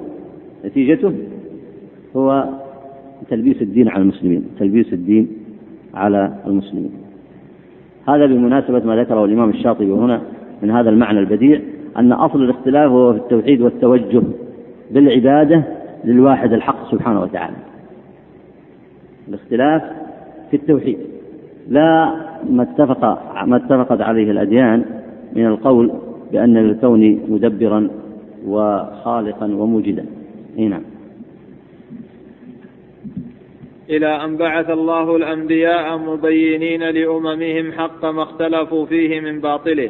نتيجته 0.66 1.14
هو 2.16 2.50
تلبيس 3.30 3.62
الدين 3.62 3.90
على 3.90 4.02
المسلمين 4.02 4.44
تلبيس 4.60 4.94
الدين 4.94 5.28
على 5.94 6.34
المسلمين. 6.48 6.92
هذا 8.08 8.26
بمناسبة 8.26 8.80
ما 8.80 8.96
ذكره 8.96 9.26
الإمام 9.26 9.50
الشاطبي 9.50 9.92
هنا 9.92 10.22
من 10.62 10.72
هذا 10.72 10.90
المعنى 10.90 11.20
البديع 11.20 11.60
أن 11.98 12.12
أصل 12.12 12.44
الاختلاف 12.44 12.92
هو 12.92 13.14
في 13.14 13.20
التوحيد 13.20 13.62
والتوجه 13.62 14.22
بالعبادة 14.92 15.64
للواحد 16.06 16.54
الحق 16.54 16.92
سبحانه 16.92 17.22
وتعالى. 17.22 17.56
الاختلاف 19.28 19.82
في 20.52 20.58
التوحيد. 20.58 20.98
لا 21.70 22.14
ما 22.50 22.64
اتفق 22.64 23.06
ما 23.46 23.56
اتفقت 23.56 24.02
عليه 24.02 24.32
الأديان 24.32 24.84
من 25.36 25.46
القول 25.46 25.92
بأن 26.32 26.58
الكون 26.58 27.20
مدبرا 27.30 27.88
وخالقا 28.48 29.46
وموجدا. 29.46 30.06
نعم. 30.58 30.82
إلى 33.90 34.24
أن 34.24 34.38
بعث 34.38 34.70
الله 34.70 35.16
الأنبياء 35.16 35.98
مبينين 35.98 36.84
لأممهم 36.84 37.72
حق 37.72 38.06
ما 38.06 38.24
اختلفوا 38.24 38.86
فيه 38.86 39.20
من 39.20 39.42
باطله 39.42 39.90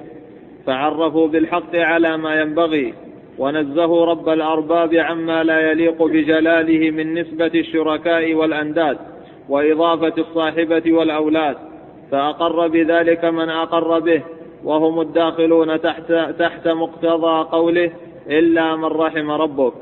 فعرفوا 0.65 1.27
بالحق 1.27 1.75
على 1.75 2.17
ما 2.17 2.41
ينبغي 2.41 2.93
ونزهوا 3.37 4.05
رب 4.05 4.29
الأرباب 4.29 4.95
عما 4.95 5.43
لا 5.43 5.71
يليق 5.71 6.03
بجلاله 6.03 6.91
من 6.91 7.13
نسبة 7.13 7.51
الشركاء 7.55 8.33
والأنداد 8.33 8.97
وإضافة 9.49 10.13
الصاحبة 10.17 10.93
والأولاد 10.93 11.55
فأقر 12.11 12.67
بذلك 12.67 13.25
من 13.25 13.49
أقر 13.49 13.99
به 13.99 14.21
وهم 14.63 15.01
الداخلون 15.01 15.81
تحت, 15.81 16.11
تحت 16.39 16.67
مقتضى 16.67 17.47
قوله 17.51 17.91
إلا 18.29 18.75
من 18.75 18.85
رحم 18.85 19.31
ربك 19.31 19.73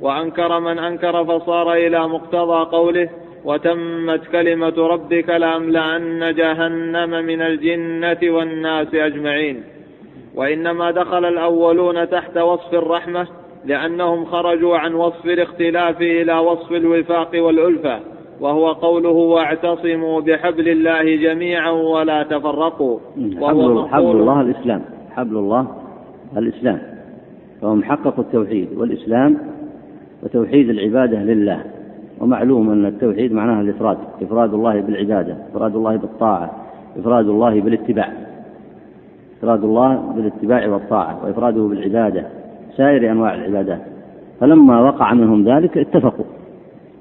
وأنكر 0.00 0.60
من 0.60 0.78
أنكر 0.78 1.24
فصار 1.24 1.72
إلى 1.72 2.08
مقتضى 2.08 2.70
قوله 2.76 3.08
وتمت 3.44 4.20
كلمة 4.32 4.74
ربك 4.78 5.28
لأملأن 5.28 6.34
جهنم 6.34 7.10
من 7.10 7.42
الجنة 7.42 8.34
والناس 8.34 8.94
أجمعين. 8.94 9.62
وإنما 10.34 10.90
دخل 10.90 11.24
الأولون 11.24 12.08
تحت 12.08 12.38
وصف 12.38 12.74
الرحمة 12.74 13.26
لأنهم 13.64 14.24
خرجوا 14.24 14.78
عن 14.78 14.94
وصف 14.94 15.26
الاختلاف 15.26 16.00
إلى 16.00 16.38
وصف 16.38 16.72
الوفاق 16.72 17.30
والألفة 17.34 18.00
وهو 18.40 18.72
قوله 18.72 19.08
واعتصموا 19.08 20.20
بحبل 20.20 20.68
الله 20.68 21.16
جميعا 21.16 21.70
ولا 21.70 22.22
تفرقوا. 22.22 22.98
وهو 23.40 23.86
حبل, 23.86 23.88
حبل 23.88 24.20
الله 24.20 24.40
الإسلام. 24.40 24.82
حبل 25.10 25.36
الله 25.36 25.66
الإسلام. 26.36 26.78
فهم 27.62 27.82
حققوا 27.82 28.24
التوحيد 28.24 28.68
والإسلام 28.76 29.38
وتوحيد 30.22 30.70
العبادة 30.70 31.18
لله. 31.18 31.64
ومعلوم 32.22 32.70
أن 32.70 32.86
التوحيد 32.86 33.32
معناها 33.32 33.60
الإفراد 33.60 33.96
إفراد 34.22 34.54
الله 34.54 34.80
بالعبادة 34.80 35.36
إفراد 35.52 35.76
الله 35.76 35.96
بالطاعة 35.96 36.50
إفراد 36.98 37.28
الله 37.28 37.60
بالاتباع. 37.60 38.12
إفراد 39.38 39.64
الله 39.64 40.12
بالاتباع 40.16 40.68
والطاعة 40.68 41.24
وإفراده 41.24 41.62
بالعبادة 41.62 42.26
سائر 42.76 43.10
أنواع 43.10 43.34
العبادات. 43.34 43.80
فلما 44.40 44.80
وقع 44.80 45.14
منهم 45.14 45.48
ذلك 45.48 45.78
اتفقوا. 45.78 46.24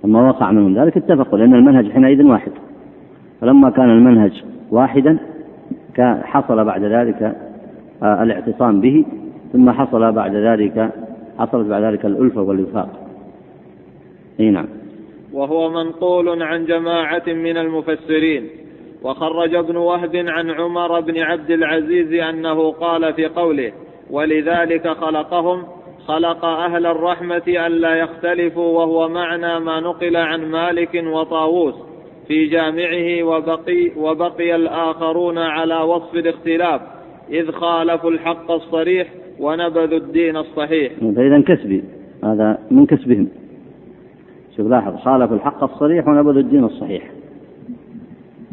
لما 0.04 0.30
وقع 0.30 0.52
منهم 0.52 0.80
ذلك 0.80 0.98
اتفقوا 0.98 1.40
لأن 1.40 1.54
المنهج 1.54 1.92
حينئذ 1.92 2.24
واحد. 2.24 2.52
فلما 3.42 3.70
كان 3.70 3.90
المنهج 3.90 4.44
واحدا 4.72 5.18
كان 5.94 6.22
حصل 6.24 6.66
بعد 6.66 6.84
ذلك 6.84 7.36
آه، 8.04 8.24
الاعتصام 8.24 8.82
به 8.82 9.06
ثم 9.54 9.72
حصل 9.72 10.12
بعد 10.12 10.36
ذلك 10.36 10.90
حصلت 11.40 11.68
بعد 11.68 11.84
ذلك 11.84 12.06
الألفة 12.06 12.42
والوفاق. 12.42 12.90
أي 14.40 14.50
نعم. 14.52 14.81
وهو 15.34 15.70
منقول 15.70 16.44
عن 16.44 16.66
جماعة 16.66 17.24
من 17.28 17.58
المفسرين. 17.58 18.50
وخرج 19.04 19.56
ابن 19.56 19.76
وهب 19.76 20.16
عن 20.16 20.50
عمر 20.50 21.00
بن 21.00 21.18
عبد 21.20 21.52
العزيز 21.52 22.14
أنه 22.14 22.72
قال 22.72 23.14
في 23.14 23.26
قوله 23.26 23.72
ولذلك 24.10 24.88
خلقهم 24.88 25.64
خلق 26.08 26.46
أهل 26.46 26.86
الرحمة 26.86 27.44
ألا 27.48 27.96
يختلفوا 27.96 28.78
وهو 28.78 29.10
معنى 29.10 29.60
ما 29.60 29.80
نقل 29.80 30.18
عن 30.18 30.46
مالك 30.46 31.04
وطاووس 31.06 31.76
في 32.28 32.46
جامعه 32.46 33.24
وبقي, 33.24 33.92
وبقي 33.98 34.56
الآخرون 34.56 35.38
على 35.38 35.76
وصف 35.76 36.16
الاختلاف 36.16 36.82
إذ 37.30 37.52
خالفوا 37.52 38.12
الحق 38.12 38.52
الصريح 38.52 39.08
ونبذوا 39.40 39.98
الدين 39.98 40.38
الصحيح. 40.38 40.94
فإذا 41.16 41.44
كسبي 41.48 41.84
هذا 42.24 42.58
من 42.72 42.86
كسبهم. 42.86 43.28
شوف 44.62 44.70
لاحظ 44.70 44.95
خالفوا 44.95 45.36
الحق 45.36 45.64
الصريح 45.64 46.07
ونبذوا 46.07 46.41
الدين 46.41 46.64
الصحيح. 46.64 47.12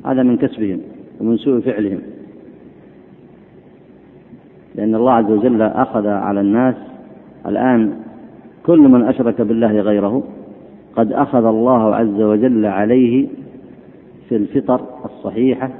هذا 0.05 0.23
من 0.23 0.37
كسبهم 0.37 0.81
ومن 1.21 1.37
سوء 1.37 1.61
فعلهم. 1.61 1.99
لأن 4.75 4.95
الله 4.95 5.13
عز 5.13 5.31
وجل 5.31 5.63
أخذ 5.63 6.07
على 6.07 6.41
الناس 6.41 6.75
الآن 7.47 7.93
كل 8.67 8.79
من 8.79 9.03
أشرك 9.03 9.41
بالله 9.41 9.81
غيره 9.81 10.23
قد 10.97 11.13
أخذ 11.13 11.45
الله 11.45 11.95
عز 11.95 12.21
وجل 12.21 12.67
عليه 12.67 13.27
في 14.29 14.37
الفطر 14.37 14.81
الصحيحة 15.05 15.71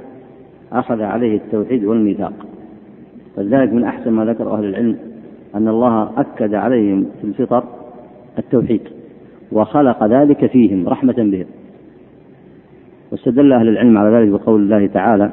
أخذ 0.71 1.01
عليه 1.01 1.37
التوحيد 1.37 1.85
والميثاق. 1.85 2.33
فلذلك 3.35 3.73
من 3.73 3.83
أحسن 3.83 4.11
ما 4.11 4.25
ذكر 4.25 4.53
أهل 4.53 4.65
العلم 4.65 4.97
أن 5.55 5.67
الله 5.67 6.11
أكد 6.17 6.53
عليهم 6.53 7.05
في 7.21 7.27
الفطر 7.27 7.63
التوحيد. 8.37 8.98
وخلق 9.51 10.03
ذلك 10.03 10.45
فيهم 10.45 10.89
رحمة 10.89 11.15
بهم. 11.17 11.45
واستدل 13.11 13.53
أهل 13.53 13.67
العلم 13.67 13.97
على 13.97 14.17
ذلك 14.17 14.29
بقول 14.29 14.61
الله 14.61 14.87
تعالى 14.87 15.31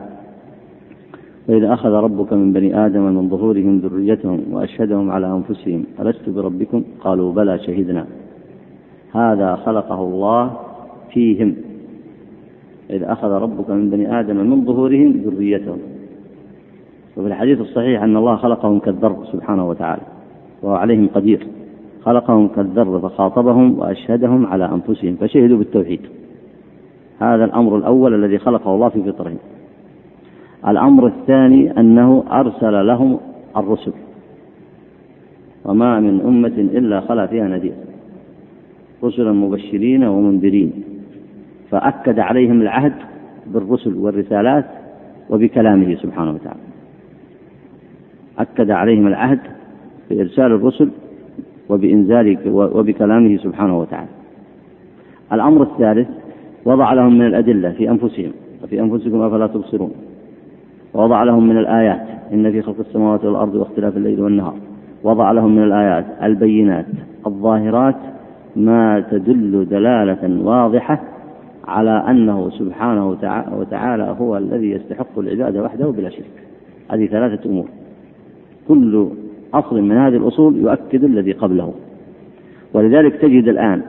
وإذا 1.49 1.75
أخذ 1.75 1.89
ربك 1.89 2.33
من 2.33 2.53
بني 2.53 2.87
آدم 2.87 3.03
من 3.03 3.29
ظهورهم 3.29 3.79
ذريتهم 3.79 4.41
وأشهدهم 4.53 5.11
على 5.11 5.27
أنفسهم 5.27 5.85
ألست 6.01 6.29
بربكم؟ 6.29 6.85
قالوا 7.01 7.33
بلى 7.33 7.59
شهدنا. 7.59 8.07
هذا 9.13 9.57
خلقه 9.57 10.01
الله 10.03 10.57
فيهم. 11.13 11.57
إذا 12.91 13.13
أخذ 13.13 13.29
ربك 13.29 13.71
من 13.71 13.91
بني 13.91 14.21
آدم 14.21 14.37
من 14.37 14.65
ظهورهم 14.65 15.13
ذريتهم. 15.27 15.79
وفي 17.17 17.27
الحديث 17.27 17.61
الصحيح 17.61 18.03
أن 18.03 18.17
الله 18.17 18.37
خلقهم 18.37 18.79
كالذر 18.79 19.25
سبحانه 19.33 19.69
وتعالى 19.69 20.03
وهو 20.63 20.75
عليهم 20.75 21.09
قدير. 21.15 21.47
خلقهم 22.07 22.49
كالذر 22.49 23.01
فخاطبهم 23.01 23.79
وأشهدهم 23.79 24.47
على 24.47 24.65
أنفسهم 24.65 25.17
فشهدوا 25.21 25.59
بالتوحيد. 25.59 26.01
هذا 27.21 27.45
الأمر 27.45 27.77
الأول 27.77 28.15
الذي 28.15 28.39
خلقه 28.39 28.75
الله 28.75 28.89
في 28.89 29.03
فطرهم. 29.03 29.37
الأمر 30.69 31.07
الثاني 31.07 31.81
أنه 31.81 32.25
أرسل 32.33 32.87
لهم 32.87 33.19
الرسل. 33.57 33.93
وما 35.65 36.01
من 36.01 36.21
أمة 36.21 36.57
إلا 36.79 37.01
خلا 37.01 37.27
فيها 37.27 37.49
نذير. 37.49 37.75
رسلا 39.05 39.33
مبشرين 39.33 40.05
ومنذرين. 40.05 40.73
فأكد 41.71 42.19
عليهم 42.19 42.61
العهد 42.61 42.95
بالرسل 43.47 43.95
والرسالات 43.95 44.67
وبكلامه 45.31 45.95
سبحانه 45.95 46.31
وتعالى. 46.31 46.61
أكد 48.39 48.71
عليهم 48.71 49.07
العهد 49.07 49.41
بإرسال 50.11 50.53
الرسل 50.53 50.91
وبإنزال 51.69 52.39
وبكلامه 52.53 53.37
سبحانه 53.37 53.81
وتعالى. 53.81 54.09
الأمر 55.33 55.63
الثالث 55.63 56.09
وضع 56.65 56.93
لهم 56.93 57.19
من 57.19 57.27
الأدلة 57.27 57.71
في 57.71 57.91
أنفسهم 57.91 58.33
وفي 58.65 58.81
أنفسكم 58.81 59.23
أفلا 59.23 59.47
تبصرون. 59.47 59.93
ووضع 60.95 61.23
لهم 61.23 61.49
من 61.49 61.59
الآيات 61.59 62.07
إن 62.33 62.53
في 62.53 62.63
خلق 62.63 62.77
السماوات 62.81 63.25
والأرض 63.25 63.55
واختلاف 63.55 63.97
الليل 63.97 64.21
والنهار. 64.21 64.55
وضع 65.05 65.33
لهم 65.33 65.57
من 65.57 65.63
الآيات 65.63 66.05
البينات 66.23 66.87
الظاهرات 67.27 67.97
ما 68.57 69.05
تدل 69.11 69.67
دلالة 69.71 70.43
واضحة 70.45 71.01
على 71.69 72.05
أنه 72.09 72.51
سبحانه 72.51 73.09
وتعالى 73.59 74.17
هو 74.21 74.37
الذي 74.37 74.71
يستحق 74.71 75.19
العبادة 75.19 75.63
وحده 75.63 75.87
بلا 75.87 76.11
شرك. 76.11 76.43
هذه 76.91 77.07
ثلاثة 77.07 77.51
أمور. 77.51 77.67
كل 78.69 79.09
أصل 79.55 79.81
من 79.81 79.97
هذه 79.97 80.17
الأصول 80.17 80.57
يؤكد 80.57 81.05
الذي 81.05 81.33
قبله. 81.33 81.75
ولذلك 82.75 83.17
تجد 83.17 83.49
الآن 83.49 83.83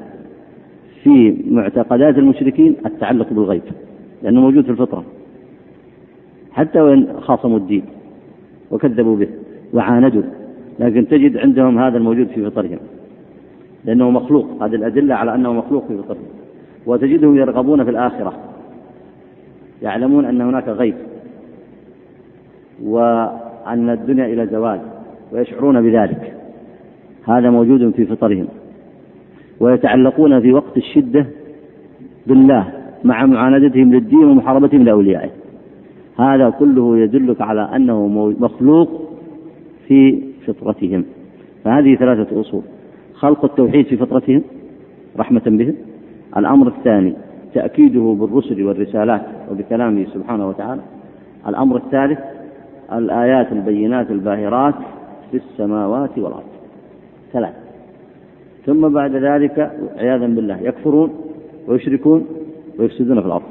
في 1.03 1.37
معتقدات 1.49 2.17
المشركين 2.17 2.75
التعلق 2.85 3.33
بالغيب 3.33 3.61
لأنه 4.23 4.41
موجود 4.41 4.63
في 4.63 4.71
الفطرة. 4.71 5.03
حتى 6.51 6.81
وإن 6.81 7.07
خاصموا 7.21 7.57
الدين 7.57 7.83
وكذبوا 8.71 9.15
به 9.15 9.27
وعاندوا 9.73 10.23
لكن 10.79 11.07
تجد 11.07 11.37
عندهم 11.37 11.79
هذا 11.79 11.97
الموجود 11.97 12.27
في 12.27 12.45
فطرهم 12.45 12.79
لأنه 13.85 14.09
مخلوق. 14.09 14.63
هذه 14.63 14.75
الأدلة 14.75 15.15
على 15.15 15.35
أنه 15.35 15.53
مخلوق 15.53 15.87
في 15.87 15.97
فطرهم. 15.97 16.27
وتجدهم 16.85 17.37
يرغبون 17.37 17.83
في 17.83 17.89
الآخرة 17.89 18.33
يعلمون 19.81 20.25
أن 20.25 20.41
هناك 20.41 20.67
غيب 20.67 20.95
وأن 22.83 23.89
الدنيا 23.89 24.25
إلى 24.25 24.47
زوال 24.47 24.79
ويشعرون 25.32 25.82
بذلك. 25.82 26.34
هذا 27.25 27.49
موجود 27.49 27.89
في 27.89 28.05
فطرهم. 28.05 28.47
ويتعلقون 29.59 30.39
في 30.41 30.53
وقت 30.53 30.78
الشدة 30.78 31.25
بالله 32.28 32.67
مع 33.03 33.25
معاندتهم 33.25 33.93
للدين 33.93 34.23
ومحاربتهم 34.23 34.84
لأوليائه. 34.84 35.30
هذا 36.19 36.49
كله 36.49 36.97
يدلك 36.97 37.41
على 37.41 37.69
أنه 37.75 38.07
مخلوق 38.39 38.89
في 39.88 40.21
فطرتهم. 40.45 41.05
فهذه 41.63 41.95
ثلاثة 41.95 42.41
أصول. 42.41 42.61
خلق 43.13 43.45
التوحيد 43.45 43.86
في 43.86 43.97
فطرتهم 43.97 44.41
رحمة 45.17 45.41
بهم. 45.45 45.75
الأمر 46.38 46.67
الثاني 46.67 47.13
تأكيده 47.53 48.15
بالرسل 48.19 48.63
والرسالات 48.63 49.21
وبكلامه 49.51 50.05
سبحانه 50.13 50.49
وتعالى. 50.49 50.82
الأمر 51.47 51.75
الثالث 51.75 52.19
الآيات 52.93 53.51
البينات 53.51 54.11
الباهرات 54.11 54.73
في 55.32 55.38
السماوات 55.38 56.17
والأرض. 56.17 56.43
ثلاث. 57.34 57.53
ثم 58.65 58.89
بعد 58.89 59.15
ذلك 59.15 59.71
عياذا 59.97 60.28
بالله 60.28 60.61
يكفرون 60.61 61.09
ويشركون 61.67 62.25
ويفسدون 62.80 63.21
في 63.21 63.28
الأرض. 63.28 63.43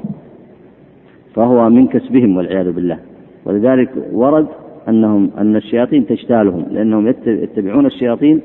فهو 1.35 1.69
من 1.69 1.87
كسبهم 1.87 2.37
والعياذ 2.37 2.71
بالله. 2.71 2.99
ولذلك 3.45 3.89
ورد 4.11 4.47
أنهم 4.89 5.29
أن 5.37 5.55
الشياطين 5.55 6.07
تجتالهم 6.07 6.65
لأنهم 6.71 7.07
يتبعون 7.25 7.85
الشياطين 7.85 8.41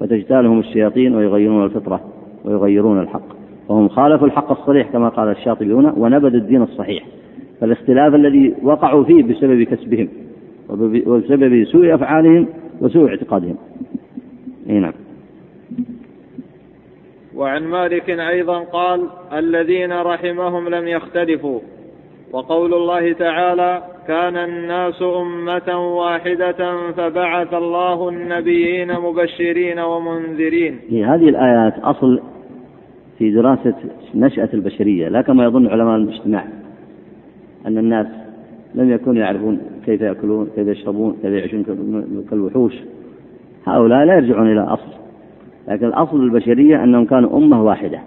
وتجتالهم 0.00 0.58
الشياطين 0.58 1.14
ويغيرون 1.14 1.64
الفطرة 1.64 2.00
ويغيرون 2.44 3.00
الحق. 3.00 3.36
وهم 3.68 3.88
خالفوا 3.88 4.26
الحق 4.26 4.50
الصريح 4.50 4.90
كما 4.92 5.08
قال 5.08 5.28
الشاطبي 5.28 5.74
هنا 5.74 5.94
ونبذوا 5.96 6.40
الدين 6.40 6.62
الصحيح. 6.62 7.06
فالاختلاف 7.60 8.14
الذي 8.14 8.54
وقعوا 8.62 9.04
فيه 9.04 9.22
بسبب 9.22 9.62
كسبهم 9.62 10.08
وبسبب 11.06 11.64
سوء 11.64 11.94
أفعالهم 11.94 12.46
وسوء 12.80 13.08
اعتقادهم. 13.08 13.56
إي 14.70 14.78
نعم. 14.78 14.92
وعن 17.34 17.64
مالك 17.64 18.10
أيضا 18.10 18.58
قال 18.58 19.06
الذين 19.32 19.92
رحمهم 19.92 20.68
لم 20.68 20.88
يختلفوا. 20.88 21.60
وقول 22.32 22.74
الله 22.74 23.12
تعالى 23.12 23.82
كان 24.08 24.36
الناس 24.36 25.02
أمة 25.02 25.96
واحدة 25.96 26.90
فبعث 26.92 27.54
الله 27.54 28.08
النبيين 28.08 28.92
مبشرين 28.92 29.78
ومنذرين. 29.78 30.80
هذه 30.90 31.28
الآيات 31.28 31.78
أصل 31.78 32.20
في 33.18 33.30
دراسة 33.30 33.74
نشأة 34.14 34.48
البشرية 34.54 35.08
لا 35.08 35.22
كما 35.22 35.44
يظن 35.44 35.66
علماء 35.66 35.96
الاجتماع 35.96 36.44
أن 37.66 37.78
الناس 37.78 38.06
لم 38.76 38.90
يكونوا 38.90 39.22
يعرفون 39.22 39.58
كيف 39.86 40.00
يأكلون 40.00 40.48
كيف 40.56 40.68
يشربون 40.68 41.16
كيف 41.22 41.32
يعيشون 41.32 41.64
كالوحوش. 42.30 42.74
هؤلاء 43.64 44.04
لا 44.04 44.14
يرجعون 44.14 44.52
إلى 44.52 44.60
أصل 44.60 44.92
لكن 45.68 45.86
الأصل 45.86 46.22
البشرية 46.22 46.84
أنهم 46.84 47.04
كانوا 47.04 47.38
أمة 47.38 47.64
واحدة 47.64 48.00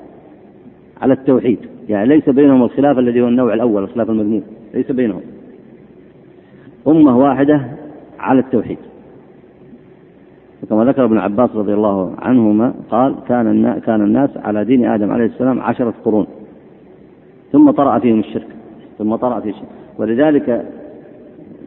على 1.01 1.13
التوحيد. 1.13 1.59
يعني 1.89 2.07
ليس 2.07 2.29
بينهم 2.29 2.63
الخلاف 2.63 2.99
الذي 2.99 3.21
هو 3.21 3.27
النوع 3.27 3.53
الأول 3.53 3.83
الخلاف 3.83 4.09
المذموم. 4.09 4.43
ليس 4.73 4.91
بينهم. 4.91 5.21
أمة 6.87 7.17
واحدة 7.17 7.61
على 8.19 8.39
التوحيد. 8.39 8.77
وكما 10.63 10.85
ذكر 10.85 11.05
ابن 11.05 11.17
عباس 11.17 11.49
رضي 11.55 11.73
الله 11.73 12.13
عنهما 12.19 12.73
قال 12.89 13.15
كان 13.27 13.79
كان 13.85 14.01
الناس 14.01 14.37
على 14.37 14.65
دين 14.65 14.85
آدم 14.85 15.11
عليه 15.11 15.25
السلام 15.25 15.59
عشرة 15.59 15.93
قرون. 16.05 16.27
ثم 17.51 17.71
طرأ 17.71 17.99
فيهم 17.99 18.19
الشرك. 18.19 18.47
ثم 18.97 19.15
طرأ 19.15 19.39
فيه 19.39 19.49
الشرك. 19.49 19.78
ولذلك 19.99 20.65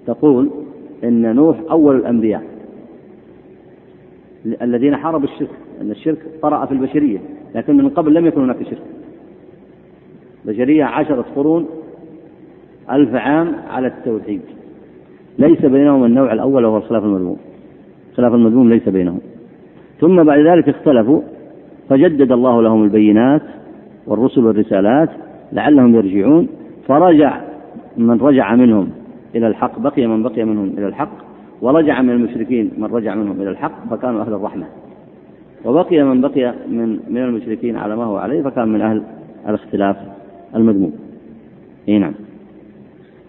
تقول 0.07 0.51
إن 1.05 1.35
نوح 1.35 1.57
أول 1.71 1.97
الأنبياء 1.97 2.43
الذين 4.63 4.97
حاربوا 4.97 5.29
الشرك 5.29 5.51
أن 5.81 5.91
الشرك 5.91 6.19
طرأ 6.43 6.67
في 6.67 6.73
البشرية 6.73 7.19
لكن 7.55 7.77
من 7.77 7.89
قبل 7.89 8.15
لم 8.15 8.27
يكن 8.27 8.41
هناك 8.41 8.63
شرك. 8.63 8.83
بشرية 10.45 10.85
عشرة 10.85 11.25
قرون 11.37 11.67
ألف 12.91 13.15
عام 13.15 13.55
على 13.71 13.87
التوحيد. 13.87 14.41
ليس 15.39 15.65
بينهم 15.65 16.05
النوع 16.05 16.33
الأول 16.33 16.65
وهو 16.65 16.77
الخلاف 16.77 17.05
المذموم. 17.05 17.37
الخلاف 18.11 18.35
المذموم 18.35 18.69
ليس 18.69 18.89
بينهم. 18.89 19.21
ثم 20.01 20.23
بعد 20.23 20.39
ذلك 20.39 20.69
اختلفوا 20.69 21.23
فجدد 21.89 22.33
الله 22.33 22.63
لهم 22.63 22.85
البينات 22.85 23.43
والرسل 24.07 24.45
والرسالات 24.45 25.09
لعلهم 25.53 25.95
يرجعون 25.95 26.49
فرجع 26.89 27.52
من 27.97 28.21
رجع 28.21 28.55
منهم 28.55 28.91
إلى 29.35 29.47
الحق 29.47 29.79
بقي 29.79 30.07
من 30.07 30.23
بقي 30.23 30.45
منهم 30.45 30.75
إلى 30.79 30.87
الحق 30.87 31.13
ورجع 31.63 32.03
من 32.03 32.11
المشركين 32.11 32.71
من 32.79 32.85
رجع 32.85 33.15
منهم 33.15 33.41
إلى 33.41 33.51
الحق 33.51 33.89
فكانوا 33.91 34.23
أهل 34.23 34.33
الرحمة. 34.33 34.67
وبقي 35.65 36.03
من 36.03 36.21
بقي 36.21 36.55
من 36.69 37.01
من 37.09 37.23
المشركين 37.23 37.77
على 37.77 37.97
ما 37.97 38.05
هو 38.05 38.17
عليه 38.17 38.43
فكان 38.43 38.69
من 38.69 38.81
أهل 38.81 39.03
الاختلاف 39.49 39.97
المذموم. 40.55 40.93
إي 41.89 41.99
نعم. 41.99 42.15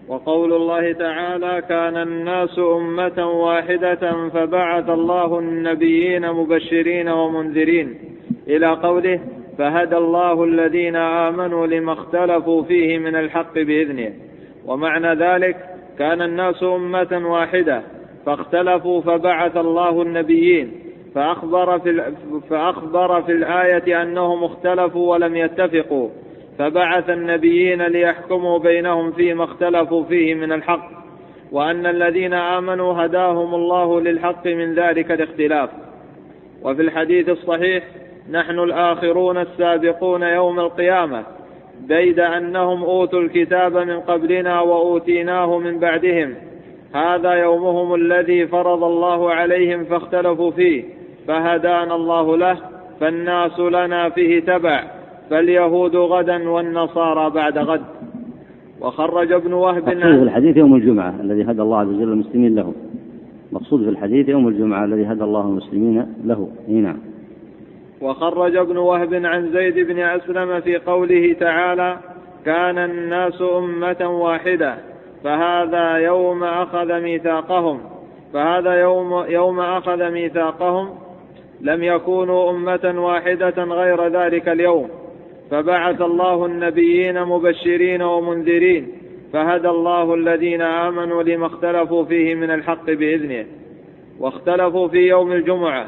وقول 0.08 0.52
الله 0.52 0.92
تعالى 0.92 1.62
كان 1.68 1.96
الناس 1.96 2.58
أمة 2.58 3.26
واحدة 3.30 4.28
فبعث 4.28 4.90
الله 4.90 5.38
النبيين 5.38 6.32
مبشرين 6.32 7.08
ومنذرين. 7.08 7.94
إلى 8.48 8.66
قوله 8.66 9.20
فهدى 9.58 9.96
الله 9.96 10.44
الذين 10.44 10.96
آمنوا 10.96 11.66
لما 11.66 11.92
اختلفوا 11.92 12.62
فيه 12.62 12.98
من 12.98 13.16
الحق 13.16 13.54
بإذنه. 13.54 14.12
ومعنى 14.66 15.14
ذلك 15.14 15.56
كان 15.98 16.22
الناس 16.22 16.62
أمة 16.62 17.22
واحدة 17.24 17.82
فاختلفوا 18.26 19.00
فبعث 19.00 19.56
الله 19.56 20.02
النبيين 20.02 20.72
فأخبر 21.14 21.78
في, 21.78 22.12
فأخبر 22.50 23.22
في 23.22 23.32
الآية 23.32 24.02
أنهم 24.02 24.44
اختلفوا 24.44 25.12
ولم 25.12 25.36
يتفقوا 25.36 26.08
فبعث 26.58 27.10
النبيين 27.10 27.82
ليحكموا 27.82 28.58
بينهم 28.58 29.12
فيما 29.12 29.44
اختلفوا 29.44 30.04
فيه 30.04 30.34
من 30.34 30.52
الحق 30.52 30.90
وأن 31.52 31.86
الذين 31.86 32.34
آمنوا 32.34 33.04
هداهم 33.04 33.54
الله 33.54 34.00
للحق 34.00 34.46
من 34.46 34.74
ذلك 34.74 35.10
الاختلاف. 35.10 35.70
وفي 36.62 36.82
الحديث 36.82 37.28
الصحيح 37.28 37.84
نحن 38.30 38.58
الآخرون 38.58 39.38
السابقون 39.38 40.22
يوم 40.22 40.60
القيامة 40.60 41.24
بيد 41.88 42.20
أنهم 42.20 42.82
أوتوا 42.82 43.20
الكتاب 43.20 43.76
من 43.76 44.00
قبلنا 44.00 44.60
وأوتيناه 44.60 45.58
من 45.58 45.78
بعدهم. 45.78 46.34
هذا 46.94 47.32
يومهم 47.32 47.94
الذي 47.94 48.46
فرض 48.46 48.84
الله 48.84 49.30
عليهم 49.30 49.84
فاختلفوا 49.84 50.50
فيه. 50.50 50.84
فهدانا 51.28 51.94
الله 51.94 52.36
له 52.36 52.58
فالناس 53.00 53.60
لنا 53.60 54.08
فيه 54.08 54.40
تبع. 54.40 54.84
فاليهود 55.30 55.96
غدا 55.96 56.48
والنصارى 56.48 57.30
بعد 57.30 57.58
غد. 57.58 57.82
وخرج 58.80 59.32
ابن 59.32 59.52
وهب 59.52 59.88
مقصود 59.88 60.16
في 60.16 60.22
الحديث 60.22 60.56
يوم 60.56 60.74
الجمعة 60.74 61.14
الذي 61.20 61.42
هدى 61.42 61.62
الله 61.62 61.78
عز 61.78 61.88
وجل 61.88 62.02
المسلمين 62.02 62.54
له. 62.54 62.72
مقصود 63.52 63.82
في 63.82 63.88
الحديث 63.88 64.28
يوم 64.28 64.48
الجمعة 64.48 64.84
الذي 64.84 65.06
هدى 65.06 65.24
الله 65.24 65.40
المسلمين 65.40 66.06
له. 66.24 66.48
نعم. 66.68 67.13
وخرج 68.04 68.56
ابن 68.56 68.76
وهب 68.76 69.14
عن 69.14 69.52
زيد 69.52 69.78
بن 69.78 69.98
أسلم 69.98 70.60
في 70.60 70.76
قوله 70.76 71.36
تعالى 71.40 71.98
كان 72.44 72.78
الناس 72.78 73.42
أمة 73.42 74.20
واحدة 74.22 74.74
فهذا 75.24 75.96
يوم 75.96 76.44
أخذ 76.44 77.00
ميثاقهم 77.00 77.80
فهذا 78.32 78.72
يوم 78.80 79.24
يوم 79.28 79.60
أخذ 79.60 80.10
ميثاقهم 80.10 80.90
لم 81.60 81.82
يكونوا 81.84 82.50
أمة 82.50 82.94
واحدة 82.96 83.64
غير 83.64 84.08
ذلك 84.08 84.48
اليوم 84.48 84.88
فبعث 85.50 86.00
الله 86.00 86.46
النبيين 86.46 87.24
مبشرين 87.24 88.02
ومنذرين 88.02 88.88
فهدى 89.32 89.68
الله 89.68 90.14
الذين 90.14 90.62
آمنوا 90.62 91.22
لما 91.22 91.46
اختلفوا 91.46 92.04
فيه 92.04 92.34
من 92.34 92.50
الحق 92.50 92.86
بإذنه 92.86 93.46
واختلفوا 94.20 94.88
في 94.88 94.98
يوم 94.98 95.32
الجمعة 95.32 95.86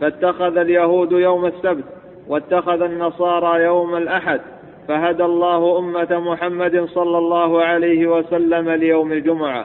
فاتخذ 0.00 0.58
اليهود 0.58 1.12
يوم 1.12 1.46
السبت 1.46 1.84
واتخذ 2.28 2.82
النصارى 2.82 3.64
يوم 3.64 3.96
الأحد 3.96 4.40
فهدى 4.88 5.24
الله 5.24 5.78
أمة 5.78 6.20
محمد 6.20 6.84
صلى 6.84 7.18
الله 7.18 7.62
عليه 7.62 8.06
وسلم 8.06 8.70
ليوم 8.70 9.12
الجمعة. 9.12 9.64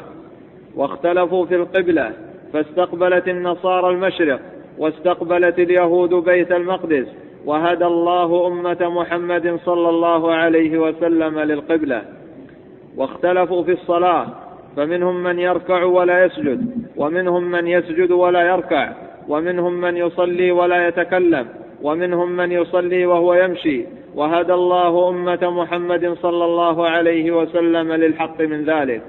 واختلفوا 0.76 1.46
في 1.46 1.56
القبلة 1.56 2.12
فاستقبلت 2.54 3.28
النصارى 3.28 3.90
المشرق 3.90 4.40
واستقبلت 4.78 5.60
اليهود 5.60 6.14
بيت 6.14 6.52
المقدس 6.52 7.08
وهدى 7.46 7.86
الله 7.86 8.48
أمة 8.48 8.78
محمد 8.82 9.60
صلى 9.66 9.90
الله 9.90 10.34
عليه 10.34 10.78
وسلم 10.78 11.40
للقبلة. 11.40 12.02
واختلفوا 12.98 13.64
في 13.64 13.72
الصلاة 13.72 14.28
فمنهم 14.78 15.24
من 15.24 15.40
يركع 15.40 15.84
ولا 15.84 16.26
يسجد 16.26 16.88
ومنهم 16.98 17.44
من 17.44 17.68
يسجد 17.68 18.12
ولا 18.12 18.42
يركع. 18.42 18.92
ومنهم 19.30 19.74
من 19.74 19.98
يصلي 19.98 20.52
ولا 20.52 20.88
يتكلم 20.88 21.48
ومنهم 21.82 22.30
من 22.32 22.52
يصلي 22.52 23.06
وهو 23.06 23.34
يمشي. 23.34 23.86
وهدى 24.16 24.54
الله 24.54 25.10
أمة 25.10 25.50
محمد 25.50 26.18
صلى 26.22 26.46
الله 26.46 26.88
عليه 26.88 27.32
وسلم 27.32 27.92
للحق 27.92 28.42
من 28.42 28.66
ذلك. 28.66 29.02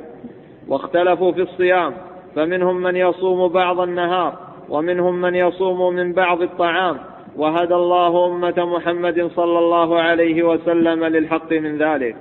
واختلفوا 0.69 1.33
في 1.33 1.43
الصيام 1.43 1.93
فمنهم 2.37 2.77
من 2.77 2.97
يصوم 2.97 3.49
بعض 3.49 3.81
النهار 3.81 4.33
ومنهم 4.69 5.21
من 5.21 5.35
يصوم 5.35 5.95
من 5.95 6.13
بعض 6.13 6.43
الطعام. 6.43 6.97
وهدى 7.37 7.75
الله 7.75 8.27
أمة 8.27 8.77
محمد 8.77 9.31
صلى 9.37 9.59
الله 9.59 10.01
عليه 10.01 10.43
وسلم 10.43 11.05
للحق 11.05 11.53
من 11.53 11.79
ذلك. 11.79 12.17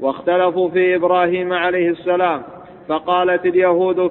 واختلفوا 0.00 0.68
في 0.68 0.94
إبراهيم 0.94 1.52
عليه 1.52 1.90
السلام 1.90 2.42
فقالت 2.88 3.46
اليهود 3.46 4.10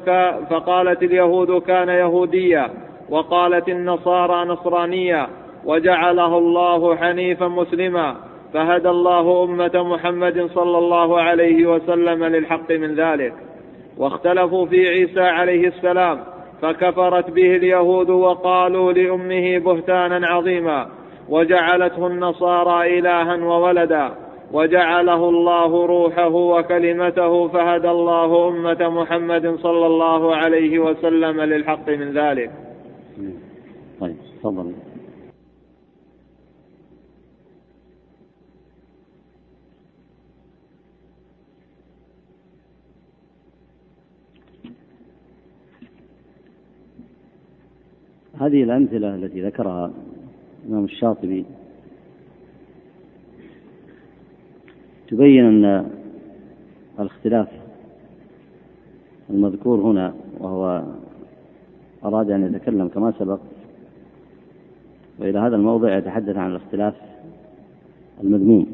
فقالت 0.49 1.03
اليهود 1.03 1.61
كان 1.61 1.89
يهوديا 1.89 2.69
وقالت 3.09 3.69
النصارى 3.69 4.45
نصرانيا 4.45 5.27
وجعله 5.65 6.37
الله 6.37 6.95
حنيفا 6.95 7.47
مسلما 7.47 8.15
فهدى 8.53 8.89
الله 8.89 9.43
أمة 9.43 9.83
محمد 9.83 10.49
صلى 10.53 10.77
الله 10.77 11.21
عليه 11.21 11.73
وسلم 11.73 12.23
للحق 12.23 12.71
من 12.71 12.95
ذلك. 12.95 13.33
واختلفوا 13.97 14.65
في 14.65 14.89
عيسى 14.89 15.21
عليه 15.21 15.67
السلام 15.67 16.19
فكفرت 16.61 17.31
به 17.31 17.55
اليهود 17.55 18.09
وقالوا 18.09 18.91
لأمه 18.91 19.57
بهتانا 19.57 20.27
عظيما. 20.27 20.87
وجعلته 21.29 22.07
النصارى 22.07 22.99
إلها 22.99 23.45
وولدا. 23.45 24.11
وجعله 24.51 25.29
الله 25.29 25.85
روحه 25.85 26.35
وكلمته 26.35 27.47
فهدى 27.47 27.89
الله 27.89 28.47
أمة 28.47 28.89
محمد 28.89 29.55
صلى 29.55 29.85
الله 29.85 30.35
عليه 30.35 30.79
وسلم 30.79 31.41
للحق 31.41 31.89
من 31.89 32.11
ذلك. 32.11 32.64
طيب 33.99 34.15
تفضل. 34.39 34.73
هذه 48.39 48.63
الأمثلة 48.63 49.15
التي 49.15 49.41
ذكرها 49.41 49.91
الإمام 50.65 50.85
الشاطبي 50.85 51.45
تبين 55.07 55.45
أن 55.45 55.91
الاختلاف 56.99 57.47
المذكور 59.29 59.79
هنا 59.79 60.13
وهو 60.39 60.83
أراد 62.05 62.31
أن 62.31 62.43
يتكلم 62.43 62.87
كما 62.87 63.13
سبق. 63.19 63.39
وإلى 65.19 65.39
هذا 65.39 65.55
الموضع 65.55 65.97
يتحدث 65.97 66.37
عن 66.37 66.51
الاختلاف 66.51 66.93
المذموم. 68.23 68.67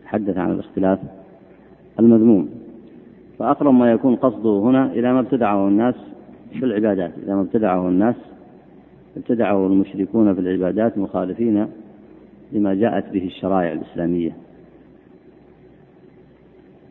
يتحدث 0.00 0.38
عن 0.38 0.52
الاختلاف 0.52 0.98
المذموم. 2.00 2.48
فأقرب 3.38 3.74
ما 3.74 3.92
يكون 3.92 4.16
قصده 4.16 4.58
هنا 4.58 4.92
إلى 4.92 5.12
ما 5.12 5.20
ابتدعه 5.20 5.68
الناس 5.68 5.94
في 6.52 6.64
العبادات. 6.64 7.12
إلى 7.24 7.34
ما 7.34 7.40
ابتدعه 7.40 7.88
الناس 7.88 8.14
ابتدعه 9.16 9.66
المشركون 9.66 10.34
في 10.34 10.40
العبادات 10.40 10.98
مخالفين 10.98 11.66
لما 12.52 12.74
جاءت 12.74 13.12
به 13.12 13.26
الشرائع 13.26 13.72
الإسلامية. 13.72 14.32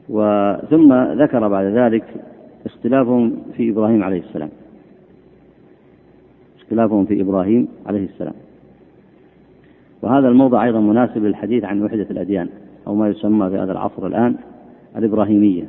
وثم 0.10 0.93
ذكر 0.93 1.47
بعد 1.47 1.66
ذلك 1.66 2.03
اختلافهم 2.66 3.38
في 3.57 3.70
إبراهيم 3.70 4.03
عليه 4.03 4.20
السلام. 4.20 4.49
اختلافهم 6.70 7.06
في 7.06 7.22
إبراهيم 7.22 7.68
عليه 7.86 8.06
السلام. 8.06 8.34
وهذا 10.02 10.28
الموضع 10.28 10.64
أيضا 10.64 10.80
مناسب 10.80 11.24
للحديث 11.24 11.64
عن 11.64 11.84
وحدة 11.84 12.08
الأديان 12.12 12.50
أو 12.88 12.96
ما 12.96 13.10
يسمى 13.10 13.50
في 13.50 13.58
هذا 13.58 13.72
العصر 13.72 14.08
الآن 14.08 14.36
الإبراهيمية. 14.98 15.64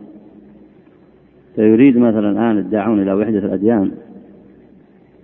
فيريد 1.57 1.97
مثلا 1.97 2.31
الآن 2.31 2.59
الداعون 2.59 3.03
إلى 3.03 3.13
وحدة 3.13 3.39
الأديان 3.39 3.91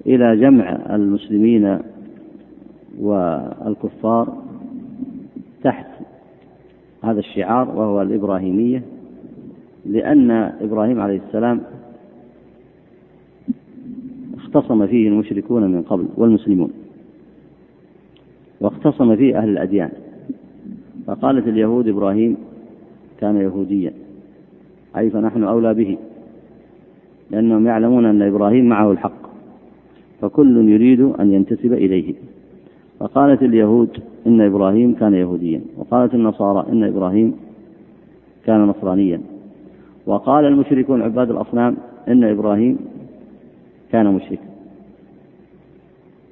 إلى 0.06 0.36
جمع 0.36 0.78
المسلمين 0.90 1.78
والكفار 3.00 4.42
تحت 5.62 5.86
هذا 7.04 7.18
الشعار 7.18 7.68
وهو 7.68 8.02
الإبراهيمية 8.02 8.82
لأن 9.86 10.30
إبراهيم 10.60 11.00
عليه 11.00 11.20
السلام 11.28 11.60
اختصم 14.56 14.86
فيه 14.86 15.08
المشركون 15.08 15.62
من 15.62 15.82
قبل 15.82 16.06
والمسلمون 16.16 16.70
واختصم 18.60 19.16
فيه 19.16 19.38
أهل 19.38 19.48
الأديان. 19.48 19.90
فقالت 21.06 21.48
اليهود 21.48 21.88
إبراهيم 21.88 22.36
كان 23.20 23.36
يهوديا. 23.36 23.92
أي 24.96 25.10
فنحن 25.10 25.44
أولى 25.44 25.74
به. 25.74 25.96
لأنهم 27.30 27.66
يعلمون 27.66 28.04
أن 28.04 28.22
إبراهيم 28.22 28.68
معه 28.68 28.92
الحق. 28.92 29.26
فكل 30.20 30.68
يريد 30.68 31.00
أن 31.00 31.32
ينتسب 31.32 31.72
إليه. 31.72 32.14
فقالت 32.98 33.42
اليهود 33.42 33.90
إن 34.26 34.40
إبراهيم 34.40 34.94
كان 34.94 35.14
يهوديا. 35.14 35.60
وقالت 35.76 36.14
النصارى 36.14 36.72
إن 36.72 36.84
إبراهيم 36.84 37.34
كان 38.44 38.64
نصرانيا. 38.64 39.20
وقال 40.06 40.44
المشركون 40.44 41.02
عباد 41.02 41.30
الأصنام 41.30 41.76
إن 42.08 42.24
إبراهيم 42.24 42.78
كان 43.92 44.14
مشركا. 44.14 44.45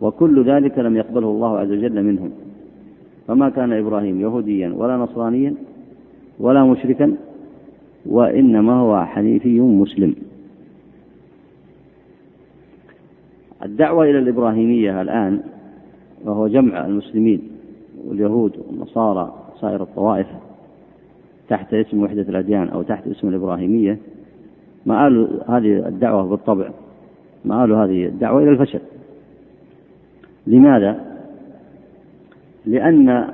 وكل 0.05 0.45
ذلك 0.45 0.79
لم 0.79 0.97
يقبله 0.97 1.29
الله 1.29 1.59
عز 1.59 1.71
وجل 1.71 2.03
منهم. 2.03 2.31
فما 3.29 3.49
كان 3.49 3.73
إبراهيم 3.73 4.21
يهوديا 4.21 4.73
ولا 4.77 4.97
نصرانيا 4.97 5.55
ولا 6.41 6.65
مشركا 6.65 7.17
وإنما 8.07 8.73
هو 8.73 9.05
حنيفي 9.05 9.61
مسلم. 9.61 10.15
الدعوة 13.63 14.05
إلى 14.05 14.19
الإبراهيمية 14.19 15.03
الآن 15.03 15.41
وهو 16.25 16.49
جمع 16.49 16.87
المسلمين 16.87 17.43
واليهود 18.07 18.53
والنصارى 18.69 19.35
سائر 19.61 19.83
الطوائف 19.83 20.27
تحت 21.49 21.75
اسم 21.75 22.03
وحدة 22.03 22.23
الأديان 22.23 22.69
أو 22.69 22.83
تحت 22.83 23.07
اسم 23.07 23.29
الإبراهيمية 23.29 23.99
مآل 24.87 25.41
هذه 25.49 25.89
الدعوة 25.89 26.23
بالطبع 26.23 26.71
مآل 27.45 27.73
هذه 27.73 28.07
الدعوة 28.07 28.43
إلى 28.43 28.51
الفشل. 28.51 28.81
لماذا؟ 30.47 31.01
لأن 32.67 33.29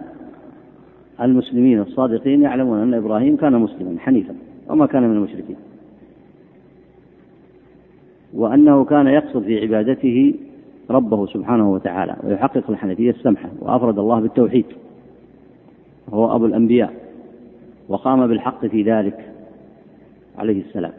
المسلمين 1.21 1.81
الصادقين 1.81 2.43
يعلمون 2.43 2.79
أن 2.79 2.95
إبراهيم 2.95 3.37
كان 3.37 3.53
مسلما 3.53 3.99
حنيفا 3.99 4.35
وما 4.69 4.87
كان 4.87 5.03
من 5.03 5.17
المشركين. 5.17 5.57
وأنه 8.35 8.85
كان 8.85 9.07
يقصد 9.07 9.43
في 9.43 9.61
عبادته 9.61 10.35
ربه 10.91 11.27
سبحانه 11.27 11.73
وتعالى 11.73 12.17
ويحقق 12.25 12.71
الحنفية 12.71 13.11
السمحة 13.11 13.49
وأفرد 13.61 13.99
الله 13.99 14.21
بالتوحيد. 14.21 14.67
وهو 16.09 16.37
أبو 16.37 16.47
الأنبياء 16.47 16.95
وقام 17.89 18.27
بالحق 18.27 18.67
في 18.67 18.83
ذلك 18.83 19.33
عليه 20.39 20.61
السلام. 20.61 20.93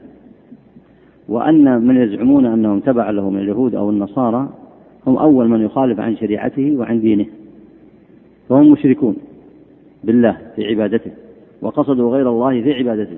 وأن 1.29 1.87
من 1.87 1.97
يزعمون 1.97 2.45
أنهم 2.45 2.79
تبع 2.79 3.09
له 3.09 3.29
من 3.29 3.39
اليهود 3.39 3.75
أو 3.75 3.89
النصارى 3.89 4.49
هم 5.07 5.17
أول 5.17 5.47
من 5.47 5.65
يخالف 5.65 5.99
عن 5.99 6.17
شريعته 6.17 6.75
وعن 6.77 7.01
دينه. 7.01 7.25
فهم 8.49 8.71
مشركون 8.71 9.15
بالله 10.03 10.37
في 10.55 10.67
عبادته 10.67 11.11
وقصدوا 11.61 12.11
غير 12.11 12.29
الله 12.29 12.61
في 12.61 12.73
عبادته 12.73 13.17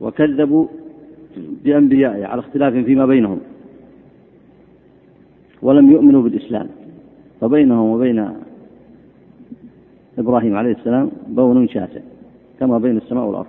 وكذبوا 0.00 0.66
بأنبيائه 1.64 2.24
على 2.26 2.40
اختلاف 2.40 2.74
فيما 2.74 3.06
بينهم. 3.06 3.40
ولم 5.62 5.90
يؤمنوا 5.90 6.22
بالإسلام 6.22 6.66
فبينهم 7.40 7.90
وبين 7.90 8.30
إبراهيم 10.18 10.56
عليه 10.56 10.72
السلام 10.72 11.10
بون 11.28 11.68
شاسع 11.68 12.00
كما 12.60 12.78
بين 12.78 12.96
السماء 12.96 13.24
والأرض. 13.24 13.46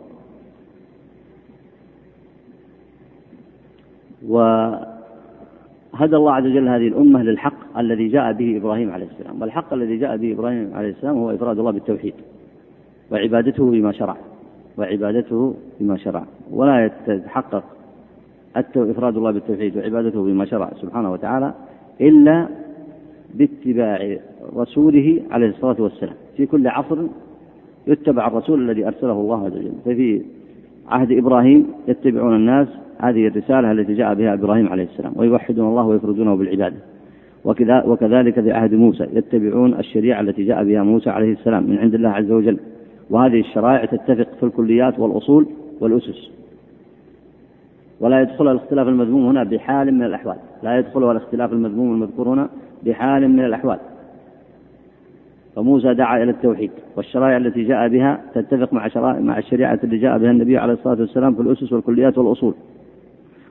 وهدى 5.93 6.15
الله 6.15 6.33
عز 6.33 6.45
وجل 6.45 6.67
هذه 6.67 6.87
الأمة 6.87 7.23
للحق 7.23 7.77
الذي 7.77 8.07
جاء 8.07 8.33
به 8.33 8.57
إبراهيم 8.57 8.91
عليه 8.91 9.05
السلام. 9.05 9.41
والحق 9.41 9.73
الذي 9.73 9.97
جاء 9.97 10.17
به 10.17 10.33
إبراهيم 10.33 10.71
عليه 10.73 10.89
السلام 10.89 11.17
هو 11.17 11.31
إفراد 11.31 11.59
الله 11.59 11.71
بالتوحيد 11.71 12.13
وعبادته 13.11 13.71
بما 13.71 13.91
شرع 13.91 14.17
وعبادته 14.77 15.53
بما 15.79 15.97
شرع. 15.97 16.23
ولا 16.51 16.85
يتحقق 17.07 17.63
إفراد 18.75 19.17
الله 19.17 19.31
بالتوحيد 19.31 19.77
وعبادته 19.77 20.23
بما 20.23 20.45
شرع 20.45 20.71
سبحانه 20.81 21.11
وتعالى 21.11 21.53
إلا 22.01 22.47
باتباع 23.35 24.17
رسوله 24.55 25.21
عليه 25.31 25.47
الصلاة 25.47 25.81
والسلام. 25.81 26.15
في 26.37 26.45
كل 26.45 26.67
عصر 26.67 26.97
يتبع 27.87 28.27
الرسول 28.27 28.69
الذي 28.69 28.87
أرسله 28.87 29.11
الله 29.11 29.45
عز 29.45 29.51
وجل. 29.51 29.71
ففي 29.85 30.21
عهد 30.89 31.11
إبراهيم 31.11 31.67
يتبعون 31.87 32.35
الناس 32.35 32.67
هذه 32.99 33.27
الرسالة 33.27 33.71
التي 33.71 33.93
جاء 33.93 34.13
بها 34.13 34.33
إبراهيم 34.33 34.67
عليه 34.67 34.83
السلام 34.83 35.13
ويوحدون 35.15 35.67
الله 35.67 35.85
ويفردونه 35.85 36.35
بالعبادة. 36.35 36.75
وكذلك 37.85 38.39
في 38.39 38.51
عهد 38.51 38.73
موسى 38.73 39.07
يتبعون 39.13 39.73
الشريعة 39.73 40.21
التي 40.21 40.43
جاء 40.43 40.63
بها 40.63 40.83
موسى 40.83 41.09
عليه 41.09 41.31
السلام 41.31 41.63
من 41.63 41.77
عند 41.77 41.95
الله 41.95 42.09
عز 42.09 42.31
وجل. 42.31 42.57
وهذه 43.09 43.39
الشرائع 43.39 43.85
تتفق 43.85 44.27
في 44.39 44.43
الكليات 44.43 44.99
والأصول 44.99 45.47
والأسس. 45.79 46.31
ولا 47.99 48.21
يدخلها 48.21 48.51
الاختلاف 48.51 48.87
المذموم 48.87 49.25
هنا 49.25 49.43
بحال 49.43 49.93
من 49.93 50.03
الأحوال. 50.03 50.37
لا 50.63 50.79
يدخلها 50.79 51.11
الاختلاف 51.11 51.53
المذموم 51.53 51.93
المذكور 51.93 52.29
هنا 52.29 52.49
بحال 52.85 53.29
من 53.29 53.45
الأحوال. 53.45 53.79
فموسى 55.55 55.93
دعا 55.93 56.23
إلى 56.23 56.31
التوحيد 56.31 56.71
والشرائع 56.95 57.37
التي 57.37 57.63
جاء 57.63 57.87
بها 57.87 58.21
تتفق 58.33 58.73
مع 58.73 58.89
مع 59.19 59.37
الشريعة 59.37 59.73
التي 59.73 59.97
جاء 59.97 60.17
بها 60.17 60.31
النبي 60.31 60.57
عليه 60.57 60.73
الصلاة 60.73 60.99
والسلام 60.99 61.35
في 61.35 61.41
الأسس 61.41 61.73
والكليات 61.73 62.17
والأصول. 62.17 62.53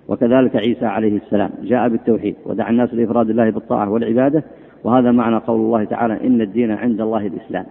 وكذلك 0.09 0.57
عيسى 0.57 0.87
عليه 0.87 1.17
السلام 1.17 1.51
جاء 1.63 1.89
بالتوحيد 1.89 2.35
ودعا 2.47 2.71
الناس 2.71 2.95
لإفراد 2.95 3.31
الله 3.31 3.51
بالطاعة 3.51 3.91
والعبادة 3.91 4.43
وهذا 4.85 5.11
معنى 5.11 5.37
قول 5.37 5.61
الله 5.61 5.85
تعالى 5.85 6.27
إن 6.27 6.41
الدين 6.41 6.71
عند 6.71 7.01
الله 7.01 7.27
الإسلام. 7.27 7.67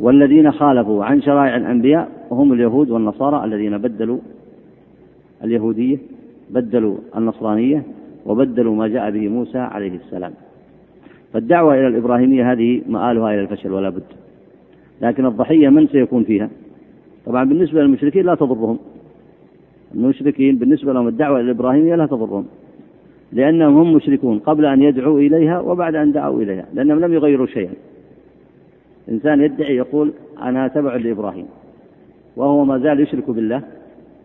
والذين 0.00 0.52
خالفوا 0.52 1.04
عن 1.04 1.22
شرائع 1.22 1.56
الأنبياء 1.56 2.08
هم 2.30 2.52
اليهود 2.52 2.90
والنصارى 2.90 3.44
الذين 3.44 3.78
بدلوا 3.78 4.18
اليهودية 5.44 5.98
بدلوا 6.50 6.96
النصرانية 7.16 7.82
وبدلوا 8.26 8.74
ما 8.74 8.88
جاء 8.88 9.10
به 9.10 9.28
موسى 9.28 9.58
عليه 9.58 9.96
السلام. 9.96 10.32
فالدعوة 11.32 11.74
إلى 11.74 11.86
الإبراهيمية 11.86 12.52
هذه 12.52 12.82
مآلها 12.88 13.34
إلى 13.34 13.40
الفشل 13.40 13.72
ولا 13.72 13.90
بد. 13.90 14.02
لكن 15.02 15.26
الضحية 15.26 15.68
من 15.68 15.88
سيكون 15.88 16.24
فيها؟ 16.24 16.50
طبعا 17.26 17.44
بالنسبة 17.44 17.80
للمشركين 17.80 18.26
لا 18.26 18.34
تضرهم. 18.34 18.78
المشركين 19.94 20.56
بالنسبة 20.56 20.92
لهم 20.92 21.08
الدعوة 21.08 21.40
إلى 21.40 21.50
الإبراهيمية 21.50 21.94
لا 21.94 22.06
تضرهم. 22.06 22.46
لأنهم 23.32 23.76
هم 23.76 23.92
مشركون 23.92 24.38
قبل 24.38 24.64
أن 24.66 24.82
يدعوا 24.82 25.20
إليها 25.20 25.60
وبعد 25.60 25.94
أن 25.94 26.12
دعوا 26.12 26.42
إليها 26.42 26.66
لأنهم 26.74 27.00
لم 27.00 27.12
يغيروا 27.12 27.46
شيئا. 27.46 27.74
إنسان 29.08 29.40
يدعي 29.40 29.76
يقول 29.76 30.12
أنا 30.42 30.68
تبع 30.68 30.96
لإبراهيم 30.96 31.46
وهو 32.36 32.64
ما 32.64 32.78
زال 32.78 33.00
يشرك 33.00 33.30
بالله 33.30 33.62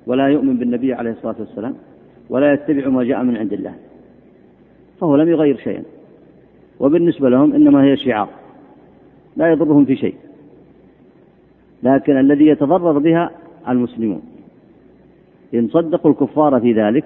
ولا 0.07 0.27
يؤمن 0.27 0.57
بالنبي 0.57 0.93
عليه 0.93 1.11
الصلاة 1.11 1.35
والسلام 1.39 1.73
ولا 2.29 2.53
يتبع 2.53 2.89
ما 2.89 3.03
جاء 3.03 3.23
من 3.23 3.37
عند 3.37 3.53
الله 3.53 3.73
فهو 4.99 5.15
لم 5.15 5.29
يغير 5.29 5.57
شيئا. 5.57 5.83
وبالنسبة 6.81 7.29
لهم 7.29 7.53
إنما 7.53 7.83
هي 7.83 7.97
شعار 7.97 8.29
لا 9.37 9.51
يضرهم 9.51 9.85
في 9.85 9.95
شيء 9.95 10.15
لكن 11.83 12.19
الذي 12.19 12.47
يتضرر 12.47 12.97
بها 12.97 13.31
المسلمون. 13.69 14.21
إن 15.53 15.67
صدقوا 15.67 16.11
الكفار 16.11 16.59
في 16.59 16.73
ذلك 16.73 17.05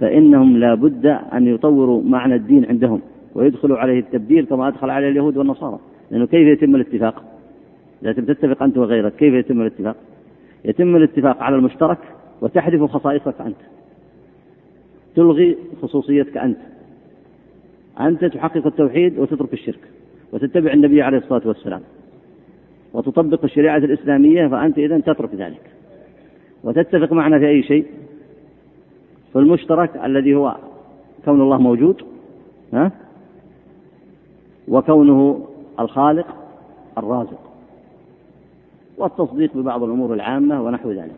فإنهم 0.00 0.56
لا 0.56 0.74
بد 0.74 1.06
أن 1.06 1.46
يطوروا 1.46 2.02
معنى 2.02 2.34
الدين 2.34 2.64
عندهم 2.64 3.00
ويدخلوا 3.34 3.78
عليه 3.78 3.98
التبديل 4.00 4.46
كما 4.46 4.68
أدخل 4.68 4.90
عليه 4.90 5.08
اليهود 5.08 5.36
والنصارى. 5.36 5.78
لأنه 6.10 6.26
كيف 6.26 6.48
يتم 6.48 6.74
الاتفاق؟ 6.74 7.24
إذا 8.02 8.12
تتفق 8.12 8.62
أنت 8.62 8.78
وغيرك 8.78 9.16
كيف 9.16 9.34
يتم 9.34 9.60
الاتفاق؟ 9.60 9.96
يتم 10.64 10.96
الاتفاق 10.96 11.42
على 11.42 11.56
المشترك 11.56 11.98
وتحذف 12.40 12.82
خصائصك 12.82 13.40
أنت 13.40 13.56
تلغي 15.16 15.56
خصوصيتك 15.82 16.36
أنت. 16.36 16.58
أنت 18.00 18.24
تحقق 18.24 18.66
التوحيد 18.66 19.18
وتترك 19.18 19.52
الشرك 19.52 19.80
وتتبع 20.32 20.72
النبي 20.72 21.02
عليه 21.02 21.18
الصلاة 21.18 21.42
والسلام 21.44 21.80
وتطبق 22.92 23.44
الشريعة 23.44 23.76
الإسلامية 23.76 24.48
فأنت 24.48 24.78
إذا 24.78 24.98
تترك 24.98 25.34
ذلك 25.34 25.70
وتتفق 26.64 27.12
معنا 27.12 27.38
في 27.38 27.48
أي 27.48 27.62
شيء. 27.62 27.86
في 29.32 29.38
المشترك 29.38 29.96
الذي 30.04 30.34
هو 30.34 30.56
كون 31.24 31.40
الله 31.40 31.58
موجود 31.58 32.02
ها 32.72 32.92
وكونه 34.68 35.46
الخالق 35.80 36.26
الرازق 36.98 37.40
والتصديق 38.98 39.56
ببعض 39.56 39.82
الأمور 39.82 40.14
العامة 40.14 40.62
ونحو 40.62 40.90
ذلك. 40.90 41.16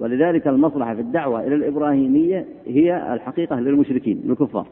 ولذلك 0.00 0.48
المصلحة 0.48 0.94
في 0.94 1.00
الدعوة 1.00 1.46
إلى 1.46 1.54
الإبراهيمية 1.54 2.44
هي 2.66 3.14
الحقيقة 3.14 3.60
للمشركين 3.60 4.22
للكفار. 4.24 4.66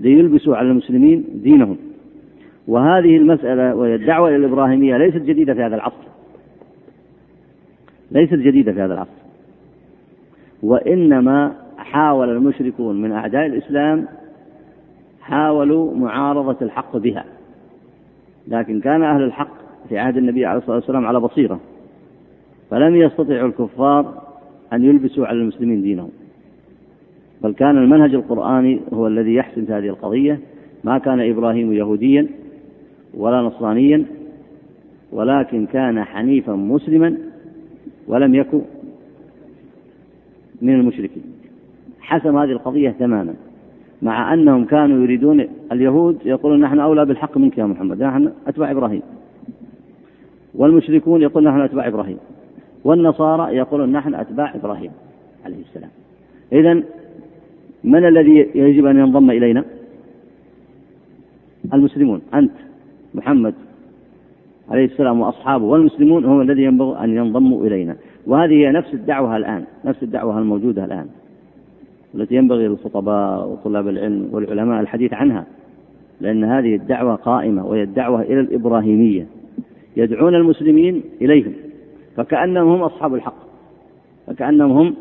ليلبسوا 0.00 0.56
على 0.56 0.70
المسلمين 0.70 1.24
دينهم. 1.34 1.76
وهذه 2.68 3.16
المسألة 3.16 3.74
وهي 3.74 3.94
الدعوة 3.94 4.28
إلى 4.28 4.36
الإبراهيمية 4.36 4.96
ليست 4.96 5.16
جديدة 5.16 5.54
في 5.54 5.62
هذا 5.62 5.76
العصر. 5.76 6.08
ليست 8.10 8.34
جديدة 8.34 8.72
في 8.72 8.80
هذا 8.80 8.94
العصر. 8.94 9.18
وإنما 10.62 11.54
حاول 11.78 12.28
المشركون 12.28 13.02
من 13.02 13.12
أعداء 13.12 13.46
الإسلام 13.46 14.06
حاولوا 15.20 15.94
معارضة 15.94 16.56
الحق 16.62 16.96
بها. 16.96 17.24
لكن 18.48 18.80
كان 18.80 19.02
أهل 19.02 19.22
الحق 19.22 19.54
في 19.88 19.98
عهد 19.98 20.16
النبي 20.16 20.46
عليه 20.46 20.58
الصلاة 20.58 20.76
والسلام 20.76 21.06
على 21.06 21.20
بصيرة. 21.20 21.60
فلم 22.70 22.96
يستطيعوا 22.96 23.48
الكفار 23.48 24.22
أن 24.72 24.84
يلبسوا 24.84 25.26
على 25.26 25.38
المسلمين 25.38 25.82
دينهم. 25.82 26.10
بل 27.42 27.52
كان 27.52 27.76
المنهج 27.78 28.14
القرآني 28.14 28.80
هو 28.92 29.06
الذي 29.06 29.34
يحسم 29.34 29.64
في 29.64 29.72
هذه 29.72 29.88
القضية. 29.88 30.40
ما 30.84 30.98
كان 30.98 31.20
إبراهيم 31.20 31.72
يهوديا 31.72 32.26
ولا 33.14 33.42
نصرانيا 33.42 34.04
ولكن 35.12 35.66
كان 35.66 36.04
حنيفا 36.04 36.52
مسلما 36.52 37.18
ولم 38.08 38.34
يكن 38.34 38.60
من 40.62 40.74
المشركين. 40.74 41.22
حسم 42.00 42.36
هذه 42.36 42.50
القضية 42.50 42.90
تماما 42.90 43.34
مع 44.02 44.34
أنهم 44.34 44.64
كانوا 44.64 45.02
يريدون 45.02 45.48
اليهود 45.72 46.18
يقولون 46.24 46.60
نحن 46.60 46.80
أولى 46.80 47.04
بالحق 47.04 47.38
منك 47.38 47.58
يا 47.58 47.64
محمد 47.64 48.02
نحن 48.02 48.32
أتباع 48.46 48.70
إبراهيم. 48.70 49.02
والمشركون 50.54 51.22
يقولون 51.22 51.50
نحن 51.50 51.60
أتباع 51.60 51.88
إبراهيم. 51.88 52.18
والنصارى 52.84 53.56
يقولون 53.56 53.92
نحن 53.92 54.14
أتباع 54.14 54.54
إبراهيم 54.54 54.90
عليه 55.44 55.60
السلام. 55.60 55.90
إذا 56.52 56.82
من 57.84 58.06
الذي 58.06 58.50
يجب 58.54 58.86
أن 58.86 58.98
ينضم 58.98 59.30
إلينا؟ 59.30 59.64
المسلمون. 61.74 62.20
أنت 62.34 62.52
محمد 63.14 63.54
عليه 64.70 64.84
السلام 64.84 65.20
وأصحابه 65.20 65.64
والمسلمون 65.64 66.24
هم 66.24 66.40
الذي 66.40 66.62
ينبغي 66.62 67.04
أن 67.04 67.16
ينضموا 67.16 67.66
إلينا. 67.66 67.96
وهذه 68.26 68.52
هي 68.52 68.72
نفس 68.72 68.94
الدعوة 68.94 69.36
الآن 69.36 69.64
نفس 69.84 70.02
الدعوة 70.02 70.38
الموجودة 70.38 70.84
الآن 70.84 71.06
التي 72.14 72.34
ينبغي 72.34 72.68
للخطباء 72.68 73.48
وطلاب 73.48 73.88
العلم 73.88 74.28
والعلماء 74.32 74.80
الحديث 74.80 75.12
عنها 75.12 75.46
لأن 76.20 76.44
هذه 76.44 76.74
الدعوة 76.74 77.14
قائمة 77.14 77.66
وهي 77.66 77.82
الدعوة 77.82 78.22
إلى 78.22 78.40
الإبراهيمية. 78.40 79.26
يدعون 79.96 80.34
المسلمين 80.34 81.02
إليهم 81.22 81.52
فكأنهم 82.16 82.68
هم 82.68 82.82
أصحاب 82.82 83.14
الحق 83.14 83.48
فكأنهم 84.26 84.70
هم 84.70 84.94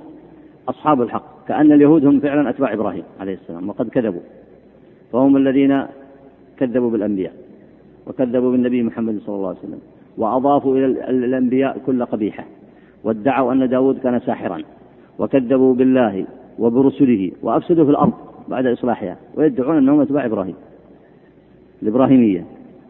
أصحاب 0.69 1.01
الحق. 1.01 1.36
كأن 1.47 1.71
اليهود 1.71 2.05
هم 2.05 2.19
فعلا 2.19 2.49
أتباع 2.49 2.73
إبراهيم 2.73 3.03
عليه 3.19 3.33
السلام 3.33 3.69
وقد 3.69 3.89
كذبوا. 3.89 4.21
فهم 5.11 5.37
الذين 5.37 5.85
كذبوا 6.57 6.91
بالأنبياء 6.91 7.33
وكذبوا 8.07 8.51
بالنبي 8.51 8.83
محمد 8.83 9.19
صلى 9.25 9.35
الله 9.35 9.47
عليه 9.47 9.59
وسلم 9.59 9.79
وأضافوا 10.17 10.77
إلى 10.77 10.85
الأنبياء 11.09 11.81
كل 11.85 12.05
قبيحة 12.05 12.43
وادعوا 13.03 13.53
أن 13.53 13.69
داود 13.69 13.99
كان 13.99 14.19
ساحرا 14.19 14.61
وكذبوا 15.19 15.73
بالله 15.73 16.25
وبرسله 16.59 17.31
وأفسدوا 17.43 17.85
في 17.85 17.91
الأرض 17.91 18.13
بعد 18.47 18.65
إصلاحها 18.65 19.17
ويدعون 19.35 19.77
أنهم 19.77 20.01
أتباع 20.01 20.25
إبراهيم 20.25 20.55
الإبراهيمية 21.81 22.45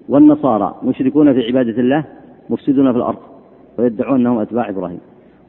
والنصارى 0.09 0.75
مشركون 0.83 1.33
في 1.33 1.47
عبادة 1.47 1.81
الله 1.81 2.03
مفسدون 2.49 2.91
في 2.91 2.97
الأرض 2.97 3.19
ويدعون 3.77 4.19
أنهم 4.19 4.39
أتباع 4.39 4.69
إبراهيم 4.69 4.99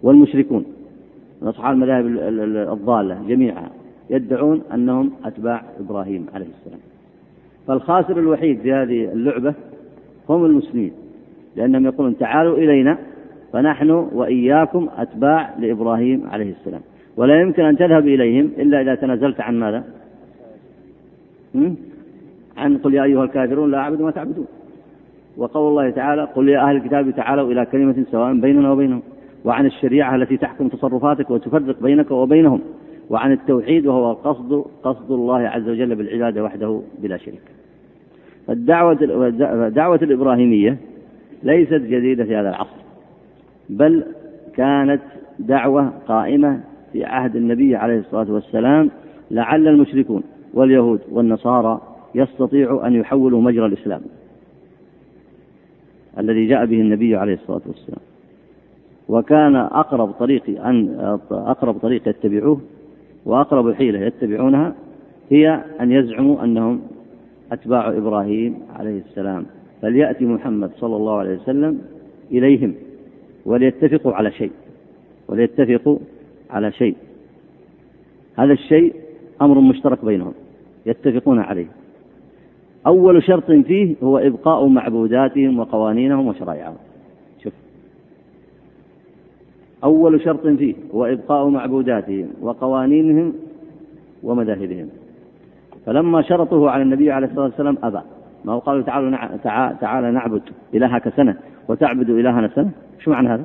والمشركون 0.02 0.64
من 1.42 1.48
أصحاب 1.48 1.74
المذاهب 1.74 2.06
الضالة 2.72 3.18
جميعها 3.28 3.70
يدعون 4.10 4.62
أنهم 4.74 5.10
أتباع 5.24 5.62
إبراهيم 5.80 6.26
عليه 6.34 6.46
السلام. 6.60 6.80
فالخاسر 7.66 8.18
الوحيد 8.18 8.60
في 8.60 8.72
هذه 8.72 9.12
اللعبة 9.12 9.54
هم 10.28 10.44
المسلمين 10.44 10.92
لأنهم 11.56 11.84
يقولون 11.84 12.18
تعالوا 12.18 12.56
إلينا 12.56 12.98
فنحن 13.52 13.90
وإياكم 13.90 14.88
أتباع 14.96 15.54
لإبراهيم 15.58 16.26
عليه 16.30 16.50
السلام. 16.50 16.80
ولا 17.16 17.40
يمكن 17.40 17.64
أن 17.64 17.76
تذهب 17.76 18.06
إليهم 18.06 18.50
إلا 18.58 18.80
إذا 18.80 18.94
تنازلت 18.94 19.40
عن 19.40 19.58
ماذا؟ 19.60 19.84
عن 22.56 22.78
قل 22.78 22.94
يا 22.94 23.04
أيها 23.04 23.24
الكافرون 23.24 23.70
لا 23.70 23.78
أعبد 23.78 24.02
ما 24.02 24.10
تعبدون. 24.10 24.46
وقول 25.36 25.68
الله 25.68 25.90
تعالى 25.90 26.24
قل 26.24 26.48
يا 26.48 26.68
أهل 26.68 26.76
الكتاب 26.76 27.10
تعالوا 27.10 27.52
إلى 27.52 27.66
كلمة 27.66 28.04
سواء 28.10 28.34
بيننا 28.34 28.72
وبينهم. 28.72 29.02
وعن 29.44 29.66
الشريعة 29.66 30.16
التي 30.16 30.36
تحكم 30.36 30.68
تصرفاتك 30.68 31.30
وتفرق 31.30 31.82
بينك 31.82 32.10
وبينهم 32.10 32.60
وعن 33.10 33.32
التوحيد 33.32 33.86
وهو 33.86 34.12
قصد 34.12 34.64
قصد 34.82 35.10
الله 35.10 35.38
عز 35.38 35.68
وجل 35.68 35.94
بالعبادة 35.94 36.44
وحده 36.44 36.80
بلا 36.98 37.16
شريك. 37.16 37.42
فالدعوة 38.46 38.94
دعوة 39.68 40.00
الإبراهيمية 40.02 40.76
ليست 41.42 41.72
جديدة 41.72 42.24
في 42.24 42.36
هذا 42.36 42.48
العصر 42.48 42.78
بل 43.68 44.04
كانت 44.56 45.02
دعوة 45.38 45.92
قائمة 46.08 46.60
في 46.92 47.04
عهد 47.04 47.36
النبي 47.36 47.76
عليه 47.76 47.98
الصلاة 47.98 48.32
والسلام 48.32 48.90
لعل 49.30 49.68
المشركون 49.68 50.22
واليهود 50.54 51.00
والنصارى 51.10 51.80
يستطيعوا 52.14 52.86
أن 52.86 52.94
يحولوا 52.94 53.40
مجرى 53.40 53.66
الإسلام 53.66 54.00
الذي 56.18 56.46
جاء 56.46 56.66
به 56.66 56.80
النبي 56.80 57.16
عليه 57.16 57.34
الصلاة 57.34 57.62
والسلام. 57.66 58.07
وكان 59.08 59.56
أقرب 59.56 60.10
طريق 60.10 60.64
أن 60.64 61.00
أقرب 61.30 61.78
طريق 61.78 62.08
يتبعوه 62.08 62.60
وأقرب 63.26 63.72
حيلة 63.72 63.98
يتبعونها 63.98 64.74
هي 65.30 65.64
أن 65.80 65.92
يزعموا 65.92 66.44
أنهم 66.44 66.80
أتباع 67.52 67.88
إبراهيم 67.88 68.58
عليه 68.76 68.98
السلام 68.98 69.46
فليأتي 69.82 70.24
محمد 70.24 70.70
صلى 70.76 70.96
الله 70.96 71.16
عليه 71.18 71.36
وسلم 71.36 71.80
إليهم 72.30 72.74
وليتفقوا 73.46 74.12
على 74.12 74.30
شيء 74.30 74.50
وليتفقوا 75.28 75.98
على 76.50 76.72
شيء. 76.72 76.96
هذا 78.36 78.52
الشيء 78.52 78.94
أمر 79.42 79.60
مشترك 79.60 80.04
بينهم 80.04 80.32
يتفقون 80.86 81.38
عليه. 81.38 81.66
أول 82.86 83.22
شرط 83.22 83.50
فيه 83.50 83.94
هو 84.02 84.18
إبقاء 84.18 84.66
معبوداتهم 84.66 85.58
وقوانينهم 85.58 86.26
وشرائعهم. 86.26 86.76
أول 89.84 90.20
شرط 90.20 90.46
فيه 90.46 90.74
هو 90.94 91.04
إبقاء 91.06 91.48
معبوداتهم 91.48 92.28
وقوانينهم 92.40 93.32
ومذاهبهم. 94.22 94.88
فلما 95.86 96.22
شرطه 96.22 96.70
على 96.70 96.82
النبي 96.82 97.12
عليه 97.12 97.26
الصلاة 97.26 97.44
والسلام 97.44 97.78
أبى. 97.82 98.00
ما 98.44 98.52
هو 98.52 98.58
قالوا 98.58 98.82
تعالوا 98.82 99.10
نع... 99.10 99.36
تعالى 99.80 100.10
نعبد 100.10 100.42
إلهك 100.74 101.08
سنة 101.08 101.36
وتعبد 101.68 102.10
إلهنا 102.10 102.48
سنة. 102.48 102.70
شو 102.98 103.10
معنى 103.10 103.28
هذا؟ 103.28 103.44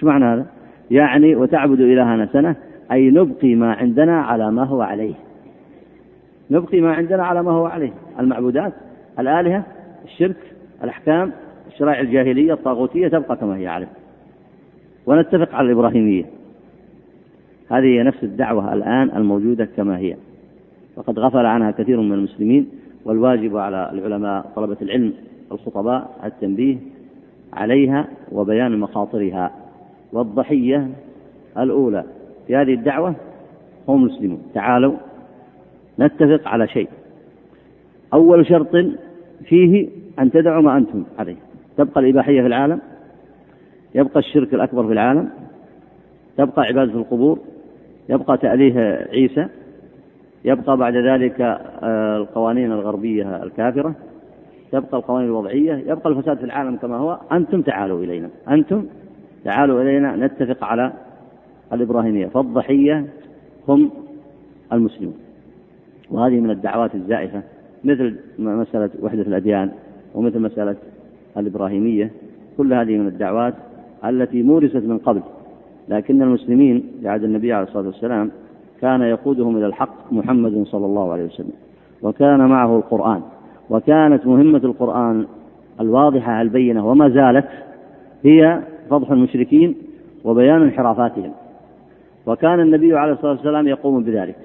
شو 0.00 0.06
معنى 0.06 0.24
هذا؟ 0.24 0.46
يعني 0.90 1.36
وتعبد 1.36 1.80
إلهنا 1.80 2.26
سنة 2.26 2.56
أي 2.92 3.10
نبقي 3.10 3.54
ما 3.54 3.72
عندنا 3.72 4.20
على 4.20 4.50
ما 4.50 4.64
هو 4.64 4.82
عليه. 4.82 5.14
نبقي 6.50 6.80
ما 6.80 6.92
عندنا 6.92 7.24
على 7.24 7.42
ما 7.42 7.50
هو 7.50 7.66
عليه. 7.66 7.92
المعبودات 8.20 8.72
الآلهة 9.18 9.62
الشرك 10.04 10.36
الأحكام 10.84 11.32
الشرائع 11.72 12.00
الجاهلية 12.00 12.52
الطاغوتية 12.52 13.08
تبقى 13.08 13.36
كما 13.36 13.56
هي 13.56 13.66
عليه 13.66 13.88
ونتفق 15.06 15.54
على 15.54 15.66
الإبراهيمية. 15.66 16.24
هذه 17.70 17.84
هي 17.84 18.02
نفس 18.02 18.24
الدعوة 18.24 18.74
الآن 18.74 19.10
الموجودة 19.16 19.68
كما 19.76 19.98
هي. 19.98 20.16
وقد 20.96 21.18
غفل 21.18 21.46
عنها 21.46 21.70
كثير 21.70 22.00
من 22.00 22.12
المسلمين 22.12 22.68
والواجب 23.04 23.56
على 23.56 23.90
العلماء 23.92 24.52
طلبة 24.56 24.76
العلم 24.82 25.12
الخطباء 25.52 26.20
التنبيه 26.24 26.76
عليها 27.52 28.08
وبيان 28.32 28.78
مخاطرها. 28.80 29.50
والضحية 30.12 30.88
الأولى 31.58 32.04
في 32.46 32.56
هذه 32.56 32.74
الدعوة 32.74 33.14
هم 33.88 34.02
مسلمون 34.02 34.42
تعالوا 34.54 34.94
نتفق 35.98 36.48
على 36.48 36.68
شيء. 36.68 36.88
أول 38.12 38.46
شرط 38.46 38.76
فيه 39.44 39.88
أن 40.18 40.30
تدعوا 40.30 40.62
ما 40.62 40.76
أنتم 40.76 41.04
عليه. 41.18 41.36
تبقى 41.76 42.00
الإباحية 42.00 42.40
في 42.40 42.46
العالم. 42.46 42.80
يبقى 43.94 44.20
الشرك 44.20 44.54
الأكبر 44.54 44.86
في 44.86 44.92
العالم 44.92 45.28
تبقى 46.36 46.62
عبادة 46.62 46.92
القبور 46.92 47.38
يبقى 48.08 48.38
تأليه 48.38 49.06
عيسى 49.12 49.46
يبقى 50.44 50.76
بعد 50.76 50.96
ذلك 50.96 51.40
آه، 51.40 52.16
القوانين 52.16 52.72
الغربية 52.72 53.42
الكافرة 53.42 53.94
تبقى 54.72 54.96
القوانين 54.98 55.28
الوضعية 55.28 55.74
يبقى 55.74 56.10
الفساد 56.10 56.38
في 56.38 56.44
العالم 56.44 56.76
كما 56.76 56.96
هو. 56.96 57.18
أنتم 57.32 57.62
تعالوا 57.62 58.04
إلينا 58.04 58.28
أنتم 58.48 58.86
تعالوا 59.44 59.82
إلينا 59.82 60.16
نتفق 60.16 60.64
على 60.64 60.92
الإبراهيمية 61.72 62.26
فالضحية 62.26 63.06
هم 63.68 63.90
المسلمون. 64.72 65.14
وهذه 66.10 66.40
من 66.40 66.50
الدعوات 66.50 66.94
الزائفة 66.94 67.42
مثل 67.84 68.16
مسألة 68.38 68.90
وحدة 69.02 69.22
الأديان 69.22 69.70
ومثل 70.14 70.38
مسألة 70.40 70.76
الإبراهيمية 71.36 72.10
كل 72.56 72.74
هذه 72.74 72.96
من 72.98 73.06
الدعوات 73.06 73.54
التي 74.04 74.42
مورست 74.42 74.76
من 74.76 74.98
قبل. 74.98 75.20
لكن 75.88 76.22
المسلمين 76.22 76.84
في 77.00 77.08
عهد 77.08 77.24
النبي 77.24 77.52
عليه 77.52 77.66
الصلاة 77.66 77.86
والسلام 77.86 78.30
كان 78.80 79.02
يقودهم 79.02 79.56
إلى 79.56 79.66
الحق 79.66 80.12
محمد 80.12 80.64
صلى 80.66 80.86
الله 80.86 81.12
عليه 81.12 81.24
وسلم. 81.24 81.52
وكان 82.02 82.48
معه 82.48 82.76
القرآن. 82.76 83.22
وكانت 83.70 84.26
مهمة 84.26 84.60
القرآن 84.64 85.26
الواضحة 85.80 86.42
البينة 86.42 86.90
وما 86.90 87.08
زالت 87.08 87.48
هي 88.24 88.60
فضح 88.90 89.10
المشركين 89.10 89.74
وبيان 90.24 90.62
انحرافاتهم. 90.62 91.32
وكان 92.26 92.60
النبي 92.60 92.98
عليه 92.98 93.12
الصلاة 93.12 93.32
والسلام 93.32 93.68
يقوم 93.68 94.02
بذلك. 94.02 94.36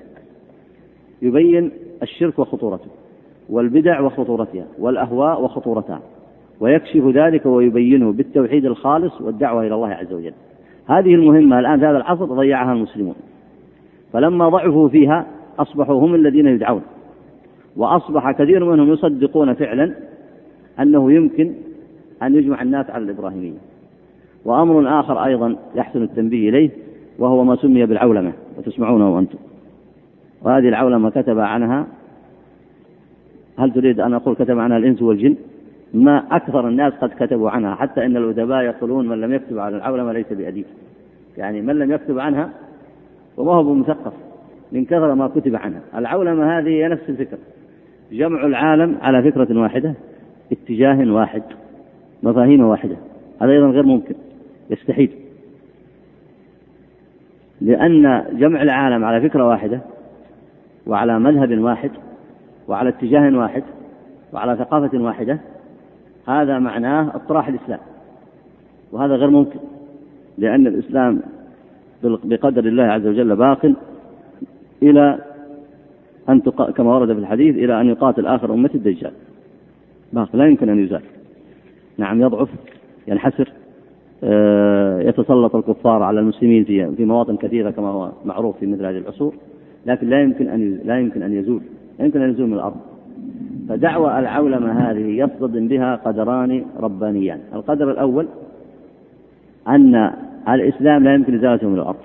يبين 1.21 1.71
الشرك 2.03 2.39
وخطورته 2.39 2.89
والبدع 3.49 4.01
وخطورتها 4.01 4.65
والأهواء 4.79 5.43
وخطورتها. 5.43 6.01
ويكشف 6.59 7.05
ذلك 7.05 7.45
ويبينه 7.45 8.11
بالتوحيد 8.11 8.65
الخالص 8.65 9.21
والدعوة 9.21 9.67
إلى 9.67 9.75
الله 9.75 9.87
عز 9.87 10.13
وجل. 10.13 10.33
هذه 10.87 11.15
المهمة 11.15 11.59
الآن 11.59 11.79
في 11.79 11.85
هذا 11.85 11.97
العصر 11.97 12.25
ضيعها 12.25 12.73
المسلمون. 12.73 13.15
فلما 14.13 14.49
ضعفوا 14.49 14.89
فيها 14.89 15.25
أصبحوا 15.59 16.05
هم 16.05 16.15
الذين 16.15 16.47
يدعون. 16.47 16.81
وأصبح 17.77 18.31
كثير 18.31 18.65
منهم 18.65 18.93
يصدقون 18.93 19.53
فعلا 19.53 19.93
أنه 20.79 21.11
يمكن 21.11 21.53
أن 22.23 22.35
يجمع 22.35 22.61
الناس 22.61 22.89
على 22.89 23.03
الإبراهيمية. 23.03 23.57
وأمر 24.45 24.99
آخر 24.99 25.25
أيضا 25.25 25.55
يحسن 25.75 26.03
التنبيه 26.03 26.49
إليه 26.49 26.69
وهو 27.19 27.43
ما 27.43 27.55
سمي 27.55 27.85
بالعولمة. 27.85 28.33
وتسمعونه 28.57 29.19
أنتم 29.19 29.37
وهذه 30.41 30.69
العولمة 30.69 31.09
كتب 31.09 31.39
عنها 31.39 31.87
هل 33.57 33.73
تريد 33.73 33.99
أن 33.99 34.13
أقول 34.13 34.35
كتب 34.35 34.59
عنها 34.59 34.77
الإنس 34.77 35.01
والجن؟ 35.01 35.35
ما 35.93 36.23
أكثر 36.31 36.67
الناس 36.67 36.93
قد 36.93 37.09
كتبوا 37.19 37.49
عنها 37.49 37.75
حتى 37.75 38.05
إن 38.05 38.17
الأدباء 38.17 38.63
يقولون 38.63 39.07
من 39.07 39.21
لم 39.21 39.33
يكتب 39.33 39.59
على 39.59 39.77
العولمة 39.77 40.11
ليس 40.11 40.33
بأديب. 40.33 40.65
يعني 41.37 41.61
من 41.61 41.79
لم 41.79 41.91
يكتب 41.91 42.19
عنها 42.19 42.49
وما 43.37 43.51
هو 43.51 43.63
بمثقف 43.63 44.13
من 44.71 44.85
كثر 44.85 45.15
ما 45.15 45.27
كتب 45.27 45.55
عنها. 45.55 45.81
العولمة 45.95 46.59
هذه 46.59 46.69
هي 46.69 46.87
نفس 46.87 47.09
الفكرة 47.09 47.37
جمع 48.11 48.45
العالم 48.45 48.97
على 49.01 49.31
فكرة 49.31 49.61
واحدة 49.61 49.93
اتجاه 50.51 51.13
واحد 51.13 51.43
مفاهيم 52.23 52.61
واحدة. 52.61 52.95
هذا 53.41 53.51
أيضا 53.51 53.67
غير 53.67 53.83
ممكن 53.83 54.15
يستحيل. 54.69 55.11
لأن 57.61 58.25
جمع 58.33 58.61
العالم 58.61 59.03
على 59.03 59.29
فكرة 59.29 59.47
واحدة 59.47 59.81
وعلى 60.87 61.19
مذهب 61.19 61.59
واحد 61.59 61.91
وعلى 62.67 62.89
اتجاه 62.89 63.37
واحد 63.37 63.63
وعلى 64.33 64.55
ثقافة 64.55 64.97
واحدة 64.97 65.39
هذا 66.29 66.59
معناه 66.59 67.15
اطراح 67.15 67.47
الإسلام 67.47 67.79
وهذا 68.91 69.15
غير 69.15 69.29
ممكن 69.29 69.59
لأن 70.37 70.67
الإسلام 70.67 71.21
بقدر 72.03 72.65
الله 72.65 72.83
عز 72.83 73.07
وجل 73.07 73.35
باق 73.35 73.71
إلى 74.83 75.19
أن 76.29 76.43
تق... 76.43 76.71
كما 76.71 76.95
ورد 76.95 77.13
في 77.13 77.19
الحديث 77.19 77.55
إلى 77.55 77.81
أن 77.81 77.87
يقاتل 77.87 78.25
آخر 78.25 78.53
أمة 78.53 78.69
الدجال. 78.75 79.11
باق 80.13 80.35
لا 80.35 80.47
يمكن 80.47 80.69
أن 80.69 80.83
يزال. 80.83 81.01
نعم 81.97 82.21
يضعف 82.21 82.49
ينحسر 83.07 83.51
آه، 84.23 85.01
يتسلط 85.01 85.55
الكفار 85.55 86.03
على 86.03 86.19
المسلمين 86.19 86.63
في 86.63 86.95
في 86.95 87.05
مواطن 87.05 87.37
كثيرة 87.37 87.71
كما 87.71 87.87
هو 87.87 88.11
معروف 88.25 88.57
في 88.57 88.65
مثل 88.65 88.85
هذه 88.85 88.97
العصور 88.97 89.33
لكن 89.85 90.09
لا 90.09 90.21
يمكن 90.21 90.49
أن 90.49 90.79
لا 90.85 90.99
يمكن 90.99 91.23
أن 91.23 91.33
يزول 91.33 91.61
لا 91.99 92.05
يمكن 92.05 92.21
أن 92.21 92.31
يزول 92.31 92.47
من 92.47 92.53
الأرض. 92.53 92.75
فدعوى 93.69 94.19
العولمة 94.19 94.71
هذه 94.71 95.19
يصطدم 95.19 95.67
بها 95.67 95.95
قدران 95.95 96.65
ربانيان. 96.79 97.39
القدر 97.53 97.91
الأول 97.91 98.27
أن 99.67 100.11
الإسلام 100.49 101.03
لا 101.03 101.13
يمكن 101.13 101.35
إزالته 101.35 101.67
من 101.67 101.75
الأرض. 101.75 101.95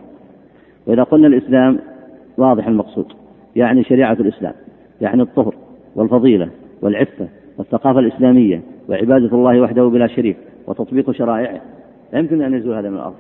وإذا 0.87 1.03
قلنا 1.03 1.27
الإسلام 1.27 1.79
واضح 2.39 2.67
المقصود 2.67 3.07
يعني 3.57 3.85
شريعة 3.85 4.13
الإسلام 4.13 4.53
يعني 5.01 5.23
الطهر 5.23 5.55
والفضيلة 5.97 6.49
والعفة 6.83 7.29
والثقافة 7.59 7.99
الإسلامية 7.99 8.61
وعبادة 8.89 9.37
الله 9.37 9.61
وحده 9.61 9.85
بلا 9.85 10.07
شريك 10.07 10.37
وتطبيق 10.67 11.11
شرائعه 11.11 11.61
لا 12.13 12.19
يمكن 12.19 12.43
أن 12.43 12.55
يزول 12.55 12.75
هذا 12.75 12.91
من 12.91 12.97
الأرض. 12.97 13.15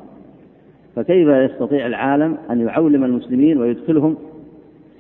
فكيف 0.96 1.28
يستطيع 1.28 1.86
العالم 1.86 2.36
أن 2.50 2.60
يعولم 2.60 3.04
المسلمين 3.04 3.58
ويدخلهم 3.58 4.16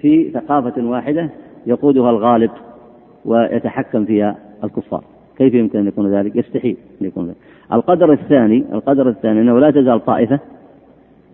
في 0.00 0.30
ثقافة 0.30 0.84
واحدة 0.84 1.30
يقودها 1.66 2.10
الغالب؟ 2.10 2.50
ويتحكم 3.24 4.04
فيها 4.04 4.36
الكفار. 4.64 5.04
كيف 5.36 5.54
يمكن 5.54 5.78
أن 5.78 5.86
يكون 5.86 6.14
ذلك؟ 6.14 6.36
يستحيل 6.36 6.76
أن 7.02 7.06
يكون 7.06 7.26
ذلك. 7.26 7.36
القدر 7.72 8.12
الثاني 8.12 8.64
القدر 8.72 9.08
الثاني 9.08 9.40
أنه 9.40 9.58
لا 9.58 9.70
تزال 9.70 10.04
طائفة 10.04 10.40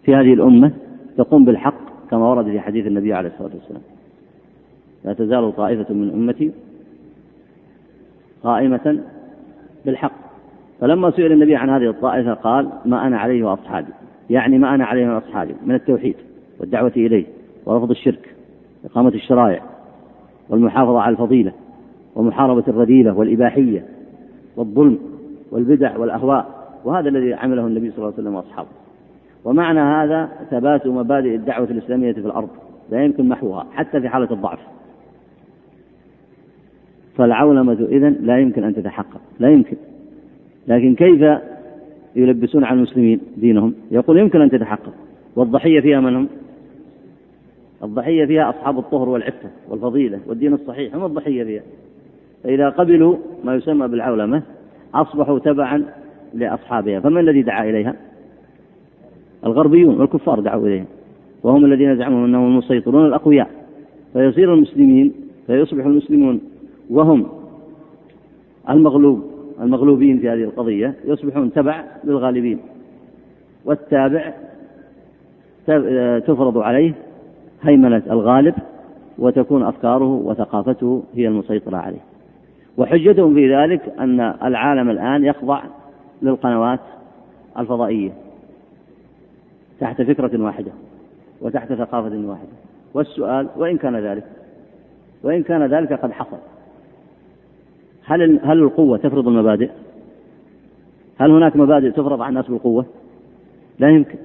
في 0.03 0.15
هذه 0.15 0.35
الأمة 0.35 0.73
تقوم 1.17 1.45
بالحق 1.45 2.09
كما 2.11 2.31
ورد 2.31 2.45
في 2.45 2.61
حديث 2.61 2.87
النبي 2.87 3.12
عليه 3.12 3.29
الصلاة 3.29 3.51
والسلام. 3.55 3.83
لا 5.05 5.12
تزال 5.12 5.57
طائفة 5.57 5.95
من 5.95 6.11
أمتي 6.11 6.53
قائمة 8.43 9.01
بالحق. 9.87 10.12
فلما 10.81 11.11
سئل 11.11 11.33
النبي 11.33 11.57
عن 11.57 11.71
هذه 11.71 11.91
الطائفة 11.91 12.35
قال 12.35 12.69
ما 12.85 13.07
أنا 13.07 13.19
عليه 13.19 13.45
وأصحابي. 13.45 13.93
يعني 14.31 14.59
ما 14.59 14.75
أنا 14.75 14.85
عليه 14.85 15.15
وأصحابي 15.15 15.55
من 15.67 15.75
التوحيد 15.75 16.17
والدعوة 16.61 16.93
إليه 16.97 17.25
ورفض 17.67 17.91
الشرك 17.91 18.35
إقامة 18.85 19.09
الشرائع 19.09 19.62
والمحافظة 20.49 21.01
على 21.01 21.12
الفضيلة. 21.12 21.53
ومحاربة 22.16 22.65
الرذيلة 22.69 23.19
والإباحية 23.19 23.85
والظلم 24.57 24.99
والبدع 25.51 25.99
والأهواء 25.99 26.61
وهذا 26.85 27.09
الذي 27.09 27.35
عمله 27.35 27.66
النبي 27.66 27.91
صلى 27.91 27.99
الله 27.99 28.12
عليه 28.12 28.23
وسلم 28.23 28.35
وأصحابه. 28.35 28.69
ومعنى 29.45 29.81
هذا 29.81 30.28
ثبات 30.51 30.87
مبادئ 30.87 31.35
الدعوة 31.35 31.70
الإسلامية 31.70 32.12
في 32.12 32.19
الأرض 32.19 32.49
لا 32.91 33.05
يمكن 33.05 33.28
محوها 33.28 33.66
حتى 33.73 34.01
في 34.01 34.09
حالة 34.09 34.32
الضعف. 34.32 34.59
فالعولمة 37.16 37.73
إذن 37.73 38.16
لا 38.20 38.39
يمكن 38.39 38.65
أن 38.65 38.74
تتحقق 38.74 39.20
لا 39.41 39.51
يمكن. 39.51 39.77
لكن 40.69 40.95
كيف 40.95 41.41
يلبسون 42.16 42.65
على 42.65 42.77
المسلمين 42.77 43.20
دينهم؟ 43.37 43.74
يقول 43.91 44.19
يمكن 44.19 44.41
أن 44.41 44.51
تتحقق. 44.51 44.93
والضحية 45.37 45.81
فيها 45.81 46.01
من 46.01 46.16
هم؟ 46.16 46.28
الضحية 47.82 48.27
فيها 48.27 48.51
أصحاب 48.51 48.78
الطهر 48.78 49.09
والعفة 49.09 49.51
والفضيلة 49.69 50.20
والدين 50.27 50.55
الصحيح 50.55 50.95
هم 50.95 51.05
الضحية 51.05 51.45
فيها. 51.45 51.62
فإذا 52.45 52.69
قبلوا 52.69 53.17
ما 53.45 53.55
يسمى 53.55 53.89
بالعولمة 53.89 54.43
أصبحوا 54.95 55.39
تبعا 55.39 55.85
لأصحابها. 56.35 57.01
فمن 57.01 57.19
الذي 57.19 57.43
دعا 57.43 57.65
إليها؟ 57.65 57.95
الغربيون 59.47 60.01
والكفار 60.01 60.41
دعوا 60.41 60.67
إليها. 60.67 60.85
وهم 61.43 61.65
الذين 61.65 61.97
زعموا 61.97 62.27
أنهم 62.27 62.47
المسيطرون 62.47 63.07
الأقوياء. 63.07 63.51
فيصير 64.12 64.55
المسلمين 64.55 65.12
فيصبح 65.47 65.85
المسلمون. 65.85 66.41
وهم 66.91 67.27
المغلوب 68.71 69.31
المغلوبين 69.61 70.19
في 70.19 70.29
هذه 70.29 70.45
القضية 70.45 70.95
يصبحون 71.05 71.53
تبع 71.53 71.85
للغالبين. 72.05 72.59
والتابع 73.65 74.33
تفرض 76.27 76.59
عليه 76.59 76.95
هيمنة 77.62 78.03
الغالب 78.11 78.55
وتكون 79.19 79.62
أفكاره 79.62 80.12
وثقافته 80.25 81.03
هي 81.15 81.29
المسيطرة 81.29 81.77
عليه. 81.77 82.10
وحجتهم 82.81 83.35
في 83.35 83.57
ذلك 83.57 83.81
أن 83.98 84.20
العالم 84.20 84.90
الآن 84.90 85.24
يخضع 85.24 85.62
للقنوات 86.23 86.81
الفضائية 87.59 88.11
تحت 89.81 90.02
فكرة 90.02 90.43
واحدة 90.43 90.70
وتحت 91.40 91.73
ثقافة 91.73 92.28
واحدة. 92.28 92.48
والسؤال 92.94 93.48
وإن 93.57 93.77
كان 93.77 93.97
ذلك؟ 93.97 94.24
وإن 95.23 95.43
كان 95.43 95.66
ذلك 95.66 95.93
قد 95.93 96.12
حصل. 96.12 96.36
هل 98.05 98.40
هل 98.44 98.59
القوة 98.59 98.98
تفرض 98.98 99.28
المبادئ؟ 99.28 99.70
هل 101.19 101.31
هناك 101.31 101.57
مبادئ 101.57 101.90
تفرض 101.90 102.20
على 102.20 102.28
الناس 102.28 102.48
بالقوة؟ 102.48 102.86
لا 103.78 103.90
يمكن. 103.90 104.19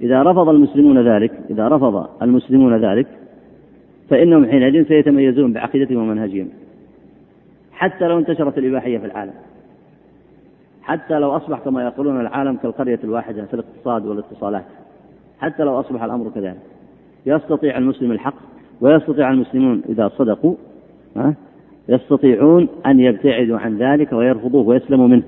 إذا 0.00 0.22
رفض 0.22 0.48
المسلمون 0.48 1.08
ذلك 1.08 1.32
إذا 1.50 1.68
رفض 1.68 2.08
المسلمون 2.22 2.76
ذلك 2.76 3.06
فإنهم 4.10 4.46
حينئذ 4.46 4.88
سيتميزون 4.88 5.52
بعقيدتهم 5.52 5.98
ومنهجهم. 5.98 6.48
حتى 7.82 8.08
لو 8.08 8.18
انتشرت 8.18 8.58
الإباحية 8.58 8.98
في 8.98 9.04
العالم. 9.04 9.32
حتى 10.82 11.18
لو 11.18 11.36
أصبح 11.36 11.58
كما 11.58 11.84
يقولون 11.84 12.20
العالم 12.20 12.56
كالقرية 12.56 12.98
الواحدة 13.04 13.44
في 13.44 13.54
الاقتصاد 13.54 14.06
والاتصالات. 14.06 14.64
حتى 15.40 15.62
لو 15.62 15.80
أصبح 15.80 16.02
الأمر 16.02 16.30
كذلك. 16.34 16.60
يستطيع 17.26 17.78
المسلم 17.78 18.12
الحق 18.12 18.34
ويستطيع 18.80 19.30
المسلمون 19.30 19.82
إذا 19.88 20.08
صدقوا 20.08 20.54
يستطيعون 21.88 22.68
أن 22.86 23.00
يبتعدوا 23.00 23.58
عن 23.58 23.78
ذلك 23.78 24.12
ويرفضوه 24.12 24.68
ويسلموا 24.68 25.08
منه. 25.08 25.22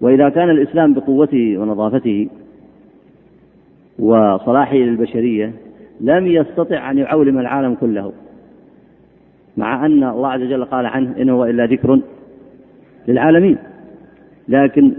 وإذا 0.00 0.28
كان 0.28 0.50
الإسلام 0.50 0.94
بقوته 0.94 1.58
ونظافته 1.58 2.28
وصلاحه 3.98 4.76
للبشرية 4.76 5.52
لم 6.00 6.26
يستطع 6.26 6.90
أن 6.90 6.98
يعولم 6.98 7.38
العالم 7.38 7.74
كله. 7.74 8.12
مع 9.56 9.86
أن 9.86 10.04
الله 10.04 10.28
عز 10.28 10.42
وجل 10.42 10.64
قال 10.64 10.86
عنه 10.86 11.14
إن 11.22 11.30
هو 11.30 11.44
إلا 11.44 11.66
ذكر 11.66 12.00
للعالمين. 13.08 13.58
لكن 14.48 14.92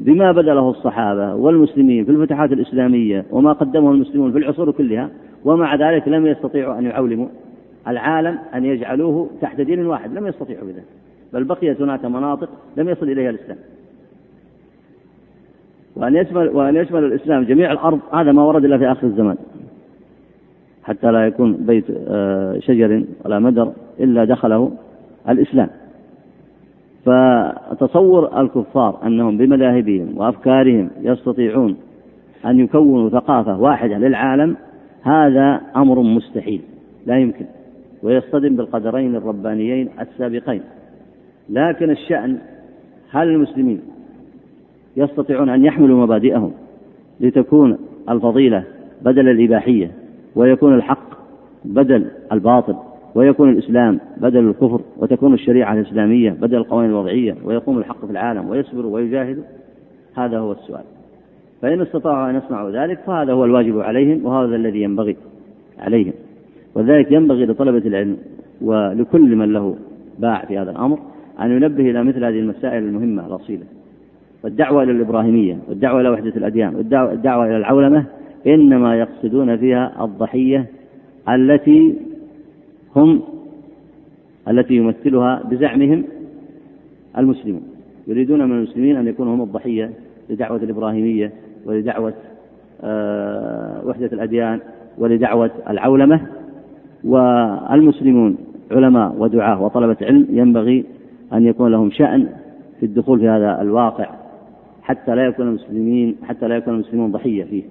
بما 0.00 0.32
بذله 0.32 0.70
الصحابة 0.70 1.34
والمسلمين 1.34 2.04
في 2.04 2.10
الفتوحات 2.10 2.52
الإسلامية 2.52 3.24
وما 3.30 3.52
قدمه 3.52 3.92
المسلمون 3.92 4.32
في 4.32 4.38
العصور 4.38 4.70
كلها 4.70 5.10
ومع 5.44 5.74
ذلك 5.74 6.08
لم 6.08 6.26
يستطيعوا 6.26 6.78
أن 6.78 6.84
يعولموا 6.84 7.26
العالم 7.88 8.38
أن 8.54 8.64
يجعلوه 8.64 9.30
تحت 9.40 9.60
دين 9.60 9.86
واحد. 9.86 10.14
لم 10.14 10.26
يستطيعوا 10.26 10.64
بذلك 10.64 10.84
بل 11.32 11.44
بقيت 11.44 11.80
هناك 11.80 12.04
مناطق 12.04 12.48
لم 12.76 12.88
يصل 12.88 13.08
إليها 13.08 13.30
الإسلام. 13.30 13.58
وأن 15.96 16.16
يشمل 16.16 16.48
وأن 16.48 16.76
يشمل 16.76 17.04
الإسلام 17.04 17.44
جميع 17.44 17.72
الأرض 17.72 18.00
هذا 18.12 18.32
ما 18.32 18.42
ورد 18.42 18.64
إلا 18.64 18.78
في 18.78 18.92
آخر 18.92 19.06
الزمان. 19.06 19.36
حتى 20.88 21.10
لا 21.10 21.26
يكون 21.26 21.52
بيت 21.52 21.84
آه، 22.08 22.58
شجر 22.58 23.04
ولا 23.24 23.38
مدر 23.38 23.72
إلا 24.00 24.24
دخله 24.24 24.70
الإسلام. 25.28 25.68
فتصور 27.04 28.40
الكفار 28.40 28.98
أنهم 29.06 29.36
بمذاهبهم 29.36 30.18
وأفكارهم 30.18 30.90
يستطيعون 31.02 31.76
أن 32.46 32.60
يكونوا 32.60 33.10
ثقافة 33.10 33.60
واحدة 33.60 33.98
للعالم 33.98 34.56
هذا 35.02 35.60
أمر 35.76 36.02
مستحيل 36.02 36.60
لا 37.06 37.18
يمكن 37.18 37.44
ويصطدم 38.02 38.56
بالقدرين 38.56 39.16
الربانيين 39.16 39.88
السابقين. 40.00 40.62
لكن 41.50 41.90
الشأن 41.90 42.38
هل 43.10 43.28
المسلمين 43.28 43.80
يستطيعون 44.96 45.48
أن 45.48 45.64
يحملوا 45.64 46.02
مبادئهم 46.04 46.52
لتكون 47.20 47.78
الفضيلة 48.08 48.64
بدل 49.02 49.28
الإباحية؟ 49.28 49.90
ويكون 50.38 50.74
الحق 50.74 51.08
بدل 51.64 52.06
الباطل 52.32 52.74
ويكون 53.14 53.50
الإسلام 53.50 54.00
بدل 54.16 54.48
الكفر 54.48 54.80
وتكون 54.98 55.34
الشريعة 55.34 55.72
الإسلامية 55.72 56.30
بدل 56.30 56.56
القوانين 56.56 56.90
الوضعية 56.90 57.34
ويقوم 57.44 57.78
الحق 57.78 58.04
في 58.04 58.10
العالم 58.10 58.48
ويصبروا 58.48 58.94
ويجاهدوا 58.94 59.42
هذا 60.14 60.38
هو 60.38 60.52
السؤال. 60.52 60.84
فإن 61.62 61.80
استطاعوا 61.80 62.30
أن 62.30 62.36
يصنعوا 62.36 62.70
ذلك 62.70 62.98
فهذا 63.06 63.32
هو 63.32 63.44
الواجب 63.44 63.80
عليهم 63.80 64.26
وهذا 64.26 64.56
الذي 64.56 64.82
ينبغي 64.82 65.16
عليهم. 65.78 66.12
ولذلك 66.74 67.12
ينبغي 67.12 67.46
لطلبة 67.46 67.88
العلم 67.88 68.16
ولكل 68.60 69.36
من 69.36 69.52
له 69.52 69.76
باع 70.18 70.44
في 70.44 70.58
هذا 70.58 70.70
الأمر 70.70 70.98
أن 71.40 71.50
ينبه 71.50 71.90
إلى 71.90 72.04
مثل 72.04 72.24
هذه 72.24 72.38
المسائل 72.38 72.82
المهمة 72.82 73.26
الأصيلة. 73.26 73.64
والدعوة 74.44 74.82
إلى 74.82 74.92
الإبراهيمية 74.92 75.58
والدعوة 75.68 76.00
إلى 76.00 76.08
وحدة 76.08 76.32
الأديان 76.36 76.74
والدعوة 76.76 77.46
إلى 77.46 77.56
العولمة 77.56 78.04
إنما 78.54 78.96
يقصدون 78.96 79.56
فيها 79.56 80.04
الضحية 80.04 80.66
التي 81.28 81.94
هم 82.96 83.22
التي 84.48 84.74
يمثلها 84.74 85.42
بزعمهم 85.50 86.04
المسلمون. 87.18 87.62
يريدون 88.06 88.44
من 88.44 88.56
المسلمين 88.56 88.96
أن 88.96 89.06
يكونوا 89.06 89.34
هم 89.34 89.42
الضحية 89.42 89.90
لدعوة 90.30 90.56
الإبراهيمية 90.56 91.32
ولدعوة 91.66 92.14
آه، 92.82 93.86
وحدة 93.86 94.06
الأديان 94.06 94.60
ولدعوة 94.98 95.50
العولمة. 95.68 96.20
والمسلمون 97.04 98.36
علماء 98.70 99.14
ودعاة 99.18 99.62
وطلبة 99.62 99.96
علم 100.02 100.26
ينبغي 100.30 100.84
أن 101.32 101.46
يكون 101.46 101.72
لهم 101.72 101.90
شأن 101.90 102.28
في 102.80 102.86
الدخول 102.86 103.20
في 103.20 103.28
هذا 103.28 103.62
الواقع 103.62 104.10
حتى 104.82 105.14
لا 105.14 105.26
يكون 105.26 105.48
المسلمين 105.48 106.16
حتى 106.22 106.48
لا 106.48 106.56
يكون 106.56 106.74
المسلمون 106.74 107.12
ضحية 107.12 107.44
فيه. 107.44 107.62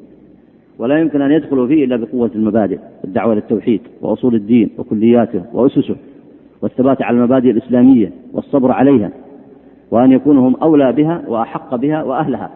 ولا 0.79 0.99
يمكن 0.99 1.21
أن 1.21 1.31
يدخلوا 1.31 1.67
فيه 1.67 1.85
إلا 1.85 1.95
بقوة 1.95 2.31
المبادئ 2.35 2.79
الدعوة 3.05 3.33
للتوحيد 3.35 3.81
وأصول 4.01 4.35
الدين 4.35 4.69
وكلياته 4.77 5.43
وأسسه 5.53 5.95
والثبات 6.61 7.01
على 7.01 7.17
المبادئ 7.17 7.51
الإسلامية 7.51 8.11
والصبر 8.33 8.71
عليها 8.71 9.11
وأن 9.91 10.11
يكونوا 10.11 10.49
هم 10.49 10.55
أولى 10.55 10.91
بها 10.91 11.21
وأحق 11.27 11.75
بها 11.75 12.03
وأهلها. 12.03 12.49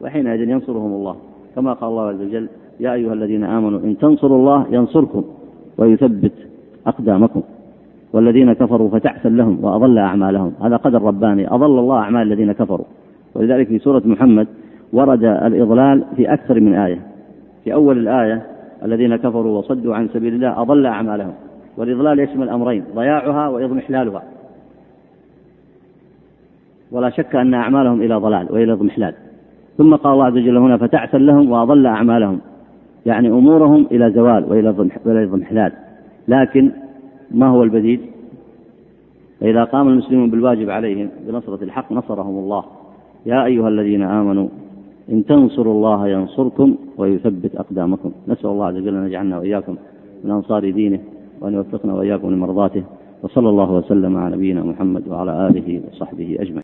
وحينئذ 0.00 0.48
ينصرهم 0.48 0.92
الله. 0.92 1.16
كما 1.56 1.72
قال 1.72 1.90
الله 1.90 2.08
عز 2.08 2.20
وجل 2.20 2.48
يا 2.80 2.92
أيها 2.92 3.12
الذين 3.12 3.44
آمنوا 3.44 3.80
إن 3.80 3.98
تنصروا 3.98 4.38
الله 4.38 4.66
ينصركم 4.70 5.24
ويثبت 5.78 6.32
أقدامكم. 6.86 7.42
والذين 8.12 8.52
كفروا 8.52 8.88
فتعسا 8.88 9.28
لهم 9.28 9.64
وأضل 9.64 9.98
أعمالهم. 9.98 10.52
هذا 10.62 10.76
قدر 10.76 11.02
رباني. 11.02 11.54
أضل 11.54 11.78
الله 11.78 11.96
أعمال 11.98 12.22
الذين 12.22 12.52
كفروا. 12.52 12.86
ولذلك 13.34 13.66
في 13.66 13.78
سورة 13.78 14.02
محمد 14.04 14.46
ورد 14.92 15.24
الإضلال 15.24 16.04
في 16.16 16.32
أكثر 16.32 16.60
من 16.60 16.74
آية. 16.74 17.07
في 17.64 17.74
أول 17.74 17.98
الآية 17.98 18.46
الذين 18.84 19.16
كفروا 19.16 19.58
وصدوا 19.58 19.94
عن 19.94 20.08
سبيل 20.08 20.34
الله 20.34 20.62
أضل 20.62 20.86
أعمالهم 20.86 21.32
والإضلال 21.76 22.18
يشمل 22.20 22.48
أمرين 22.48 22.84
ضياعها 22.94 23.48
وإضمحلالها 23.48 24.22
ولا 26.92 27.10
شك 27.10 27.36
أن 27.36 27.54
أعمالهم 27.54 28.02
إلى 28.02 28.14
ضلال 28.14 28.46
وإلى 28.50 28.72
اضمحلال 28.72 29.14
ثم 29.78 29.94
قال 29.94 30.12
الله 30.12 30.24
عز 30.24 30.32
وجل 30.32 30.56
هنا 30.56 30.76
فتعسا 30.76 31.16
لهم 31.16 31.50
وأضل 31.50 31.86
أعمالهم. 31.86 32.40
يعني 33.06 33.28
أمورهم 33.28 33.86
إلى 33.90 34.10
زوال 34.10 34.44
وإلى 34.44 35.24
اضمحلال 35.24 35.72
لكن 36.28 36.70
ما 37.30 37.46
هو 37.46 37.62
البديل؟ 37.62 38.00
فإذا 39.40 39.64
قام 39.64 39.88
المسلمون 39.88 40.30
بالواجب 40.30 40.70
عليهم 40.70 41.08
بنصرة 41.26 41.64
الحق 41.64 41.92
نصرهم 41.92 42.38
الله. 42.38 42.64
يا 43.26 43.44
أيها 43.44 43.68
الذين 43.68 44.02
آمنوا 44.02 44.48
إن 45.12 45.24
تنصروا 45.24 45.74
الله 45.74 46.08
ينصركم 46.08 46.76
ويثبت 46.98 47.56
أقدامكم. 47.56 48.12
نسأل 48.28 48.50
الله 48.50 48.66
عز 48.66 48.76
وجل 48.76 48.96
أن 48.96 49.06
يجعلنا 49.06 49.38
وإياكم 49.38 49.76
من 50.24 50.30
أنصار 50.30 50.70
دينه 50.70 51.00
وأن 51.40 51.54
يوفقنا 51.54 51.94
وإياكم 51.94 52.30
لمرضاته. 52.30 52.82
وصلى 53.22 53.48
الله 53.48 53.72
وسلم 53.72 54.16
على 54.16 54.36
نبينا 54.36 54.62
محمد 54.62 55.08
وعلى 55.08 55.48
آله 55.48 55.80
وصحبه 55.92 56.36
أجمعين. 56.40 56.56